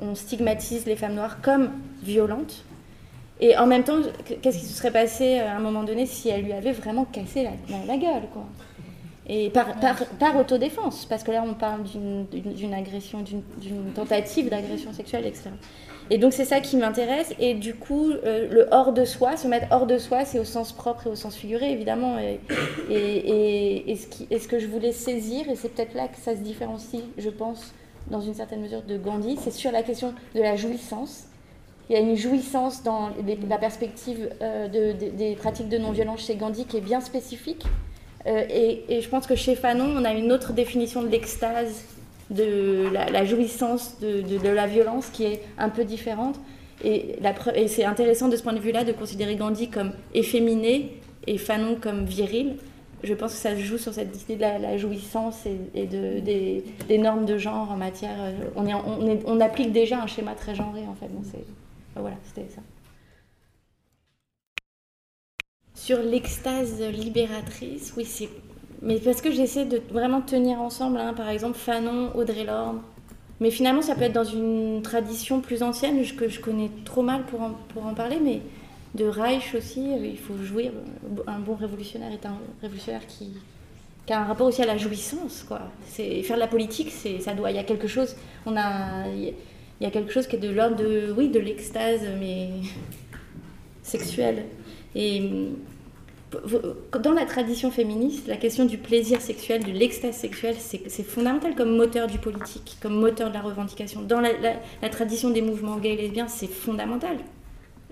on 0.00 0.14
stigmatise 0.14 0.86
les 0.86 0.96
femmes 0.96 1.14
noires 1.14 1.40
comme 1.42 1.70
violentes. 2.02 2.64
Et 3.40 3.56
en 3.56 3.66
même 3.66 3.84
temps, 3.84 3.98
qu'est-ce 4.42 4.58
qui 4.58 4.64
se 4.64 4.76
serait 4.76 4.90
passé 4.90 5.38
à 5.38 5.56
un 5.56 5.60
moment 5.60 5.84
donné 5.84 6.06
si 6.06 6.28
elle 6.28 6.42
lui 6.42 6.52
avait 6.52 6.72
vraiment 6.72 7.04
cassé 7.04 7.44
la, 7.44 7.96
gueule 7.96 8.28
quoi? 8.32 8.44
Et 9.30 9.50
par, 9.50 9.74
par, 10.18 10.36
autodéfense, 10.36 11.04
parce 11.04 11.22
que 11.22 11.30
là 11.30 11.44
on 11.46 11.52
parle 11.52 11.82
d'une 11.82 12.74
agression, 12.74 13.20
d'une 13.20 13.92
tentative 13.94 14.48
d'agression 14.48 14.92
sexuelle, 14.92 15.26
etc. 15.26 15.50
Et 16.10 16.18
donc 16.18 16.32
c'est 16.32 16.44
ça 16.44 16.60
qui 16.60 16.76
m'intéresse. 16.76 17.34
Et 17.38 17.54
du 17.54 17.74
coup, 17.74 18.10
euh, 18.10 18.48
le 18.50 18.66
hors 18.70 18.92
de 18.92 19.04
soi, 19.04 19.36
se 19.36 19.46
mettre 19.46 19.66
hors 19.70 19.86
de 19.86 19.98
soi, 19.98 20.24
c'est 20.24 20.38
au 20.38 20.44
sens 20.44 20.72
propre 20.72 21.06
et 21.06 21.10
au 21.10 21.14
sens 21.14 21.36
figuré, 21.36 21.70
évidemment. 21.70 22.18
Et, 22.18 22.40
et, 22.90 23.90
et, 23.90 23.96
ce, 23.96 24.06
qui, 24.06 24.26
ce, 24.30 24.48
que 24.48 24.58
je 24.58 24.66
voulais 24.66 24.92
saisir, 24.92 25.48
et 25.48 25.56
c'est 25.56 25.68
peut-être 25.68 25.94
là 25.94 26.08
que 26.08 26.16
ça 26.16 26.34
se 26.34 26.40
différencie, 26.40 27.02
je 27.18 27.28
pense, 27.28 27.74
dans 28.10 28.20
une 28.20 28.34
certaine 28.34 28.60
mesure, 28.60 28.82
de 28.82 28.96
Gandhi, 28.96 29.36
c'est 29.40 29.52
sur 29.52 29.72
la 29.72 29.82
question 29.82 30.14
de 30.34 30.40
la 30.40 30.56
jouissance. 30.56 31.24
Il 31.88 31.94
y 31.94 31.96
a 31.96 32.00
une 32.00 32.16
jouissance 32.16 32.82
dans 32.82 33.10
la 33.48 33.58
perspective 33.58 34.28
euh, 34.42 34.68
des 34.68 35.34
pratiques 35.36 35.68
de 35.68 35.78
non-violence 35.78 36.26
chez 36.26 36.36
Gandhi 36.36 36.66
qui 36.66 36.76
est 36.76 36.82
bien 36.82 37.00
spécifique. 37.00 37.64
Euh, 38.26 38.44
et, 38.50 39.00
je 39.00 39.08
pense 39.08 39.26
que 39.26 39.36
chez 39.36 39.54
Fanon, 39.54 39.94
on 39.96 40.04
a 40.04 40.12
une 40.12 40.32
autre 40.32 40.52
définition 40.52 41.02
de 41.02 41.08
l'extase, 41.08 41.84
de 42.30 42.88
la, 42.92 43.24
jouissance 43.24 44.00
de, 44.00 44.48
la 44.48 44.66
violence 44.66 45.08
qui 45.08 45.24
est 45.24 45.42
un 45.56 45.70
peu 45.70 45.84
différente. 45.84 46.38
Et, 46.84 47.16
et 47.54 47.68
c'est 47.68 47.84
intéressant 47.84 48.28
de 48.28 48.36
ce 48.36 48.42
point 48.42 48.52
de 48.52 48.60
vue-là 48.60 48.84
de 48.84 48.92
considérer 48.92 49.36
Gandhi 49.36 49.68
comme 49.68 49.92
efféminé 50.14 51.00
et 51.26 51.38
Fanon 51.38 51.76
comme 51.80 52.04
viril 52.04 52.56
je 53.02 53.14
pense 53.14 53.32
que 53.32 53.38
ça 53.38 53.56
joue 53.56 53.78
sur 53.78 53.94
cette 53.94 54.22
idée 54.22 54.36
de 54.36 54.40
la, 54.40 54.76
jouissance 54.76 55.46
et, 55.74 55.86
de, 55.86 56.20
des, 56.20 56.98
normes 56.98 57.26
de 57.26 57.38
genre 57.38 57.70
en 57.70 57.76
matière. 57.76 58.16
Euh, 58.18 58.32
on, 59.26 59.40
applique 59.40 59.72
déjà 59.72 60.02
un 60.02 60.06
schéma 60.06 60.34
très 60.34 60.54
genré 60.54 60.82
en 60.88 60.94
fait. 60.94 61.08
voilà, 61.94 62.16
c'était 62.24 62.48
ça. 62.52 62.60
Sur 65.74 66.02
l'extase 66.02 66.82
libératrice, 66.82 67.94
oui, 67.96 68.04
c'est. 68.04 68.28
Mais 68.82 68.98
parce 68.98 69.20
que 69.20 69.30
j'essaie 69.30 69.64
de 69.64 69.80
vraiment 69.90 70.20
tenir 70.20 70.60
ensemble, 70.60 70.98
hein, 70.98 71.14
par 71.14 71.28
exemple 71.28 71.56
Fanon, 71.56 72.10
Audrey 72.16 72.44
Lorde. 72.44 72.78
Mais 73.40 73.50
finalement, 73.50 73.82
ça 73.82 73.94
peut 73.94 74.02
être 74.02 74.12
dans 74.12 74.24
une 74.24 74.82
tradition 74.82 75.40
plus 75.40 75.62
ancienne 75.62 76.04
que 76.16 76.28
je 76.28 76.40
connais 76.40 76.70
trop 76.84 77.02
mal 77.02 77.24
pour 77.26 77.40
pour 77.72 77.86
en 77.86 77.94
parler, 77.94 78.18
mais 78.22 78.40
de 78.94 79.04
Reich 79.04 79.54
aussi, 79.54 79.80
euh, 79.80 80.06
il 80.06 80.18
faut 80.18 80.36
jouir. 80.42 80.72
Un 81.26 81.38
bon 81.40 81.54
révolutionnaire 81.54 82.12
est 82.12 82.26
un 82.26 82.38
révolutionnaire 82.62 83.06
qui, 83.06 83.32
a 84.10 84.22
un 84.22 84.24
rapport 84.24 84.46
aussi 84.46 84.62
à 84.62 84.66
la 84.66 84.78
jouissance. 84.78 85.44
Quoi. 85.46 85.60
Faire 85.86 86.36
de 86.36 86.40
la 86.40 86.46
politique, 86.46 86.90
ça 87.20 87.34
doit, 87.34 87.50
il 87.50 87.56
y 87.56 87.60
a 87.60 87.64
quelque 87.64 87.88
chose, 87.88 88.16
on 88.46 88.56
a, 88.56 89.06
il 89.08 89.34
y 89.80 89.86
a 89.86 89.90
quelque 89.90 90.10
chose 90.10 90.26
qui 90.26 90.36
est 90.36 90.38
de 90.38 90.48
l'ordre 90.48 90.76
de, 90.76 91.12
oui, 91.14 91.28
de 91.28 91.38
l'extase, 91.38 92.00
mais 92.18 92.48
sexuelle. 93.82 94.46
Et 94.94 95.30
dans 97.02 97.12
la 97.12 97.26
tradition 97.26 97.70
féministe, 97.70 98.26
la 98.26 98.38
question 98.38 98.64
du 98.64 98.78
plaisir 98.78 99.20
sexuel, 99.20 99.62
de 99.62 99.72
l'extase 99.72 100.14
sexuelle, 100.14 100.56
c'est, 100.58 101.02
fondamental 101.02 101.54
comme 101.54 101.76
moteur 101.76 102.06
du 102.06 102.18
politique, 102.18 102.78
comme 102.80 102.94
moteur 102.94 103.28
de 103.28 103.34
la 103.34 103.42
revendication. 103.42 104.00
Dans 104.00 104.20
la, 104.20 104.30
la 104.80 104.88
tradition 104.88 105.28
des 105.28 105.42
mouvements 105.42 105.76
gays 105.76 105.92
et 105.92 105.96
lesbiens, 105.96 106.28
c'est 106.28 106.48
fondamental. 106.48 107.18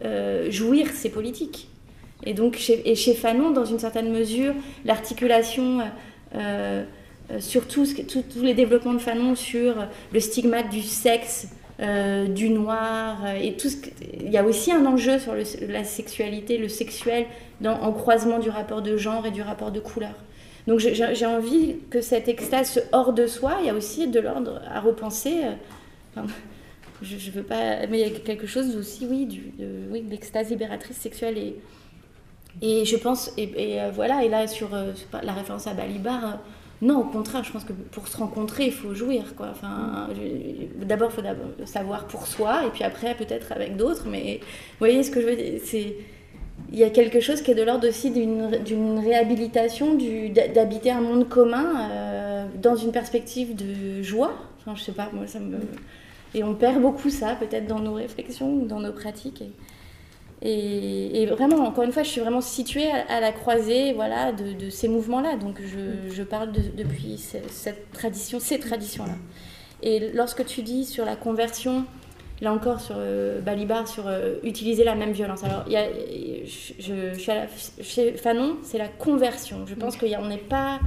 Euh, 0.04 0.50
jouir, 0.50 0.88
c'est 0.92 1.08
politique. 1.08 1.68
Et 2.24 2.34
donc, 2.34 2.56
chez, 2.56 2.88
et 2.90 2.94
chez 2.94 3.14
Fanon, 3.14 3.50
dans 3.50 3.64
une 3.64 3.78
certaine 3.78 4.12
mesure, 4.12 4.54
l'articulation 4.84 5.80
euh, 6.34 6.84
euh, 7.30 7.40
sur 7.40 7.66
tous 7.66 7.94
les 8.42 8.54
développements 8.54 8.94
de 8.94 8.98
Fanon 8.98 9.34
sur 9.34 9.74
le 10.12 10.20
stigmate 10.20 10.70
du 10.70 10.82
sexe, 10.82 11.48
du 12.28 12.48
noir, 12.48 13.18
et 13.38 13.52
tout 13.52 13.68
ce 13.68 13.76
il 14.24 14.30
y 14.30 14.38
a 14.38 14.44
aussi 14.44 14.72
un 14.72 14.86
enjeu 14.86 15.18
sur 15.18 15.34
la 15.68 15.84
sexualité, 15.84 16.56
le 16.56 16.70
sexuel, 16.70 17.26
en 17.62 17.92
croisement 17.92 18.38
du 18.38 18.48
rapport 18.48 18.80
de 18.80 18.96
genre 18.96 19.26
et 19.26 19.30
du 19.30 19.42
rapport 19.42 19.70
de 19.70 19.80
couleur. 19.80 20.14
Donc 20.66 20.78
j'ai 20.78 21.26
envie 21.26 21.76
que 21.90 22.00
cette 22.00 22.28
extase 22.28 22.82
hors 22.92 23.12
de 23.12 23.26
soi, 23.26 23.58
il 23.60 23.66
y 23.66 23.68
a 23.68 23.74
aussi 23.74 24.06
de 24.06 24.20
l'ordre 24.20 24.62
à 24.72 24.80
repenser 24.80 25.42
je, 27.02 27.18
je 27.18 27.30
veux 27.30 27.42
pas. 27.42 27.86
Mais 27.88 28.00
il 28.00 28.12
y 28.12 28.16
a 28.16 28.18
quelque 28.18 28.46
chose 28.46 28.76
aussi, 28.76 29.06
oui, 29.08 29.26
du, 29.26 29.52
de, 29.58 29.68
oui, 29.90 30.04
l'extase 30.08 30.50
libératrice 30.50 30.96
sexuelle. 30.96 31.38
Et, 31.38 31.56
et 32.62 32.84
je 32.84 32.96
pense, 32.96 33.32
et, 33.36 33.80
euh, 33.80 33.90
voilà, 33.94 34.24
et 34.24 34.28
là, 34.28 34.46
sur 34.46 34.74
euh, 34.74 34.92
la 35.22 35.32
référence 35.32 35.66
à 35.66 35.74
Balibar, 35.74 36.24
euh, 36.24 36.36
non, 36.82 37.00
au 37.00 37.04
contraire, 37.04 37.42
je 37.42 37.52
pense 37.52 37.64
que 37.64 37.72
pour 37.72 38.06
se 38.08 38.16
rencontrer, 38.16 38.66
il 38.66 38.72
faut 38.72 38.94
jouir. 38.94 39.34
Quoi. 39.34 39.48
Enfin, 39.50 40.08
d'abord, 40.82 41.10
il 41.16 41.22
faut 41.22 41.66
savoir 41.66 42.06
pour 42.06 42.26
soi, 42.26 42.66
et 42.66 42.70
puis 42.70 42.84
après, 42.84 43.14
peut-être 43.14 43.52
avec 43.52 43.76
d'autres. 43.76 44.06
Mais 44.06 44.40
vous 44.42 44.78
voyez 44.78 45.02
ce 45.02 45.10
que 45.10 45.20
je 45.20 45.26
veux 45.26 45.36
dire 45.36 45.60
il 46.72 46.78
y 46.78 46.84
a 46.84 46.90
quelque 46.90 47.20
chose 47.20 47.42
qui 47.42 47.50
est 47.52 47.54
de 47.54 47.62
l'ordre 47.62 47.88
aussi 47.88 48.10
d'une 48.10 48.98
réhabilitation, 48.98 49.96
d'habiter 50.54 50.90
un 50.90 51.00
monde 51.00 51.28
commun 51.28 51.90
euh, 51.90 52.46
dans 52.60 52.76
une 52.76 52.92
perspective 52.92 53.54
de 53.54 54.02
joie. 54.02 54.32
Enfin, 54.58 54.74
je 54.74 54.82
sais 54.82 54.92
pas, 54.92 55.10
moi 55.12 55.26
ça 55.26 55.38
me. 55.38 55.58
Et 56.36 56.44
on 56.44 56.54
perd 56.54 56.82
beaucoup 56.82 57.08
ça, 57.08 57.34
peut-être 57.34 57.66
dans 57.66 57.78
nos 57.78 57.94
réflexions 57.94 58.52
ou 58.52 58.66
dans 58.66 58.78
nos 58.78 58.92
pratiques. 58.92 59.42
Et, 60.42 61.26
vraiment, 61.26 61.64
encore 61.66 61.84
une 61.84 61.92
fois, 61.92 62.02
je 62.02 62.10
suis 62.10 62.20
vraiment 62.20 62.42
située 62.42 62.90
à, 62.90 63.20
la 63.20 63.32
croisée 63.32 63.94
voilà, 63.94 64.32
de, 64.32 64.68
ces 64.68 64.86
mouvements-là. 64.86 65.36
Donc 65.36 65.60
je, 65.62 66.22
parle 66.22 66.52
depuis 66.52 67.16
cette 67.16 67.90
tradition, 67.90 68.38
ces 68.38 68.60
traditions-là. 68.60 69.14
Et 69.82 70.12
lorsque 70.12 70.44
tu 70.44 70.60
dis 70.60 70.84
sur 70.84 71.06
la 71.06 71.16
conversion, 71.16 71.86
là 72.42 72.52
encore 72.52 72.80
sur 72.80 72.96
euh, 72.98 73.40
Balibar, 73.40 73.88
sur 73.88 74.06
euh, 74.06 74.34
utiliser 74.42 74.84
la 74.84 74.94
même 74.94 75.12
violence. 75.12 75.42
Alors, 75.42 75.64
je, 75.66 77.14
suis 77.14 77.32
à 77.32 77.46
chez 77.80 78.12
Fanon, 78.12 78.58
c'est 78.62 78.78
la 78.78 78.88
conversion. 78.88 79.64
Je 79.66 79.74
pense 79.74 79.96
qu'on 79.96 80.28
n'est 80.28 80.36
pas. 80.36 80.80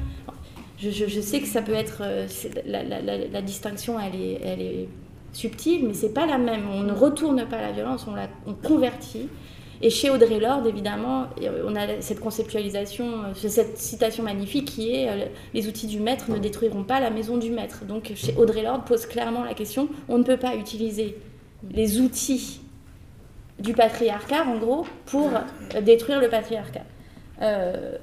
Je, 0.78 0.92
sais 1.22 1.42
que 1.42 1.48
ça 1.48 1.64
peut 1.64 1.74
être. 1.74 2.04
Euh, 2.04 2.28
la, 2.68 2.84
la, 2.84 3.02
la, 3.02 3.42
distinction, 3.42 4.00
elle 4.00 4.62
est 4.62 4.88
subtile, 5.34 5.88
mais 5.88 5.94
c'est 5.94 6.14
pas 6.14 6.26
la 6.26 6.38
même. 6.38 6.68
On 6.72 6.82
ne 6.82 6.94
retourne 6.94 7.46
pas 7.48 7.62
la 7.62 7.72
violence, 7.72 8.06
on 8.08 8.16
la 8.16 8.28
on 8.48 8.54
convertit. 8.54 9.30
Et 9.82 9.90
chez 9.90 10.10
Audrey 10.10 10.40
Lorde, 10.40 10.68
évidemment, 10.68 11.28
on 11.66 11.74
a 11.76 12.02
cette 12.02 12.20
conceptualisation, 12.20 13.34
cette 13.34 13.78
citation 13.78 14.24
magnifique 14.24 14.66
qui 14.66 14.94
est 14.94 15.32
Les 15.54 15.68
outils 15.70 15.88
du 15.88 16.02
maître 16.02 16.30
ne 16.30 16.38
détruiront 16.38 16.84
pas 16.84 17.00
la 17.00 17.10
maison 17.10 17.38
du 17.38 17.50
maître. 17.50 17.86
Donc 17.86 18.12
chez 18.16 18.36
Audrey 18.36 18.64
Lorde 18.64 18.86
pose 18.86 19.06
clairement 19.06 19.46
la 19.46 19.54
question 19.54 19.88
on 20.10 20.18
ne 20.18 20.24
peut 20.24 20.38
pas 20.38 20.56
utiliser 20.56 21.18
les 21.72 22.02
outils 22.02 22.60
du 23.60 23.74
patriarcat, 23.74 24.46
en 24.46 24.58
gros, 24.58 24.86
pour 25.06 25.30
détruire 25.82 26.20
le 26.20 26.30
patriarcat. 26.30 26.84
Euh, 27.42 27.98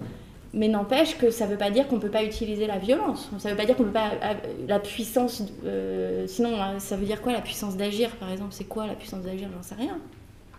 mais 0.55 0.69
n'empêche 0.69 1.19
que 1.19 1.31
ça 1.31 1.47
ne 1.47 1.53
veut 1.53 1.59
pas 1.59 1.71
dire 1.71 1.87
qu'on 1.89 1.97
ne 1.97 2.01
peut 2.01 2.11
pas 2.11 2.25
utiliser 2.25 2.67
la 2.67 2.79
violence. 2.79 3.29
Ça 3.39 3.49
ne 3.49 3.55
veut 3.55 3.59
pas 3.59 3.67
dire 3.67 3.77
qu'on 3.77 3.83
ne 3.83 3.89
peut 3.89 3.95
pas. 3.95 4.13
Euh, 4.23 4.35
la 4.69 4.79
puissance. 4.79 5.43
Euh, 5.65 6.27
sinon, 6.27 6.61
hein, 6.61 6.79
ça 6.79 6.97
veut 6.97 7.07
dire 7.07 7.21
quoi 7.21 7.33
la 7.33 7.41
puissance 7.41 7.77
d'agir, 7.77 8.11
par 8.17 8.31
exemple? 8.31 8.53
C'est 8.53 8.65
quoi 8.65 8.87
la 8.87 8.95
puissance 8.95 9.23
d'agir? 9.23 9.49
J'en 9.55 9.63
sais 9.63 9.75
rien. 9.75 9.99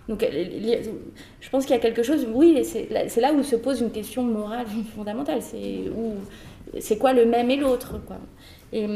Donc, 0.07 0.25
je 1.41 1.49
pense 1.49 1.65
qu'il 1.65 1.75
y 1.75 1.77
a 1.77 1.81
quelque 1.81 2.03
chose. 2.03 2.27
Oui, 2.33 2.63
c'est 2.63 3.19
là 3.19 3.33
où 3.33 3.43
se 3.43 3.55
pose 3.55 3.81
une 3.81 3.91
question 3.91 4.23
morale 4.23 4.65
fondamentale. 4.95 5.41
C'est 6.79 6.97
quoi 6.97 7.13
le 7.13 7.25
même 7.25 7.49
et 7.51 7.57
l'autre 7.57 7.95
Et 8.71 8.87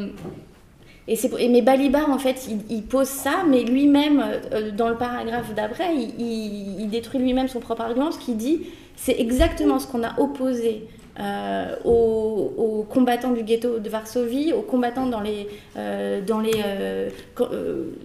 mais 1.50 1.62
Balibar, 1.62 2.10
en 2.10 2.20
fait, 2.20 2.48
il, 2.70 2.84
pose 2.84 3.08
ça, 3.08 3.44
mais 3.48 3.64
lui-même, 3.64 4.24
euh, 4.54 4.72
dans 4.72 4.88
le 4.88 4.96
paragraphe 4.96 5.54
d'après, 5.54 5.94
il, 5.96 6.88
détruit 6.90 7.20
lui-même 7.20 7.48
son 7.48 7.60
propre 7.60 7.82
argument, 7.82 8.12
ce 8.12 8.20
qu'il 8.20 8.38
dit, 8.38 8.68
c'est 8.96 9.20
exactement 9.20 9.80
ce 9.80 9.88
qu'on 9.88 10.04
a 10.04 10.20
opposé 10.20 10.88
euh, 11.20 11.76
aux, 11.84 12.86
combattants 12.90 13.32
du 13.32 13.44
ghetto 13.44 13.80
de 13.80 13.90
Varsovie, 13.90 14.54
aux 14.54 14.62
combattants 14.62 15.06
dans 15.06 15.22
les, 15.22 15.48
euh, 15.78 16.22
dans 16.22 16.40
les, 16.40 16.52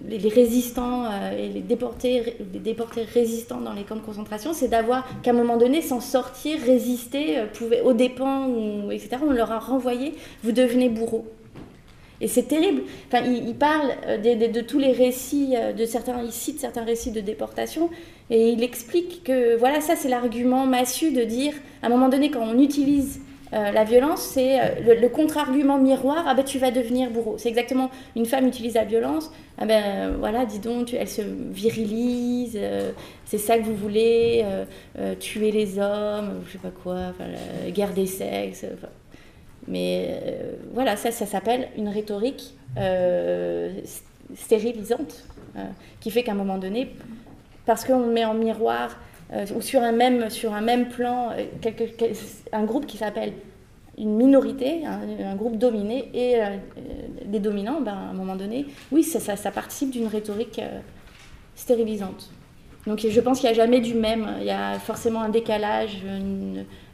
les, 0.08 0.28
résistants 0.28 1.06
et 1.36 1.48
les 1.48 1.60
déportés, 1.60 2.36
les 2.52 2.58
déportés 2.58 3.02
résistants 3.02 3.60
dans 3.60 3.72
les 3.72 3.82
camps 3.82 3.96
de 3.96 4.00
concentration, 4.00 4.52
c'est 4.52 4.68
d'avoir 4.68 5.04
qu'à 5.22 5.30
un 5.30 5.34
moment 5.34 5.56
donné, 5.56 5.82
s'en 5.82 6.00
sortir, 6.00 6.58
résister, 6.64 7.38
pouvait, 7.54 7.80
aux 7.80 7.94
dépens, 7.94 8.48
ou, 8.48 8.90
etc., 8.92 9.18
on 9.26 9.32
leur 9.32 9.50
a 9.52 9.58
renvoyé, 9.58 10.14
vous 10.42 10.52
devenez 10.52 10.88
bourreau. 10.88 11.26
Et 12.20 12.28
c'est 12.28 12.44
terrible. 12.44 12.82
Enfin, 13.08 13.24
il, 13.26 13.54
parle 13.54 13.90
euh, 14.06 14.18
de, 14.18 14.60
tous 14.60 14.78
les 14.78 14.92
récits, 14.92 15.54
euh, 15.56 15.72
de 15.72 15.84
certains, 15.84 16.22
il 16.22 16.32
cite 16.32 16.60
certains 16.60 16.84
récits 16.84 17.10
de 17.10 17.20
déportation, 17.20 17.90
et 18.30 18.50
il 18.50 18.62
explique 18.62 19.22
que 19.24 19.56
voilà, 19.56 19.80
ça 19.80 19.96
c'est 19.96 20.08
l'argument 20.08 20.66
massu 20.66 21.12
de 21.12 21.22
dire, 21.24 21.52
à 21.82 21.86
un 21.86 21.88
moment 21.88 22.08
donné, 22.08 22.30
quand 22.30 22.42
on 22.42 22.58
utilise 22.58 23.20
euh, 23.52 23.70
la 23.70 23.84
violence, 23.84 24.22
c'est 24.22 24.58
le, 24.82 25.08
contre-argument 25.08 25.78
miroir, 25.78 26.24
ah 26.26 26.34
ben 26.34 26.42
tu 26.42 26.58
vas 26.58 26.72
devenir 26.72 27.10
bourreau. 27.10 27.36
C'est 27.38 27.48
exactement, 27.48 27.90
une 28.16 28.26
femme 28.26 28.46
utilise 28.48 28.74
la 28.74 28.84
violence, 28.84 29.30
ah 29.58 29.66
ben 29.66 30.16
voilà, 30.18 30.46
dis 30.46 30.58
donc, 30.58 30.94
elle 30.94 31.08
se 31.08 31.22
virilise, 31.22 32.58
c'est 33.24 33.38
ça 33.38 33.58
que 33.58 33.62
vous 33.62 33.76
voulez, 33.76 34.44
tuer 35.20 35.52
les 35.52 35.78
hommes, 35.78 36.42
je 36.46 36.52
sais 36.52 36.58
pas 36.58 36.72
quoi, 36.82 37.12
la 37.20 37.70
guerre 37.70 37.92
des 37.92 38.06
sexes. 38.06 38.66
Mais 39.68 40.20
euh, 40.22 40.52
voilà, 40.72 40.96
ça, 40.96 41.10
s'appelle 41.10 41.68
une 41.76 41.88
rhétorique 41.88 42.54
euh, 42.78 43.72
stérilisante, 44.34 45.24
euh, 45.56 45.64
qui 46.00 46.10
fait 46.10 46.22
qu'à 46.22 46.32
un 46.32 46.36
moment 46.36 46.58
donné, 46.58 46.94
parce 47.64 47.84
qu'on 47.84 48.06
met 48.06 48.24
en 48.24 48.34
miroir 48.34 48.98
ou 49.56 49.60
sur 49.60 49.82
un 49.82 49.90
même, 49.90 50.30
sur 50.30 50.54
un 50.54 50.60
même 50.60 50.88
plan 50.88 51.30
un 52.52 52.62
groupe 52.62 52.86
qui 52.86 52.96
s'appelle 52.96 53.32
une 53.98 54.14
minorité, 54.14 54.82
un, 54.86 55.34
groupe 55.34 55.58
dominé, 55.58 56.08
et 56.14 56.36
des 57.24 57.40
dominants, 57.40 57.80
ben, 57.80 57.92
à 57.92 58.10
un 58.10 58.12
moment 58.12 58.36
donné, 58.36 58.66
oui, 58.92 59.02
ça 59.02 59.50
participe 59.50 59.90
d'une 59.90 60.06
rhétorique 60.06 60.60
stérilisante. 61.56 62.30
Donc 62.86 63.04
je 63.08 63.20
pense 63.20 63.40
qu'il 63.40 63.50
n'y 63.50 63.54
a 63.54 63.62
jamais 63.62 63.80
du 63.80 63.94
même, 63.94 64.36
il 64.40 64.46
y 64.46 64.50
a 64.50 64.78
forcément 64.78 65.20
un 65.22 65.28
décalage, 65.28 66.02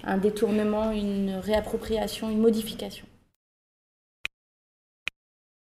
un 0.04 0.16
détournement, 0.16 0.90
une 0.90 1.38
réappropriation, 1.42 2.30
une 2.30 2.40
modification. 2.40 3.06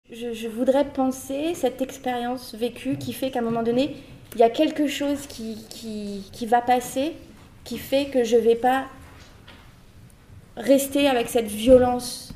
Je, 0.09 0.47
voudrais 0.47 0.85
penser 0.85 1.53
cette 1.53 1.81
expérience 1.81 2.55
vécue 2.55 2.97
qui 2.97 3.11
fait 3.11 3.29
qu'à 3.29 3.39
un 3.39 3.41
moment 3.41 3.63
donné, 3.63 3.97
il 4.35 4.39
y 4.39 4.43
a 4.43 4.49
quelque 4.49 4.87
chose 4.87 5.27
qui, 5.27 5.57
qui, 5.69 6.45
va 6.45 6.61
passer, 6.61 7.13
qui 7.65 7.77
fait 7.77 8.05
que 8.05 8.23
je 8.23 8.37
ne 8.37 8.41
vais 8.41 8.55
pas 8.55 8.85
rester 10.55 11.09
avec 11.09 11.27
cette 11.27 11.47
violence 11.47 12.33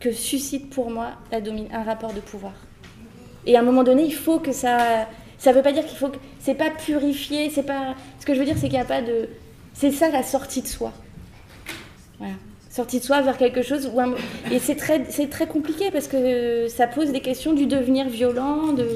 que 0.00 0.10
suscite 0.10 0.68
pour 0.70 0.90
moi 0.90 1.12
la 1.30 1.38
un 1.72 1.82
rapport 1.84 2.12
de 2.12 2.20
pouvoir. 2.20 2.54
Et 3.46 3.56
à 3.56 3.60
un 3.60 3.62
moment 3.62 3.84
donné, 3.84 4.04
il 4.04 4.14
faut 4.14 4.40
que 4.40 4.50
ça, 4.50 5.06
ça 5.44 5.50
ne 5.50 5.56
veut 5.56 5.62
pas 5.62 5.72
dire 5.72 5.84
qu'il 5.84 5.98
faut 5.98 6.08
que. 6.08 6.16
C'est 6.40 6.54
pas 6.54 6.70
purifié, 6.70 7.50
c'est 7.50 7.64
pas. 7.64 7.94
Ce 8.18 8.24
que 8.24 8.32
je 8.32 8.38
veux 8.38 8.46
dire, 8.46 8.54
c'est 8.56 8.68
qu'il 8.68 8.78
n'y 8.78 8.82
a 8.82 8.86
pas 8.86 9.02
de. 9.02 9.28
C'est 9.74 9.90
ça 9.90 10.10
la 10.10 10.22
sortie 10.22 10.62
de 10.62 10.66
soi. 10.66 10.90
Voilà. 12.18 12.32
Sortie 12.70 12.98
de 12.98 13.04
soi 13.04 13.20
vers 13.20 13.36
quelque 13.36 13.60
chose. 13.60 13.90
Et 14.50 14.58
c'est 14.58 14.74
très, 14.74 15.00
très 15.04 15.46
compliqué 15.46 15.90
parce 15.90 16.08
que 16.08 16.66
ça 16.68 16.86
pose 16.86 17.12
des 17.12 17.20
questions 17.20 17.52
du 17.52 17.66
devenir 17.66 18.08
violent, 18.08 18.72
de. 18.72 18.88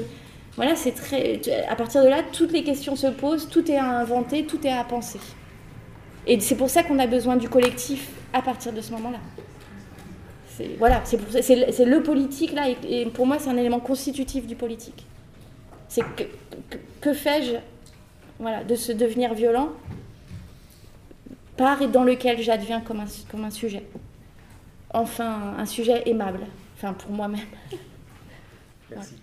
Voilà, 0.55 0.75
c'est 0.75 0.93
très. 0.93 1.39
À 1.69 1.75
partir 1.75 2.03
de 2.03 2.09
là, 2.09 2.23
toutes 2.31 2.51
les 2.51 2.63
questions 2.63 2.95
se 2.95 3.07
posent, 3.07 3.47
tout 3.47 3.69
est 3.69 3.77
à 3.77 3.99
inventer, 3.99 4.45
tout 4.45 4.65
est 4.65 4.73
à 4.73 4.83
penser. 4.83 5.19
Et 6.25 6.39
c'est 6.39 6.55
pour 6.55 6.71
ça 6.71 6.81
qu'on 6.81 6.97
a 6.97 7.05
besoin 7.05 7.35
du 7.35 7.47
collectif 7.47 8.09
à 8.33 8.41
partir 8.41 8.73
de 8.73 8.81
ce 8.81 8.91
moment-là. 8.93 9.19
Voilà, 10.79 11.01
c'est, 11.05 11.19
c'est, 11.41 11.85
le 11.85 12.03
politique 12.03 12.53
là, 12.53 12.65
et 12.67 13.05
pour 13.05 13.25
moi, 13.27 13.37
c'est 13.39 13.49
un 13.49 13.55
élément 13.55 13.79
constitutif 13.79 14.45
du 14.45 14.55
politique. 14.55 15.05
C'est 15.89 16.03
que, 16.15 16.23
que, 17.01 17.13
fais-je 17.13 17.55
voilà, 18.39 18.63
de 18.63 18.75
ce 18.75 18.93
devenir 18.93 19.33
violent 19.33 19.69
par 21.57 21.81
et 21.81 21.87
dans 21.87 22.05
lequel 22.05 22.41
j'adviens 22.41 22.79
comme 22.79 23.01
un, 23.01 23.07
comme 23.29 23.43
un 23.43 23.49
sujet. 23.49 23.83
Enfin, 24.93 25.55
un 25.57 25.65
sujet 25.65 26.03
aimable, 26.07 26.39
enfin 26.77 26.93
pour 26.93 27.11
moi-même. 27.11 27.41
Merci. 28.91 29.18